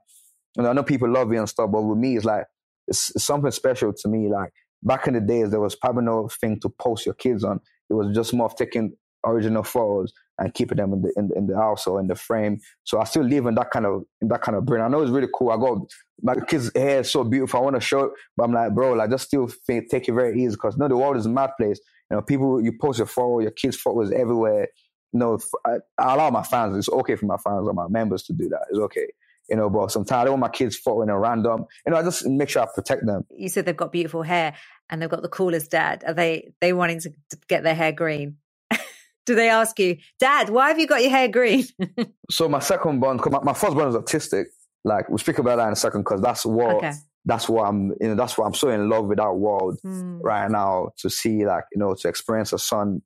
know, 0.57 0.69
I 0.69 0.73
know 0.73 0.83
people 0.83 1.09
love 1.09 1.31
you 1.31 1.39
and 1.39 1.49
stuff, 1.49 1.71
but 1.71 1.81
with 1.81 1.97
me, 1.97 2.15
it's 2.15 2.25
like 2.25 2.45
it's, 2.87 3.11
it's, 3.15 3.23
something 3.23 3.51
special 3.51 3.93
to 3.93 4.07
me. 4.07 4.29
Like 4.29 4.51
back 4.83 5.07
in 5.07 5.13
the 5.13 5.21
days, 5.21 5.51
there 5.51 5.59
was 5.59 5.75
probably 5.75 6.03
no 6.03 6.27
thing 6.27 6.59
to 6.61 6.69
post 6.69 7.05
your 7.05 7.15
kids 7.15 7.43
on. 7.43 7.59
It 7.89 7.93
was 7.93 8.15
just 8.15 8.33
more 8.33 8.47
of 8.47 8.55
taking 8.55 8.93
original 9.25 9.63
photos 9.63 10.13
and 10.37 10.53
keeping 10.53 10.77
them 10.77 10.93
in 10.93 11.01
the 11.01 11.13
in, 11.17 11.29
in 11.35 11.47
the 11.47 11.57
house 11.57 11.85
or 11.87 11.99
in 11.99 12.07
the 12.07 12.15
frame. 12.15 12.59
So 12.83 12.99
I 12.99 13.03
still 13.03 13.23
live 13.23 13.45
in 13.45 13.55
that 13.55 13.71
kind 13.71 13.85
of 13.85 14.03
in 14.21 14.27
that 14.29 14.41
kind 14.41 14.57
of 14.57 14.65
brain. 14.65 14.81
I 14.81 14.87
know 14.87 15.01
it's 15.01 15.11
really 15.11 15.29
cool. 15.33 15.51
I 15.51 15.57
got 15.57 15.79
my 16.21 16.35
kids' 16.47 16.71
hair 16.75 17.01
is 17.01 17.11
so 17.11 17.23
beautiful. 17.23 17.59
I 17.59 17.63
want 17.63 17.75
to 17.75 17.81
show 17.81 18.05
it, 18.05 18.11
but 18.35 18.45
I'm 18.45 18.53
like, 18.53 18.73
bro, 18.73 18.93
like 18.93 19.09
just 19.09 19.27
still 19.27 19.47
think, 19.67 19.89
take 19.89 20.07
it 20.07 20.13
very 20.13 20.41
easy 20.41 20.55
because 20.55 20.75
you 20.75 20.79
no, 20.79 20.87
the 20.87 20.97
world 20.97 21.17
is 21.17 21.25
a 21.25 21.29
mad 21.29 21.51
place. 21.57 21.79
You 22.09 22.17
know, 22.17 22.21
people 22.21 22.61
you 22.61 22.73
post 22.79 22.99
your 22.99 23.07
photo, 23.07 23.39
your 23.39 23.51
kids' 23.51 23.77
photos 23.77 24.11
everywhere. 24.11 24.67
You 25.11 25.19
know, 25.19 25.39
I, 25.65 25.77
I 25.97 26.13
allow 26.13 26.29
my 26.29 26.43
fans. 26.43 26.77
It's 26.77 26.89
okay 26.89 27.15
for 27.15 27.25
my 27.25 27.37
fans 27.37 27.67
or 27.67 27.73
my 27.73 27.87
members 27.87 28.23
to 28.23 28.33
do 28.33 28.49
that. 28.49 28.65
It's 28.69 28.79
okay 28.79 29.07
you 29.49 29.55
know, 29.55 29.69
but 29.69 29.91
sometimes 29.91 30.21
I 30.21 30.23
don't 30.25 30.39
want 30.39 30.41
my 30.41 30.57
kids 30.57 30.77
following 30.77 31.09
a 31.09 31.17
random, 31.17 31.65
you 31.85 31.91
know, 31.91 31.97
I 31.97 32.03
just 32.03 32.25
make 32.25 32.49
sure 32.49 32.61
I 32.61 32.67
protect 32.73 33.05
them. 33.05 33.25
You 33.35 33.49
said 33.49 33.65
they've 33.65 33.75
got 33.75 33.91
beautiful 33.91 34.23
hair 34.23 34.55
and 34.89 35.01
they've 35.01 35.09
got 35.09 35.21
the 35.21 35.29
coolest 35.29 35.71
dad. 35.71 36.03
Are 36.05 36.13
they, 36.13 36.53
they 36.61 36.73
wanting 36.73 36.99
to 37.01 37.13
get 37.47 37.63
their 37.63 37.75
hair 37.75 37.91
green? 37.91 38.37
Do 39.25 39.35
they 39.35 39.49
ask 39.49 39.77
you, 39.79 39.97
Dad, 40.19 40.49
why 40.49 40.69
have 40.69 40.79
you 40.79 40.87
got 40.87 41.01
your 41.01 41.11
hair 41.11 41.27
green? 41.27 41.65
so 42.29 42.47
my 42.47 42.59
second 42.59 42.99
born, 42.99 43.19
my, 43.31 43.39
my 43.43 43.53
first 43.53 43.75
born 43.75 43.89
is 43.89 43.95
autistic. 43.95 44.45
Like 44.83 45.09
we'll 45.09 45.17
speak 45.17 45.39
about 45.39 45.57
that 45.57 45.67
in 45.67 45.73
a 45.73 45.75
second 45.75 46.01
because 46.01 46.21
that's 46.21 46.45
what 46.45 46.75
okay. 46.75 46.93
that's 47.25 47.49
what 47.49 47.63
I'm 47.63 47.89
you 47.99 48.07
know 48.07 48.15
that's 48.15 48.37
what 48.37 48.45
I'm 48.45 48.53
so 48.53 48.69
in 48.69 48.87
love 48.87 49.07
with 49.07 49.17
that 49.17 49.35
world 49.35 49.77
mm. 49.85 50.19
right 50.23 50.49
now 50.49 50.91
to 50.99 51.09
see 51.09 51.45
like 51.45 51.65
you 51.73 51.79
know 51.79 51.93
to 51.95 52.07
experience 52.07 52.53
a 52.53 52.59
son. 52.59 53.01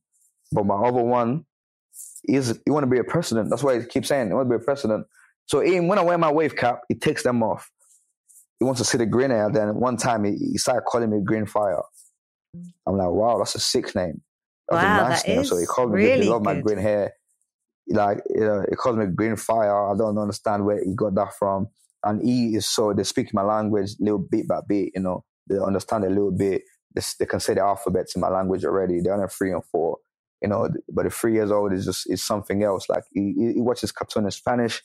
But 0.51 0.67
my 0.67 0.75
other 0.75 1.01
one 1.01 1.45
is 2.25 2.59
you 2.65 2.73
want 2.73 2.83
to 2.83 2.89
be 2.89 2.99
a 2.99 3.03
president. 3.03 3.49
That's 3.49 3.63
why 3.63 3.77
I 3.77 3.83
keep 3.83 4.05
saying 4.05 4.29
you 4.29 4.35
want 4.35 4.49
to 4.49 4.57
be 4.57 4.61
a 4.61 4.65
president. 4.65 5.07
So 5.47 5.63
even 5.63 5.87
when 5.87 5.99
I 5.99 6.03
wear 6.03 6.17
my 6.17 6.31
wave 6.31 6.55
cap, 6.55 6.81
he 6.89 6.95
takes 6.95 7.23
them 7.23 7.43
off. 7.43 7.69
He 8.59 8.65
wants 8.65 8.79
to 8.81 8.85
see 8.85 8.97
the 8.97 9.05
green 9.05 9.31
hair. 9.31 9.49
Then 9.51 9.75
one 9.75 9.97
time 9.97 10.23
he, 10.23 10.31
he 10.37 10.57
started 10.57 10.83
calling 10.85 11.09
me 11.11 11.19
Green 11.23 11.45
Fire. 11.45 11.81
I'm 12.87 12.97
like, 12.97 13.09
wow, 13.09 13.37
that's 13.39 13.55
a 13.55 13.59
sick 13.59 13.95
name. 13.95 14.21
That's 14.69 14.83
wow, 14.83 15.05
a 15.05 15.09
nice 15.09 15.27
name. 15.27 15.43
So 15.43 15.57
he 15.57 15.65
called 15.65 15.91
me. 15.93 16.03
Really 16.03 16.23
he 16.23 16.29
loved 16.29 16.45
good. 16.45 16.55
my 16.55 16.61
green 16.61 16.77
hair. 16.79 17.13
Like, 17.89 18.19
you 18.29 18.41
know, 18.41 18.65
he 18.69 18.75
calls 18.75 18.97
me 18.97 19.07
Green 19.07 19.35
Fire. 19.35 19.91
I 19.91 19.97
don't 19.97 20.17
understand 20.17 20.65
where 20.65 20.83
he 20.83 20.93
got 20.95 21.15
that 21.15 21.33
from. 21.37 21.67
and 22.03 22.21
he 22.21 22.55
is 22.55 22.65
so 22.67 22.93
they 22.93 23.03
speak 23.03 23.33
my 23.33 23.41
language 23.43 23.95
little 23.99 24.19
bit 24.19 24.47
by 24.47 24.59
bit. 24.67 24.91
You 24.95 25.01
know, 25.01 25.23
they 25.49 25.57
understand 25.57 26.03
a 26.05 26.09
little 26.09 26.31
bit. 26.31 26.63
They, 26.93 27.01
they 27.19 27.25
can 27.25 27.39
say 27.39 27.55
the 27.55 27.61
alphabets 27.61 28.15
in 28.15 28.21
my 28.21 28.29
language 28.29 28.65
already. 28.65 29.01
They're 29.01 29.13
only 29.13 29.27
three 29.27 29.51
and 29.51 29.63
four. 29.65 29.97
You 30.41 30.49
know, 30.49 30.69
but 30.89 31.05
the 31.05 31.09
three 31.09 31.33
years 31.33 31.51
old 31.51 31.71
is 31.73 31.85
just 31.85 32.09
is 32.09 32.21
something 32.21 32.63
else. 32.63 32.89
Like 32.89 33.03
he, 33.13 33.53
he 33.55 33.61
watches 33.61 33.91
cartoon 33.93 34.25
in 34.25 34.31
Spanish. 34.31 34.81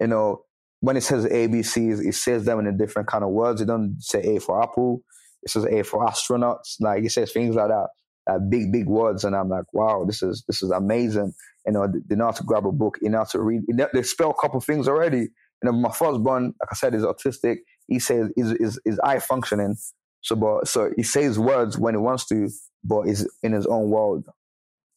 You 0.00 0.06
know, 0.08 0.42
when 0.80 0.96
it 0.96 1.02
says 1.02 1.24
ABCs, 1.26 2.06
it 2.06 2.14
says 2.14 2.44
them 2.44 2.60
in 2.60 2.66
a 2.66 2.72
different 2.72 3.08
kind 3.08 3.24
of 3.24 3.30
words. 3.30 3.60
It 3.60 3.66
don't 3.66 3.96
say 4.00 4.36
A 4.36 4.40
for 4.40 4.62
apple. 4.62 5.02
It 5.42 5.50
says 5.50 5.64
A 5.64 5.82
for 5.82 6.06
astronauts. 6.06 6.76
Like 6.80 7.04
it 7.04 7.10
says 7.10 7.32
things 7.32 7.54
like 7.54 7.68
that, 7.68 7.88
like 8.28 8.40
big, 8.48 8.72
big 8.72 8.86
words. 8.86 9.24
And 9.24 9.34
I'm 9.34 9.48
like, 9.48 9.64
wow, 9.72 10.04
this 10.06 10.22
is 10.22 10.44
this 10.46 10.62
is 10.62 10.70
amazing. 10.70 11.32
You 11.66 11.72
know, 11.72 11.92
they 12.08 12.16
know 12.16 12.26
how 12.26 12.32
to 12.32 12.44
grab 12.44 12.66
a 12.66 12.72
book, 12.72 12.98
you 13.02 13.10
know 13.10 13.18
how 13.18 13.24
to 13.24 13.40
read. 13.40 13.62
They 13.92 14.02
spell 14.02 14.30
a 14.30 14.40
couple 14.40 14.60
things 14.60 14.88
already. 14.88 15.28
You 15.62 15.64
know, 15.64 15.72
my 15.72 15.90
firstborn, 15.90 16.54
like 16.60 16.68
I 16.70 16.74
said, 16.74 16.94
is 16.94 17.02
autistic. 17.02 17.56
He 17.88 17.98
says 17.98 18.30
is 18.36 18.52
is 18.52 18.80
is 18.84 19.00
eye 19.00 19.18
functioning. 19.18 19.76
So, 20.20 20.36
but 20.36 20.68
so 20.68 20.90
he 20.96 21.02
says 21.02 21.38
words 21.38 21.78
when 21.78 21.94
he 21.94 21.98
wants 21.98 22.26
to, 22.26 22.48
but 22.84 23.02
is 23.02 23.28
in 23.42 23.52
his 23.52 23.66
own 23.66 23.90
world. 23.90 24.26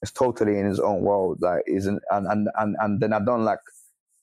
It's 0.02 0.12
totally 0.12 0.58
in 0.58 0.66
his 0.66 0.80
own 0.80 1.02
world. 1.02 1.38
Like, 1.42 1.64
isn't 1.68 2.02
and 2.12 2.28
and 2.28 2.48
and 2.58 2.76
and 2.80 3.00
then 3.00 3.14
I've 3.14 3.26
done 3.26 3.44
like 3.44 3.60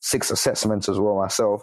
six 0.01 0.31
assessments 0.31 0.89
as 0.89 0.99
well 0.99 1.17
myself. 1.17 1.63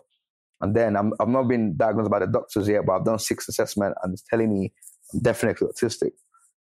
And 0.62 0.76
then 0.76 0.96
I'm, 0.96 1.14
I've 1.20 1.28
not 1.28 1.48
been 1.48 1.76
diagnosed 1.76 2.10
by 2.10 2.20
the 2.20 2.28
doctors 2.28 2.68
yet, 2.68 2.86
but 2.86 2.94
I've 2.94 3.06
done 3.06 3.20
six 3.20 3.48
assessments 3.50 3.98
and 4.02 4.14
it's 4.14 4.24
telling 4.24 4.54
me 4.54 4.74
I'm 5.14 5.20
definitely 5.20 5.68
autistic. 5.68 6.12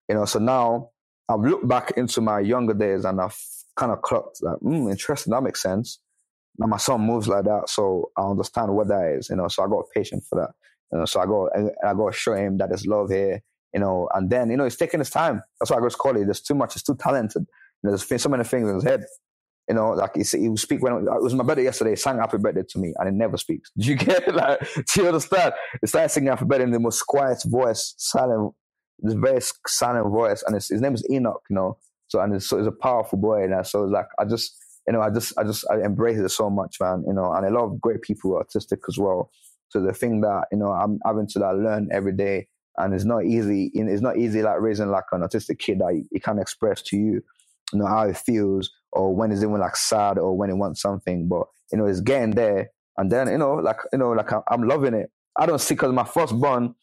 You 0.09 0.17
know, 0.17 0.25
so 0.25 0.39
now 0.39 0.91
I've 1.29 1.41
looked 1.41 1.69
back 1.69 1.93
into 1.97 2.21
my 2.21 2.41
younger 2.41 2.75
days 2.75 3.05
and 3.05 3.21
I've 3.21 3.37
kind 3.77 3.93
of 3.93 4.03
clocked 4.03 4.43
like, 4.43 4.59
hmm, 4.59 4.89
interesting, 4.91 5.33
that 5.33 5.43
makes 5.43 5.63
sense. 5.63 6.01
Now 6.59 6.67
my 6.67 6.77
son 6.77 7.01
moves 7.01 7.29
like 7.29 7.45
that, 7.45 7.69
so 7.69 8.11
I 8.17 8.23
understand 8.23 8.75
what 8.75 8.89
that 8.89 9.17
is, 9.19 9.31
you 9.31 9.37
know, 9.37 9.49
so 9.49 9.63
I 9.65 9.69
got 9.69 9.85
patient 9.95 10.25
for 10.29 10.41
that. 10.41 10.51
You 10.93 10.99
know, 10.99 11.05
so 11.05 11.21
I 11.21 11.27
got 11.27 11.49
I, 11.57 11.91
I 11.91 11.95
got 11.95 12.15
show 12.15 12.35
him 12.35 12.59
that 12.59 12.69
there's 12.69 12.87
love 12.87 13.09
here, 13.09 13.43
you 13.73 13.81
know, 13.81 14.09
and 14.13 14.29
then, 14.29 14.51
you 14.51 14.57
know, 14.57 14.65
it's 14.65 14.77
taking 14.77 15.01
his 15.01 15.11
time. 15.11 15.43
That's 15.59 15.71
why 15.71 15.79
I 15.79 15.81
go 15.81 15.89
to 15.89 15.97
college. 15.97 16.25
There's 16.25 16.41
too 16.41 16.55
much, 16.55 16.75
it's 16.75 16.83
too 16.83 16.97
talented. 16.97 17.47
You 17.83 17.91
know, 17.91 17.97
there's 17.97 18.23
so 18.23 18.29
many 18.29 18.45
things 18.45 18.69
in 18.69 18.75
his 18.75 18.85
head. 18.85 19.05
You 19.69 19.75
know, 19.77 19.91
like 19.91 20.17
he, 20.17 20.25
he 20.39 20.49
would 20.49 20.59
speak 20.59 20.83
when 20.83 20.93
it 20.95 21.23
was 21.23 21.35
my 21.35 21.45
birthday 21.45 21.65
yesterday. 21.65 21.95
Sang 21.95 22.19
happy 22.19 22.39
birthday 22.39 22.65
to 22.69 22.79
me, 22.79 22.93
and 22.99 23.09
he 23.09 23.15
never 23.15 23.37
speaks. 23.37 23.71
Do 23.79 23.87
you 23.87 23.97
get 23.97 24.27
it? 24.27 24.35
Like, 24.35 24.59
do 24.75 25.03
you 25.03 25.07
understand? 25.07 25.55
He 25.81 25.87
started 25.87 26.09
singing 26.09 26.31
happy 26.31 26.45
birthday 26.45 26.65
in 26.65 26.73
the 26.73 26.81
most 26.81 27.03
quiet 27.03 27.43
voice, 27.47 27.95
silent, 27.97 28.55
this 28.99 29.15
very 29.15 29.41
silent 29.67 30.11
voice, 30.11 30.43
and 30.45 30.55
his 30.55 30.71
name 30.71 30.95
is 30.95 31.07
Enoch. 31.11 31.43
You 31.49 31.57
know, 31.57 31.79
so 32.09 32.21
and 32.21 32.43
so 32.43 32.59
he's 32.59 32.67
a 32.67 32.73
powerful 32.73 33.19
boy, 33.19 33.45
and 33.45 33.67
so 33.67 33.85
it's 33.85 33.93
like 33.93 34.09
I 34.19 34.25
just, 34.25 34.57
you 34.87 34.93
know, 34.93 35.03
I 35.03 35.11
just, 35.11 35.39
I 35.39 35.45
just, 35.45 35.65
I 35.71 35.85
embrace 35.85 36.19
it 36.19 36.29
so 36.31 36.51
much, 36.51 36.77
man. 36.81 37.05
You 37.07 37.15
know, 37.15 37.33
and 37.33 37.47
a 37.47 37.51
lot 37.51 37.67
of 37.67 37.81
great 37.81 38.03
people 38.03 38.37
are 38.37 38.45
autistic 38.45 38.79
as 38.89 38.99
well. 38.99 39.31
So 39.69 39.81
the 39.81 39.93
thing 39.93 40.21
that 40.23 40.47
you 40.51 40.59
know 40.59 40.73
I'm 40.73 40.99
having 41.05 41.29
to 41.29 41.39
like 41.39 41.55
learn 41.55 41.89
every 41.93 42.13
day, 42.13 42.49
and 42.77 42.93
it's 42.93 43.05
not 43.05 43.25
easy. 43.25 43.71
It's 43.73 44.03
not 44.03 44.19
easy 44.19 44.43
like 44.43 44.61
raising 44.61 44.91
like 44.91 45.05
an 45.13 45.21
autistic 45.21 45.61
kid 45.61 45.79
that 45.79 46.05
he 46.11 46.19
can't 46.19 46.41
express 46.41 46.83
to 46.83 46.97
you, 46.97 47.23
you 47.73 47.79
know 47.79 47.87
how 47.87 48.09
it 48.09 48.17
feels 48.17 48.71
or 48.93 49.15
when 49.15 49.33
it's 49.33 49.43
even 49.43 49.59
like 49.59 49.77
sad 49.77 50.19
or 50.19 50.37
when 50.37 50.51
it 50.51 50.57
wants 50.57 50.83
something. 50.83 51.29
But 51.29 51.47
you 51.73 51.79
know, 51.79 51.87
it's 51.87 52.01
getting 52.01 52.33
there, 52.33 52.71
and 52.97 53.11
then 53.11 53.29
you 53.29 53.39
know, 53.39 53.55
like 53.55 53.79
you 53.93 53.99
know, 53.99 54.11
like 54.11 54.31
I'm 54.51 54.63
loving 54.63 54.95
it. 54.95 55.11
I 55.37 55.47
don't 55.47 55.61
see 55.61 55.75
because 55.75 55.93
my 55.93 56.05
first 56.05 56.35
born, 56.39 56.75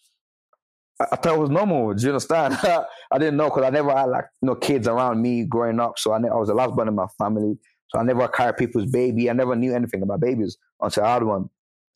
I, 0.99 1.05
I, 1.11 1.15
thought 1.17 1.35
it 1.35 1.39
was 1.39 1.49
normal. 1.49 1.93
Do 1.93 2.01
you 2.01 2.09
understand? 2.09 2.57
I 2.63 3.17
didn't 3.17 3.37
know 3.37 3.49
because 3.49 3.63
I 3.63 3.69
never 3.69 3.91
had 3.91 4.05
like 4.05 4.25
you 4.41 4.47
know 4.47 4.55
kids 4.55 4.87
around 4.87 5.21
me 5.21 5.43
growing 5.43 5.79
up. 5.79 5.99
So 5.99 6.13
I, 6.13 6.19
ne- 6.19 6.29
I 6.29 6.35
was 6.35 6.47
the 6.47 6.55
last 6.55 6.75
born 6.75 6.87
in 6.87 6.95
my 6.95 7.07
family. 7.17 7.57
So 7.89 7.99
I 7.99 8.03
never 8.03 8.27
carried 8.27 8.57
people's 8.57 8.89
baby. 8.91 9.29
I 9.29 9.33
never 9.33 9.55
knew 9.55 9.73
anything 9.73 10.01
about 10.01 10.19
babies 10.19 10.57
until 10.81 11.03
I 11.03 11.13
had 11.13 11.23
one. 11.23 11.49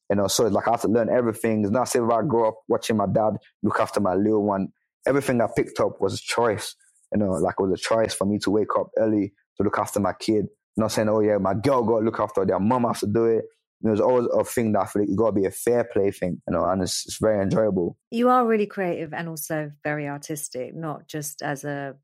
You 0.09 0.17
know, 0.17 0.27
so 0.27 0.45
it's 0.45 0.53
like 0.53 0.67
I 0.67 0.71
have 0.71 0.81
to 0.81 0.87
learn 0.87 1.09
everything. 1.09 1.63
It's 1.63 1.71
not 1.71 1.83
as 1.83 1.95
if 1.95 2.09
I 2.09 2.21
grew 2.21 2.47
up 2.47 2.55
watching 2.67 2.97
my 2.97 3.07
dad 3.07 3.37
look 3.63 3.79
after 3.79 3.99
my 3.99 4.13
little 4.13 4.43
one. 4.43 4.69
Everything 5.07 5.41
I 5.41 5.47
picked 5.53 5.79
up 5.79 6.01
was 6.01 6.15
a 6.15 6.21
choice. 6.21 6.75
You 7.13 7.19
know, 7.19 7.31
like 7.31 7.55
it 7.59 7.63
was 7.63 7.79
a 7.79 7.81
choice 7.81 8.13
for 8.13 8.25
me 8.25 8.37
to 8.39 8.51
wake 8.51 8.75
up 8.77 8.89
early 8.97 9.33
to 9.57 9.63
look 9.63 9.77
after 9.77 9.99
my 9.99 10.13
kid. 10.13 10.47
Not 10.77 10.91
saying, 10.91 11.09
oh 11.09 11.19
yeah, 11.19 11.37
my 11.37 11.53
girl 11.53 11.83
got 11.83 11.99
to 11.99 12.05
look 12.05 12.19
after 12.19 12.45
their 12.45 12.59
mom 12.59 12.83
has 12.85 13.01
to 13.01 13.07
do 13.07 13.25
it. 13.25 13.45
There's 13.81 13.99
always 13.99 14.27
a 14.27 14.43
thing 14.43 14.73
that 14.73 14.81
I 14.81 14.85
feel 14.85 15.01
like 15.01 15.09
you 15.09 15.15
got 15.15 15.27
to 15.27 15.41
be 15.41 15.45
a 15.45 15.51
fair 15.51 15.83
play 15.83 16.11
thing, 16.11 16.41
you 16.47 16.53
know, 16.53 16.65
and 16.65 16.83
it's, 16.83 17.05
it's 17.05 17.17
very 17.17 17.41
enjoyable. 17.41 17.97
You 18.11 18.29
are 18.29 18.45
really 18.45 18.67
creative 18.67 19.11
and 19.13 19.27
also 19.27 19.71
very 19.83 20.07
artistic, 20.07 20.75
not 20.75 21.07
just 21.07 21.41
as 21.41 21.63
a 21.63 21.95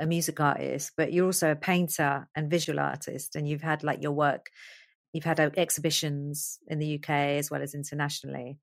a 0.00 0.06
music 0.06 0.40
artist, 0.40 0.92
but 0.96 1.12
you're 1.12 1.26
also 1.26 1.52
a 1.52 1.56
painter 1.56 2.28
and 2.34 2.50
visual 2.50 2.78
artist, 2.78 3.36
and 3.36 3.48
you've 3.48 3.62
had 3.62 3.82
like 3.82 4.02
your 4.02 4.12
work, 4.12 4.50
you've 5.12 5.24
had 5.24 5.40
uh, 5.40 5.50
exhibitions 5.56 6.58
in 6.68 6.78
the 6.78 6.96
UK 6.96 7.10
as 7.10 7.50
well 7.50 7.62
as 7.62 7.74
internationally. 7.74 8.58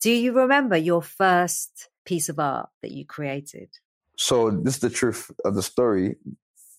Do 0.00 0.10
you 0.10 0.32
remember 0.32 0.76
your 0.76 1.02
first 1.02 1.88
piece 2.04 2.28
of 2.28 2.38
art 2.38 2.70
that 2.82 2.90
you 2.90 3.04
created? 3.04 3.68
So 4.16 4.50
this 4.50 4.74
is 4.74 4.80
the 4.80 4.90
truth 4.90 5.30
of 5.44 5.54
the 5.54 5.62
story 5.62 6.16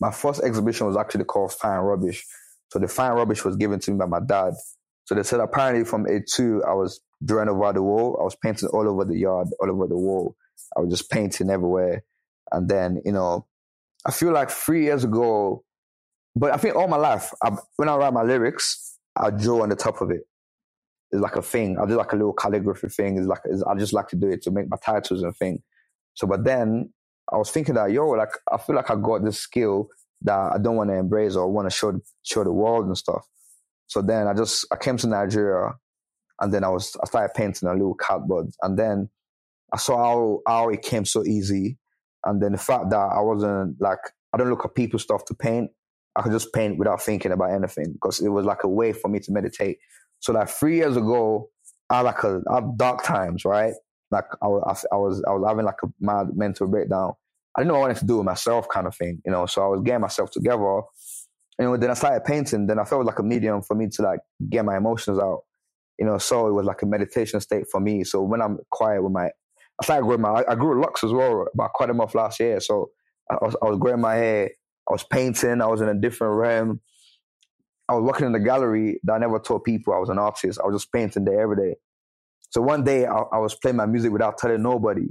my 0.02 0.12
first 0.12 0.42
exhibition 0.44 0.88
was 0.88 0.98
actually 0.98 1.26
called 1.26 1.54
Fine 1.54 1.80
Rubbish. 1.80 2.26
So 2.72 2.80
the 2.80 2.88
fine 2.88 3.12
rubbish 3.14 3.46
was 3.46 3.56
given 3.56 3.80
to 3.82 3.92
me 3.92 3.98
by 3.98 4.08
my 4.08 4.20
dad. 4.20 4.54
So 5.06 5.14
they 5.14 5.24
said 5.24 5.42
apparently 5.42 5.84
from 5.84 6.06
A2, 6.06 6.66
I 6.66 6.74
was 6.74 7.02
drawing 7.24 7.50
over 7.50 7.72
the 7.74 7.84
wall. 7.84 8.18
I 8.20 8.24
was 8.24 8.36
painting 8.36 8.70
all 8.70 8.88
over 8.88 9.06
the 9.06 9.18
yard, 9.18 9.50
all 9.60 9.70
over 9.70 9.88
the 9.88 9.98
wall. 9.98 10.36
I 10.76 10.80
was 10.80 10.90
just 10.90 11.12
painting 11.12 11.50
everywhere. 11.50 12.04
And 12.52 12.68
then, 12.68 13.02
you 13.06 13.12
know, 13.12 13.46
I 14.06 14.12
feel 14.12 14.32
like 14.32 14.50
three 14.50 14.84
years 14.84 15.04
ago, 15.04 15.64
but 16.36 16.54
I 16.54 16.58
think 16.58 16.76
all 16.76 16.88
my 16.88 16.98
life, 16.98 17.32
I, 17.44 17.56
when 17.76 17.90
I 17.90 17.96
write 17.96 18.14
my 18.14 18.24
lyrics, 18.24 18.98
I 19.16 19.30
draw 19.30 19.64
on 19.64 19.70
the 19.70 19.76
top 19.76 20.02
of 20.02 20.10
it. 20.10 20.22
It's 21.12 21.22
like 21.22 21.36
a 21.36 21.42
thing. 21.42 21.78
I 21.78 21.86
do 21.86 21.98
like 21.98 22.14
a 22.14 22.16
little 22.16 22.34
calligraphy 22.34 22.88
thing. 22.88 23.18
It's 23.18 23.28
like, 23.28 23.42
it's, 23.46 23.62
I 23.64 23.76
just 23.76 23.94
like 23.94 24.08
to 24.10 24.16
do 24.16 24.30
it 24.30 24.42
to 24.44 24.52
make 24.52 24.70
my 24.70 24.78
titles 24.84 25.24
and 25.24 25.36
thing. 25.36 25.62
So, 26.14 26.26
but 26.26 26.46
then 26.46 26.94
I 27.32 27.38
was 27.38 27.52
thinking 27.52 27.76
that 27.76 27.92
yo, 27.92 28.08
like 28.10 28.34
I 28.52 28.58
feel 28.58 28.76
like 28.76 28.90
I 28.90 28.96
got 28.96 29.24
this 29.24 29.40
skill 29.40 29.88
that 30.24 30.54
I 30.54 30.58
don't 30.58 30.76
want 30.76 30.90
to 30.90 30.96
embrace 30.96 31.36
or 31.36 31.52
want 31.52 31.70
to 31.70 31.76
show 31.76 32.00
show 32.24 32.44
the 32.44 32.52
world 32.52 32.86
and 32.86 32.98
stuff. 32.98 33.26
So 33.88 34.02
then 34.02 34.28
I 34.28 34.34
just 34.34 34.66
I 34.72 34.76
came 34.78 34.98
to 34.98 35.08
Nigeria, 35.08 35.74
and 36.40 36.54
then 36.54 36.64
I 36.64 36.70
was 36.70 36.96
I 37.02 37.06
started 37.06 37.34
painting 37.36 37.70
a 37.70 37.74
little 37.74 37.96
cardboard, 37.96 38.48
and 38.62 38.78
then 38.78 39.10
I 39.74 39.78
saw 39.78 39.98
how 39.98 40.40
how 40.48 40.70
it 40.70 40.82
came 40.82 41.06
so 41.06 41.26
easy, 41.26 41.78
and 42.26 42.42
then 42.42 42.54
the 42.54 42.58
fact 42.58 42.90
that 42.92 42.98
I 42.98 43.22
wasn't 43.22 43.80
like 43.82 44.00
I 44.34 44.38
don't 44.38 44.50
look 44.50 44.66
at 44.66 44.76
people 44.76 45.00
stuff 45.00 45.26
to 45.26 45.34
paint. 45.34 45.72
I 46.16 46.22
could 46.22 46.34
just 46.34 46.52
paint 46.54 46.78
without 46.78 47.02
thinking 47.02 47.32
about 47.32 47.52
anything 47.52 47.94
because 47.94 48.20
it 48.20 48.30
was 48.30 48.46
like 48.46 48.64
a 48.64 48.68
way 48.68 48.92
for 48.92 49.08
me 49.08 49.20
to 49.20 49.32
meditate. 49.32 49.78
So 50.20 50.34
like 50.34 50.50
three 50.50 50.76
years 50.76 50.98
ago, 50.98 51.50
I 51.90 52.02
like 52.02 52.24
a 52.24 52.42
I 52.50 52.56
had 52.56 52.78
dark 52.78 53.04
times, 53.04 53.46
right? 53.46 53.74
Like 54.12 54.26
I 54.42 54.48
was 54.48 54.86
I 54.92 54.98
was 54.98 55.24
I 55.28 55.32
was 55.32 55.44
having 55.48 55.66
like 55.66 55.82
a 55.84 55.88
mad 56.00 56.36
mental 56.36 56.68
breakdown, 56.68 57.14
I 57.56 57.62
didn't 57.62 57.70
know 57.70 57.74
what 57.74 57.80
I 57.80 57.88
wanted 57.88 58.00
to 58.00 58.06
do 58.06 58.18
with 58.18 58.26
myself 58.26 58.68
kind 58.70 58.88
of 58.88 58.96
thing, 58.96 59.22
you 59.26 59.32
know. 59.32 59.46
So 59.46 59.64
I 59.64 59.68
was 59.68 59.82
getting 59.84 60.02
myself 60.02 60.32
together. 60.32 60.82
And 61.60 61.82
then 61.82 61.92
I 61.92 61.94
started 61.94 62.24
painting. 62.24 62.68
Then 62.68 62.80
I 62.80 62.86
felt 62.86 63.06
like 63.06 63.20
a 63.20 63.24
medium 63.24 63.62
for 63.62 63.76
me 63.76 63.88
to 63.90 64.02
like 64.02 64.20
get 64.50 64.64
my 64.66 64.78
emotions 64.78 65.20
out, 65.20 65.42
you 66.00 66.06
know. 66.06 66.18
So 66.18 66.48
it 66.48 66.54
was 66.54 66.66
like 66.66 66.82
a 66.82 66.86
meditation 66.86 67.42
state 67.42 67.66
for 67.70 67.82
me. 67.82 68.04
So 68.04 68.22
when 68.22 68.42
I'm 68.42 68.60
quiet 68.72 69.04
with 69.04 69.12
my, 69.12 69.26
I 69.26 69.84
started 69.84 70.04
growing 70.04 70.22
my, 70.22 70.44
I 70.48 70.56
grew 70.56 70.82
locks 70.82 71.04
as 71.04 71.12
well, 71.12 71.46
but 71.54 71.64
I 71.64 71.68
cut 71.78 71.88
them 71.88 72.00
off 72.00 72.16
last 72.16 72.40
year. 72.40 72.60
So 72.62 72.90
I 73.30 73.36
was, 73.42 73.56
I 73.62 73.70
was 73.70 73.80
growing 73.80 74.02
my 74.02 74.16
hair. 74.16 74.50
I 74.90 74.94
was 74.94 75.04
painting. 75.04 75.62
I 75.62 75.68
was 75.68 75.82
in 75.82 75.90
a 75.90 75.94
different 75.94 76.36
realm. 76.36 76.82
I 77.90 77.96
was 77.96 78.04
working 78.04 78.26
in 78.26 78.32
the 78.32 78.40
gallery 78.40 79.02
that 79.04 79.14
I 79.14 79.18
never 79.18 79.40
told 79.40 79.66
people 79.66 79.94
I 79.94 80.00
was 80.00 80.10
an 80.10 80.18
artist. 80.18 80.60
I 80.64 80.66
was 80.66 80.82
just 80.82 80.92
painting 80.94 81.26
there 81.26 81.42
every 81.42 81.58
day. 81.58 81.76
So 82.52 82.62
one 82.62 82.84
day 82.84 83.06
I, 83.06 83.24
I 83.34 83.38
was 83.40 83.56
playing 83.56 83.78
my 83.78 83.86
music 83.86 84.12
without 84.12 84.38
telling 84.38 84.64
nobody 84.64 85.08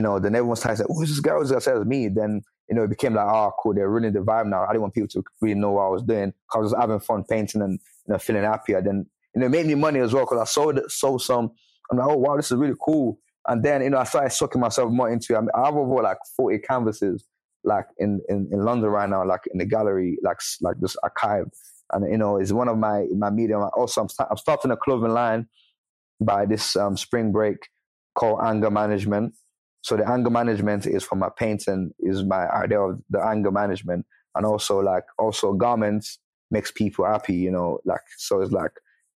you 0.00 0.04
know, 0.04 0.18
then 0.18 0.34
everyone 0.34 0.56
trying 0.56 0.76
to 0.76 0.82
say, 0.82 0.86
"Who's 0.88 1.10
this 1.10 1.20
guy?" 1.20 1.34
Who's 1.34 1.50
that 1.50 1.62
says 1.62 1.84
me? 1.84 2.08
Then 2.08 2.40
you 2.70 2.74
know, 2.74 2.84
it 2.84 2.88
became 2.88 3.12
like, 3.12 3.26
"Oh, 3.26 3.52
cool." 3.60 3.74
They're 3.74 3.90
ruining 3.90 4.14
the 4.14 4.20
vibe 4.20 4.46
now. 4.46 4.62
I 4.62 4.68
didn't 4.68 4.80
want 4.80 4.94
people 4.94 5.08
to 5.08 5.22
really 5.42 5.60
know 5.60 5.72
what 5.72 5.82
I 5.82 5.88
was 5.90 6.02
doing. 6.02 6.32
because 6.48 6.54
I 6.54 6.58
was 6.58 6.74
having 6.80 7.00
fun 7.00 7.24
painting 7.28 7.60
and 7.60 7.72
you 7.72 8.12
know, 8.14 8.18
feeling 8.18 8.44
happier. 8.44 8.80
Then 8.80 9.04
you 9.34 9.40
know, 9.42 9.46
it 9.46 9.50
made 9.50 9.66
me 9.66 9.74
money 9.74 10.00
as 10.00 10.14
well 10.14 10.24
because 10.24 10.40
I 10.40 10.44
sold 10.44 10.80
sold 10.88 11.20
some. 11.20 11.50
I'm 11.90 11.98
like, 11.98 12.08
"Oh 12.08 12.16
wow, 12.16 12.36
this 12.36 12.50
is 12.50 12.56
really 12.56 12.76
cool." 12.82 13.18
And 13.46 13.62
then 13.62 13.82
you 13.82 13.90
know, 13.90 13.98
I 13.98 14.04
started 14.04 14.30
sucking 14.30 14.58
myself 14.58 14.90
more 14.90 15.10
into. 15.10 15.34
It. 15.34 15.36
I, 15.36 15.40
mean, 15.40 15.50
I 15.54 15.66
have 15.66 15.76
over 15.76 16.02
like 16.02 16.16
40 16.34 16.60
canvases 16.60 17.28
like 17.62 17.84
in, 17.98 18.22
in 18.30 18.48
in 18.50 18.64
London 18.64 18.88
right 18.88 19.10
now, 19.10 19.22
like 19.26 19.42
in 19.52 19.58
the 19.58 19.66
gallery, 19.66 20.16
like 20.22 20.38
like 20.62 20.76
this 20.80 20.96
archive. 21.02 21.44
And 21.92 22.10
you 22.10 22.16
know, 22.16 22.38
it's 22.38 22.52
one 22.52 22.68
of 22.68 22.78
my 22.78 23.04
my 23.14 23.28
medium. 23.28 23.68
Also, 23.76 24.00
I'm, 24.00 24.08
I'm 24.30 24.38
starting 24.38 24.70
a 24.70 24.78
clothing 24.78 25.12
line 25.12 25.46
by 26.22 26.46
this 26.46 26.74
um, 26.76 26.96
spring 26.96 27.32
break 27.32 27.58
called 28.14 28.40
Anger 28.42 28.70
Management 28.70 29.34
so 29.82 29.96
the 29.96 30.08
anger 30.08 30.30
management 30.30 30.86
is 30.86 31.04
for 31.04 31.16
my 31.16 31.28
painting 31.36 31.92
is 32.00 32.22
my 32.24 32.48
idea 32.50 32.80
of 32.80 33.00
the 33.10 33.20
anger 33.24 33.50
management, 33.50 34.06
and 34.34 34.46
also 34.46 34.80
like 34.80 35.04
also 35.18 35.52
garments 35.52 36.18
makes 36.50 36.70
people 36.70 37.04
happy. 37.04 37.34
You 37.34 37.50
know, 37.50 37.80
like 37.84 38.02
so 38.16 38.40
it's 38.40 38.52
like 38.52 38.72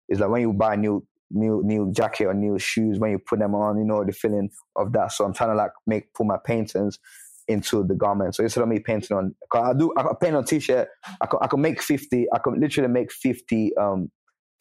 it's 0.09 0.19
like 0.19 0.29
when 0.29 0.41
you 0.41 0.53
buy 0.53 0.75
new 0.75 1.05
new 1.31 1.61
new 1.63 1.91
jacket 1.91 2.25
or 2.25 2.33
new 2.33 2.57
shoes 2.59 2.99
when 2.99 3.11
you 3.11 3.19
put 3.19 3.39
them 3.39 3.55
on, 3.55 3.77
you 3.77 3.85
know 3.85 4.03
the 4.03 4.11
feeling 4.11 4.49
of 4.75 4.93
that. 4.93 5.11
So 5.11 5.25
I'm 5.25 5.33
trying 5.33 5.51
to 5.51 5.55
like 5.55 5.71
make 5.85 6.13
put 6.13 6.25
my 6.25 6.37
paintings 6.43 6.99
into 7.47 7.83
the 7.83 7.93
garment. 7.93 8.33
So 8.35 8.43
instead 8.43 8.61
of 8.61 8.67
me 8.67 8.79
painting 8.79 9.15
on, 9.15 9.35
I 9.53 9.73
do 9.73 9.93
I 9.95 10.03
paint 10.19 10.35
on 10.35 10.45
t-shirt. 10.45 10.87
I 11.21 11.25
can 11.27 11.39
I 11.41 11.47
can 11.47 11.61
make 11.61 11.81
fifty. 11.81 12.25
I 12.33 12.39
can 12.39 12.59
literally 12.59 12.89
make 12.89 13.11
fifty 13.11 13.75
um 13.77 14.11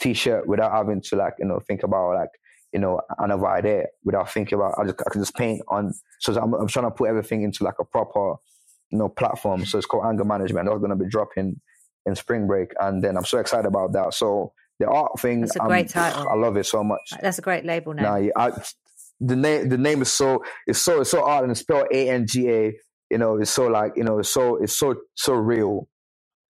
t-shirt 0.01 0.47
without 0.47 0.73
having 0.73 1.01
to 1.01 1.17
like 1.17 1.35
you 1.39 1.47
know 1.47 1.61
think 1.67 1.83
about 1.83 2.15
like 2.15 2.31
you 2.75 2.81
know 2.81 3.01
another 3.19 3.47
idea 3.47 3.85
without 4.03 4.31
thinking 4.31 4.59
about 4.59 4.75
I 4.79 4.85
just 4.85 5.01
I 5.07 5.11
can 5.11 5.23
just 5.23 5.37
paint 5.37 5.63
on 5.69 5.95
so 6.19 6.35
I'm, 6.35 6.53
I'm 6.55 6.67
trying 6.67 6.87
to 6.87 6.91
put 6.91 7.09
everything 7.09 7.43
into 7.43 7.63
like 7.65 7.77
a 7.81 7.85
proper 7.85 8.35
you 8.91 8.99
know 8.99 9.09
platform. 9.09 9.65
So 9.65 9.79
it's 9.79 9.87
called 9.87 10.05
anger 10.07 10.25
management. 10.25 10.67
That's 10.67 10.79
going 10.79 10.91
to 10.91 10.97
be 10.97 11.09
dropping 11.09 11.61
in 12.05 12.15
spring 12.17 12.47
break 12.47 12.73
and 12.81 13.03
then 13.03 13.17
I'm 13.17 13.25
so 13.25 13.39
excited 13.39 13.67
about 13.67 13.93
that. 13.93 14.13
So 14.13 14.53
the 14.81 14.89
art 14.89 15.19
thing 15.21 15.43
that's 15.43 15.57
a 15.57 15.63
um, 15.63 15.69
great 15.69 15.89
title. 15.89 16.29
I 16.29 16.35
love 16.35 16.57
it 16.57 16.67
so 16.67 16.83
much. 16.83 17.13
That's 17.23 17.39
a 17.39 17.43
great 17.43 17.65
label 17.65 17.95
now 17.95 18.19
nah, 18.19 18.29
I, 18.37 18.51
the 19.21 19.37
name 19.37 19.69
the 19.69 19.79
name 19.79 20.03
is 20.03 20.13
so 20.13 20.45
it's 20.67 20.83
so 20.83 21.01
it's 21.01 21.11
so 21.11 21.25
art 21.25 21.45
and 21.45 21.53
it's 21.53 21.61
spelled 21.61 21.87
A 21.93 22.11
N 22.11 22.27
G 22.27 22.51
A 22.51 22.73
you 23.11 23.19
know 23.19 23.37
it's 23.37 23.53
so 23.53 23.69
like 23.69 23.93
you 23.97 24.03
know 24.03 24.19
it's 24.19 24.31
so 24.31 24.57
it's 24.57 24.77
so 24.77 24.97
so 25.15 25.35
real. 25.35 25.89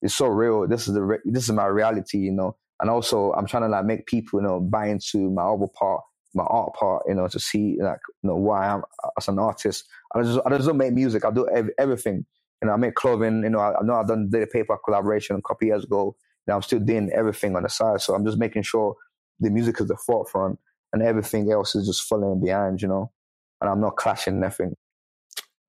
It's 0.00 0.14
so 0.14 0.26
real. 0.26 0.66
This 0.66 0.88
is 0.88 0.94
the 0.94 1.02
re- 1.02 1.18
this 1.24 1.44
is 1.44 1.52
my 1.52 1.66
reality 1.66 2.18
you 2.18 2.32
know. 2.32 2.56
And 2.80 2.90
also 2.90 3.32
I'm 3.32 3.46
trying 3.46 3.64
to 3.64 3.68
like 3.68 3.84
make 3.84 4.06
people 4.06 4.40
you 4.40 4.46
know 4.46 4.60
buy 4.60 4.88
into 4.88 5.30
my 5.30 5.42
other 5.42 5.66
part 5.78 6.02
my 6.34 6.44
art 6.44 6.74
part, 6.74 7.04
you 7.06 7.14
know, 7.14 7.28
to 7.28 7.38
see 7.38 7.76
like 7.80 8.00
you 8.22 8.28
know 8.28 8.36
why 8.36 8.66
I 8.66 8.74
am 8.74 8.82
as 9.16 9.28
an 9.28 9.38
artist. 9.38 9.88
I 10.14 10.22
just 10.22 10.40
I 10.44 10.50
just 10.50 10.66
don't 10.66 10.76
make 10.76 10.92
music. 10.92 11.24
I 11.24 11.30
do 11.30 11.48
everything. 11.78 12.26
You 12.62 12.68
know, 12.68 12.74
I 12.74 12.76
make 12.76 12.94
clothing. 12.94 13.42
You 13.42 13.50
know, 13.50 13.60
I, 13.60 13.78
I 13.78 13.82
know 13.82 13.94
I've 13.94 14.08
done 14.08 14.28
the 14.30 14.46
paper 14.46 14.76
collaboration 14.84 15.36
a 15.36 15.42
couple 15.42 15.66
years 15.66 15.84
ago. 15.84 16.16
Now 16.46 16.56
I'm 16.56 16.62
still 16.62 16.80
doing 16.80 17.10
everything 17.14 17.56
on 17.56 17.62
the 17.62 17.68
side. 17.68 18.00
So 18.00 18.14
I'm 18.14 18.24
just 18.24 18.38
making 18.38 18.62
sure 18.62 18.96
the 19.40 19.50
music 19.50 19.80
is 19.80 19.88
the 19.88 19.96
forefront 19.96 20.58
and 20.92 21.02
everything 21.02 21.50
else 21.50 21.74
is 21.74 21.86
just 21.86 22.02
following 22.02 22.42
behind. 22.42 22.82
You 22.82 22.88
know, 22.88 23.12
and 23.60 23.70
I'm 23.70 23.80
not 23.80 23.96
clashing 23.96 24.40
nothing. 24.40 24.74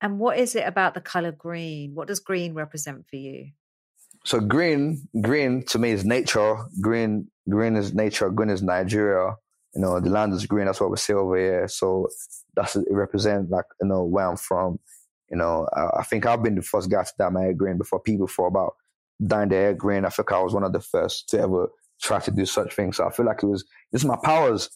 And 0.01 0.19
what 0.19 0.37
is 0.37 0.55
it 0.55 0.67
about 0.67 0.93
the 0.93 1.01
color 1.01 1.31
green? 1.31 1.95
What 1.95 2.07
does 2.07 2.19
green 2.19 2.53
represent 2.53 3.05
for 3.09 3.15
you? 3.15 3.51
So 4.25 4.39
green, 4.39 5.07
green 5.21 5.63
to 5.67 5.79
me 5.79 5.91
is 5.91 6.03
nature. 6.03 6.57
Green, 6.81 7.27
green 7.47 7.75
is 7.75 7.93
nature. 7.93 8.29
Green 8.29 8.49
is 8.49 8.61
Nigeria 8.63 9.35
you 9.75 9.81
know, 9.81 9.99
the 9.99 10.09
land 10.09 10.33
is 10.33 10.45
green. 10.45 10.65
That's 10.65 10.79
what 10.79 10.89
we 10.89 10.97
say 10.97 11.13
over 11.13 11.37
here. 11.37 11.67
So 11.67 12.07
that's 12.55 12.77
it 12.77 12.85
represents 12.89 13.51
like 13.51 13.65
you 13.81 13.87
know 13.87 14.03
where 14.03 14.29
I'm 14.29 14.37
from. 14.37 14.79
You 15.29 15.37
know, 15.37 15.67
I, 15.75 15.99
I, 15.99 16.03
think 16.03 16.25
I've 16.25 16.43
been 16.43 16.55
the 16.55 16.61
first 16.61 16.89
guy 16.89 17.03
to 17.03 17.11
dye 17.17 17.29
my 17.29 17.41
hair 17.41 17.53
green 17.53 17.77
before 17.77 17.99
people 17.99 18.27
thought 18.27 18.47
about 18.47 18.75
dyeing 19.25 19.49
their 19.49 19.61
hair 19.63 19.73
green. 19.73 20.05
I 20.05 20.09
think 20.09 20.31
I 20.31 20.41
was 20.41 20.53
one 20.53 20.63
of 20.63 20.71
the 20.71 20.79
first 20.79 21.29
to 21.29 21.39
ever 21.39 21.69
try 22.01 22.19
to 22.19 22.31
do 22.31 22.45
such 22.45 22.73
things. 22.73 22.97
So 22.97 23.05
I 23.05 23.11
feel 23.11 23.25
like 23.25 23.43
it 23.43 23.47
was 23.47 23.65
this 23.91 24.01
is 24.01 24.07
my 24.07 24.17
powers. 24.23 24.69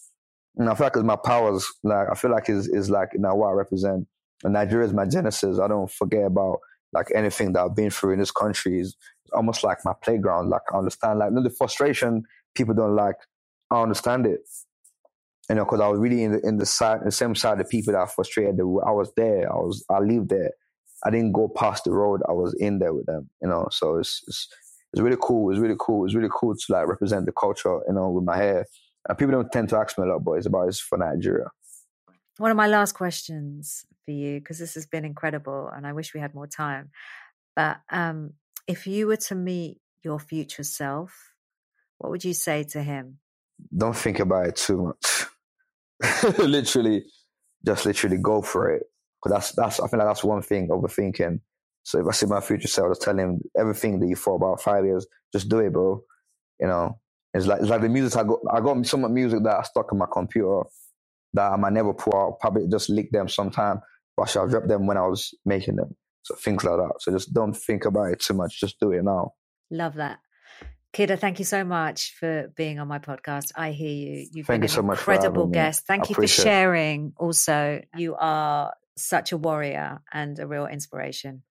And 0.56 0.68
I 0.68 0.74
feel 0.74 0.86
like 0.86 0.96
it's 0.96 1.04
my 1.04 1.16
powers. 1.16 1.66
Like 1.82 2.08
I 2.10 2.14
feel 2.14 2.30
like 2.30 2.50
is 2.50 2.68
is 2.68 2.90
like 2.90 3.10
you 3.14 3.20
know 3.20 3.34
what 3.34 3.48
I 3.48 3.52
represent. 3.52 4.06
And 4.44 4.52
Nigeria 4.52 4.86
is 4.86 4.92
my 4.92 5.06
genesis. 5.06 5.58
I 5.58 5.68
don't 5.68 5.90
forget 5.90 6.24
about 6.24 6.58
like 6.92 7.06
anything 7.14 7.52
that 7.52 7.62
I've 7.62 7.76
been 7.76 7.90
through 7.90 8.14
in 8.14 8.18
this 8.18 8.32
country 8.32 8.80
is 8.80 8.96
almost 9.32 9.64
like 9.64 9.78
my 9.84 9.94
playground. 10.02 10.50
Like 10.50 10.62
I 10.74 10.76
understand 10.76 11.20
like 11.20 11.30
you 11.30 11.36
know, 11.36 11.42
the 11.42 11.50
frustration 11.50 12.24
people 12.54 12.74
don't 12.74 12.96
like. 12.96 13.16
I 13.70 13.80
understand 13.80 14.26
it 14.26 14.40
you 15.50 15.56
know, 15.56 15.64
because 15.64 15.80
I 15.80 15.88
was 15.88 15.98
really 15.98 16.22
in 16.22 16.30
the 16.30 16.46
in 16.46 16.58
the 16.58 16.64
side, 16.64 17.00
the 17.04 17.10
same 17.10 17.34
side 17.34 17.60
of 17.60 17.68
people 17.68 17.92
that 17.92 17.98
are 17.98 18.06
frustrated. 18.06 18.60
I 18.60 18.92
was 18.92 19.12
there. 19.16 19.52
I 19.52 19.56
was. 19.56 19.84
I 19.90 19.98
lived 19.98 20.28
there. 20.28 20.52
I 21.04 21.10
didn't 21.10 21.32
go 21.32 21.48
past 21.48 21.84
the 21.84 21.90
road. 21.90 22.20
I 22.28 22.32
was 22.32 22.54
in 22.60 22.78
there 22.78 22.94
with 22.94 23.06
them. 23.06 23.28
You 23.42 23.48
know, 23.48 23.66
so 23.72 23.98
it's 23.98 24.22
it's 24.28 24.46
it's 24.92 25.02
really 25.02 25.16
cool. 25.20 25.50
It's 25.50 25.58
really 25.58 25.74
cool. 25.76 26.04
It's 26.04 26.14
really 26.14 26.28
cool 26.32 26.54
to 26.54 26.72
like 26.72 26.86
represent 26.86 27.26
the 27.26 27.32
culture. 27.32 27.80
You 27.88 27.94
know, 27.94 28.10
with 28.10 28.22
my 28.22 28.36
hair. 28.36 28.64
And 29.08 29.18
people 29.18 29.32
don't 29.32 29.50
tend 29.50 29.70
to 29.70 29.76
ask 29.76 29.98
me 29.98 30.04
a 30.04 30.12
lot, 30.12 30.22
but 30.22 30.32
it's 30.34 30.46
about 30.46 30.68
it's 30.68 30.78
for 30.78 30.98
Nigeria. 30.98 31.46
One 32.36 32.52
of 32.52 32.56
my 32.56 32.68
last 32.68 32.92
questions 32.92 33.84
for 34.04 34.12
you, 34.12 34.38
because 34.38 34.60
this 34.60 34.74
has 34.74 34.86
been 34.86 35.04
incredible, 35.04 35.68
and 35.74 35.84
I 35.84 35.94
wish 35.94 36.14
we 36.14 36.20
had 36.20 36.32
more 36.32 36.46
time. 36.46 36.90
But 37.56 37.78
um, 37.90 38.34
if 38.68 38.86
you 38.86 39.08
were 39.08 39.16
to 39.16 39.34
meet 39.34 39.80
your 40.04 40.20
future 40.20 40.62
self, 40.62 41.32
what 41.98 42.10
would 42.10 42.24
you 42.24 42.34
say 42.34 42.62
to 42.64 42.82
him? 42.84 43.18
Don't 43.76 43.96
think 43.96 44.20
about 44.20 44.46
it 44.46 44.56
too 44.56 44.82
much 44.84 45.19
literally, 46.38 47.04
just 47.64 47.86
literally 47.86 48.18
go 48.18 48.42
for 48.42 48.70
it. 48.70 48.84
Because 49.22 49.36
that's 49.36 49.52
that's 49.52 49.80
I 49.80 49.88
feel 49.88 49.98
like 49.98 50.08
that's 50.08 50.24
one 50.24 50.42
thing 50.42 50.68
overthinking. 50.68 51.40
So 51.82 52.00
if 52.00 52.06
I 52.06 52.12
see 52.12 52.26
my 52.26 52.40
future 52.40 52.68
self, 52.68 52.90
just 52.90 53.02
tell 53.02 53.18
him 53.18 53.40
everything 53.58 54.00
that 54.00 54.06
you 54.06 54.16
thought 54.16 54.36
about 54.36 54.62
five 54.62 54.84
years, 54.84 55.06
just 55.32 55.48
do 55.48 55.58
it, 55.60 55.72
bro. 55.72 56.02
You 56.58 56.66
know, 56.66 56.98
it's 57.34 57.46
like 57.46 57.60
it's 57.60 57.70
like 57.70 57.82
the 57.82 57.88
music 57.88 58.18
I 58.18 58.24
got. 58.24 58.38
I 58.50 58.60
got 58.60 58.84
some 58.86 59.12
music 59.12 59.42
that 59.44 59.56
I 59.58 59.62
stuck 59.62 59.92
in 59.92 59.98
my 59.98 60.06
computer 60.10 60.62
that 61.34 61.52
I 61.52 61.56
might 61.56 61.72
never 61.72 61.94
pull 61.94 62.16
out. 62.16 62.40
Probably 62.40 62.66
just 62.68 62.90
leak 62.90 63.10
them 63.12 63.28
sometime, 63.28 63.80
but 64.16 64.24
I 64.24 64.26
shall 64.26 64.48
drop 64.48 64.66
them 64.66 64.86
when 64.86 64.96
I 64.96 65.06
was 65.06 65.34
making 65.44 65.76
them. 65.76 65.96
So 66.22 66.34
things 66.34 66.64
like 66.64 66.76
that. 66.76 66.94
So 67.00 67.12
just 67.12 67.32
don't 67.32 67.54
think 67.54 67.84
about 67.84 68.12
it 68.12 68.20
too 68.20 68.34
much. 68.34 68.60
Just 68.60 68.78
do 68.80 68.92
it 68.92 69.02
now. 69.04 69.32
Love 69.70 69.94
that. 69.94 70.18
Kida, 70.92 71.18
thank 71.18 71.38
you 71.38 71.44
so 71.44 71.62
much 71.64 72.16
for 72.18 72.52
being 72.56 72.80
on 72.80 72.88
my 72.88 72.98
podcast. 72.98 73.52
I 73.54 73.70
hear 73.70 73.90
you. 73.90 74.26
You've 74.32 74.46
thank 74.46 74.62
been 74.62 74.68
you 74.68 74.68
so 74.68 74.80
an 74.80 74.90
incredible 74.90 75.46
guest. 75.46 75.86
Thank 75.86 76.08
you 76.08 76.16
for 76.16 76.26
sharing. 76.26 77.12
Also, 77.16 77.80
you 77.96 78.16
are 78.18 78.74
such 78.96 79.32
a 79.32 79.36
warrior 79.36 80.02
and 80.12 80.38
a 80.38 80.46
real 80.46 80.66
inspiration. 80.66 81.42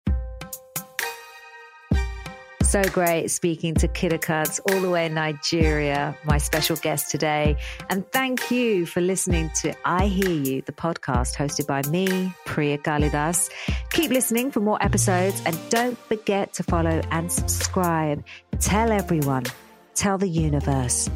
So 2.69 2.83
great 2.83 3.31
speaking 3.31 3.73
to 3.73 3.87
Kida 3.87 4.19
Kudz 4.21 4.59
all 4.69 4.79
the 4.79 4.91
way 4.91 5.07
in 5.07 5.15
Nigeria, 5.15 6.15
my 6.23 6.37
special 6.37 6.75
guest 6.75 7.09
today. 7.09 7.57
And 7.89 8.07
thank 8.11 8.51
you 8.51 8.85
for 8.85 9.01
listening 9.01 9.49
to 9.61 9.73
I 9.85 10.05
Hear 10.05 10.29
You, 10.29 10.61
the 10.61 10.71
podcast 10.71 11.35
hosted 11.35 11.65
by 11.65 11.81
me, 11.89 12.31
Preeya 12.45 12.77
Kalidas. 12.77 13.49
Keep 13.89 14.11
listening 14.11 14.51
for 14.51 14.59
more 14.59 14.77
episodes 14.83 15.41
and 15.47 15.57
don't 15.71 15.97
forget 15.97 16.53
to 16.53 16.63
follow 16.63 17.01
and 17.09 17.31
subscribe. 17.31 18.23
Tell 18.59 18.91
everyone, 18.91 19.45
tell 19.95 20.19
the 20.19 20.29
universe. 20.29 21.09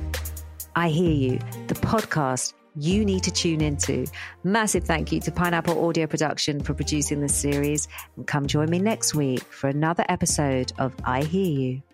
I 0.76 0.90
Hear 0.90 1.12
You, 1.12 1.40
the 1.68 1.76
podcast 1.76 2.54
you 2.76 3.06
need 3.06 3.24
to 3.24 3.32
tune 3.32 3.62
into. 3.62 4.06
Massive 4.44 4.84
thank 4.84 5.12
you 5.12 5.20
to 5.22 5.32
Pineapple 5.32 5.86
Audio 5.86 6.08
Production 6.08 6.62
for 6.62 6.74
producing 6.74 7.22
this 7.22 7.36
series. 7.36 7.88
And 8.16 8.26
come 8.26 8.48
join 8.48 8.70
me 8.70 8.80
next 8.80 9.16
week 9.16 9.44
for 9.44 9.68
another 9.68 10.06
episode 10.10 10.74
of 10.78 10.94
I 11.04 11.24
Hear 11.24 11.46
You. 11.46 11.93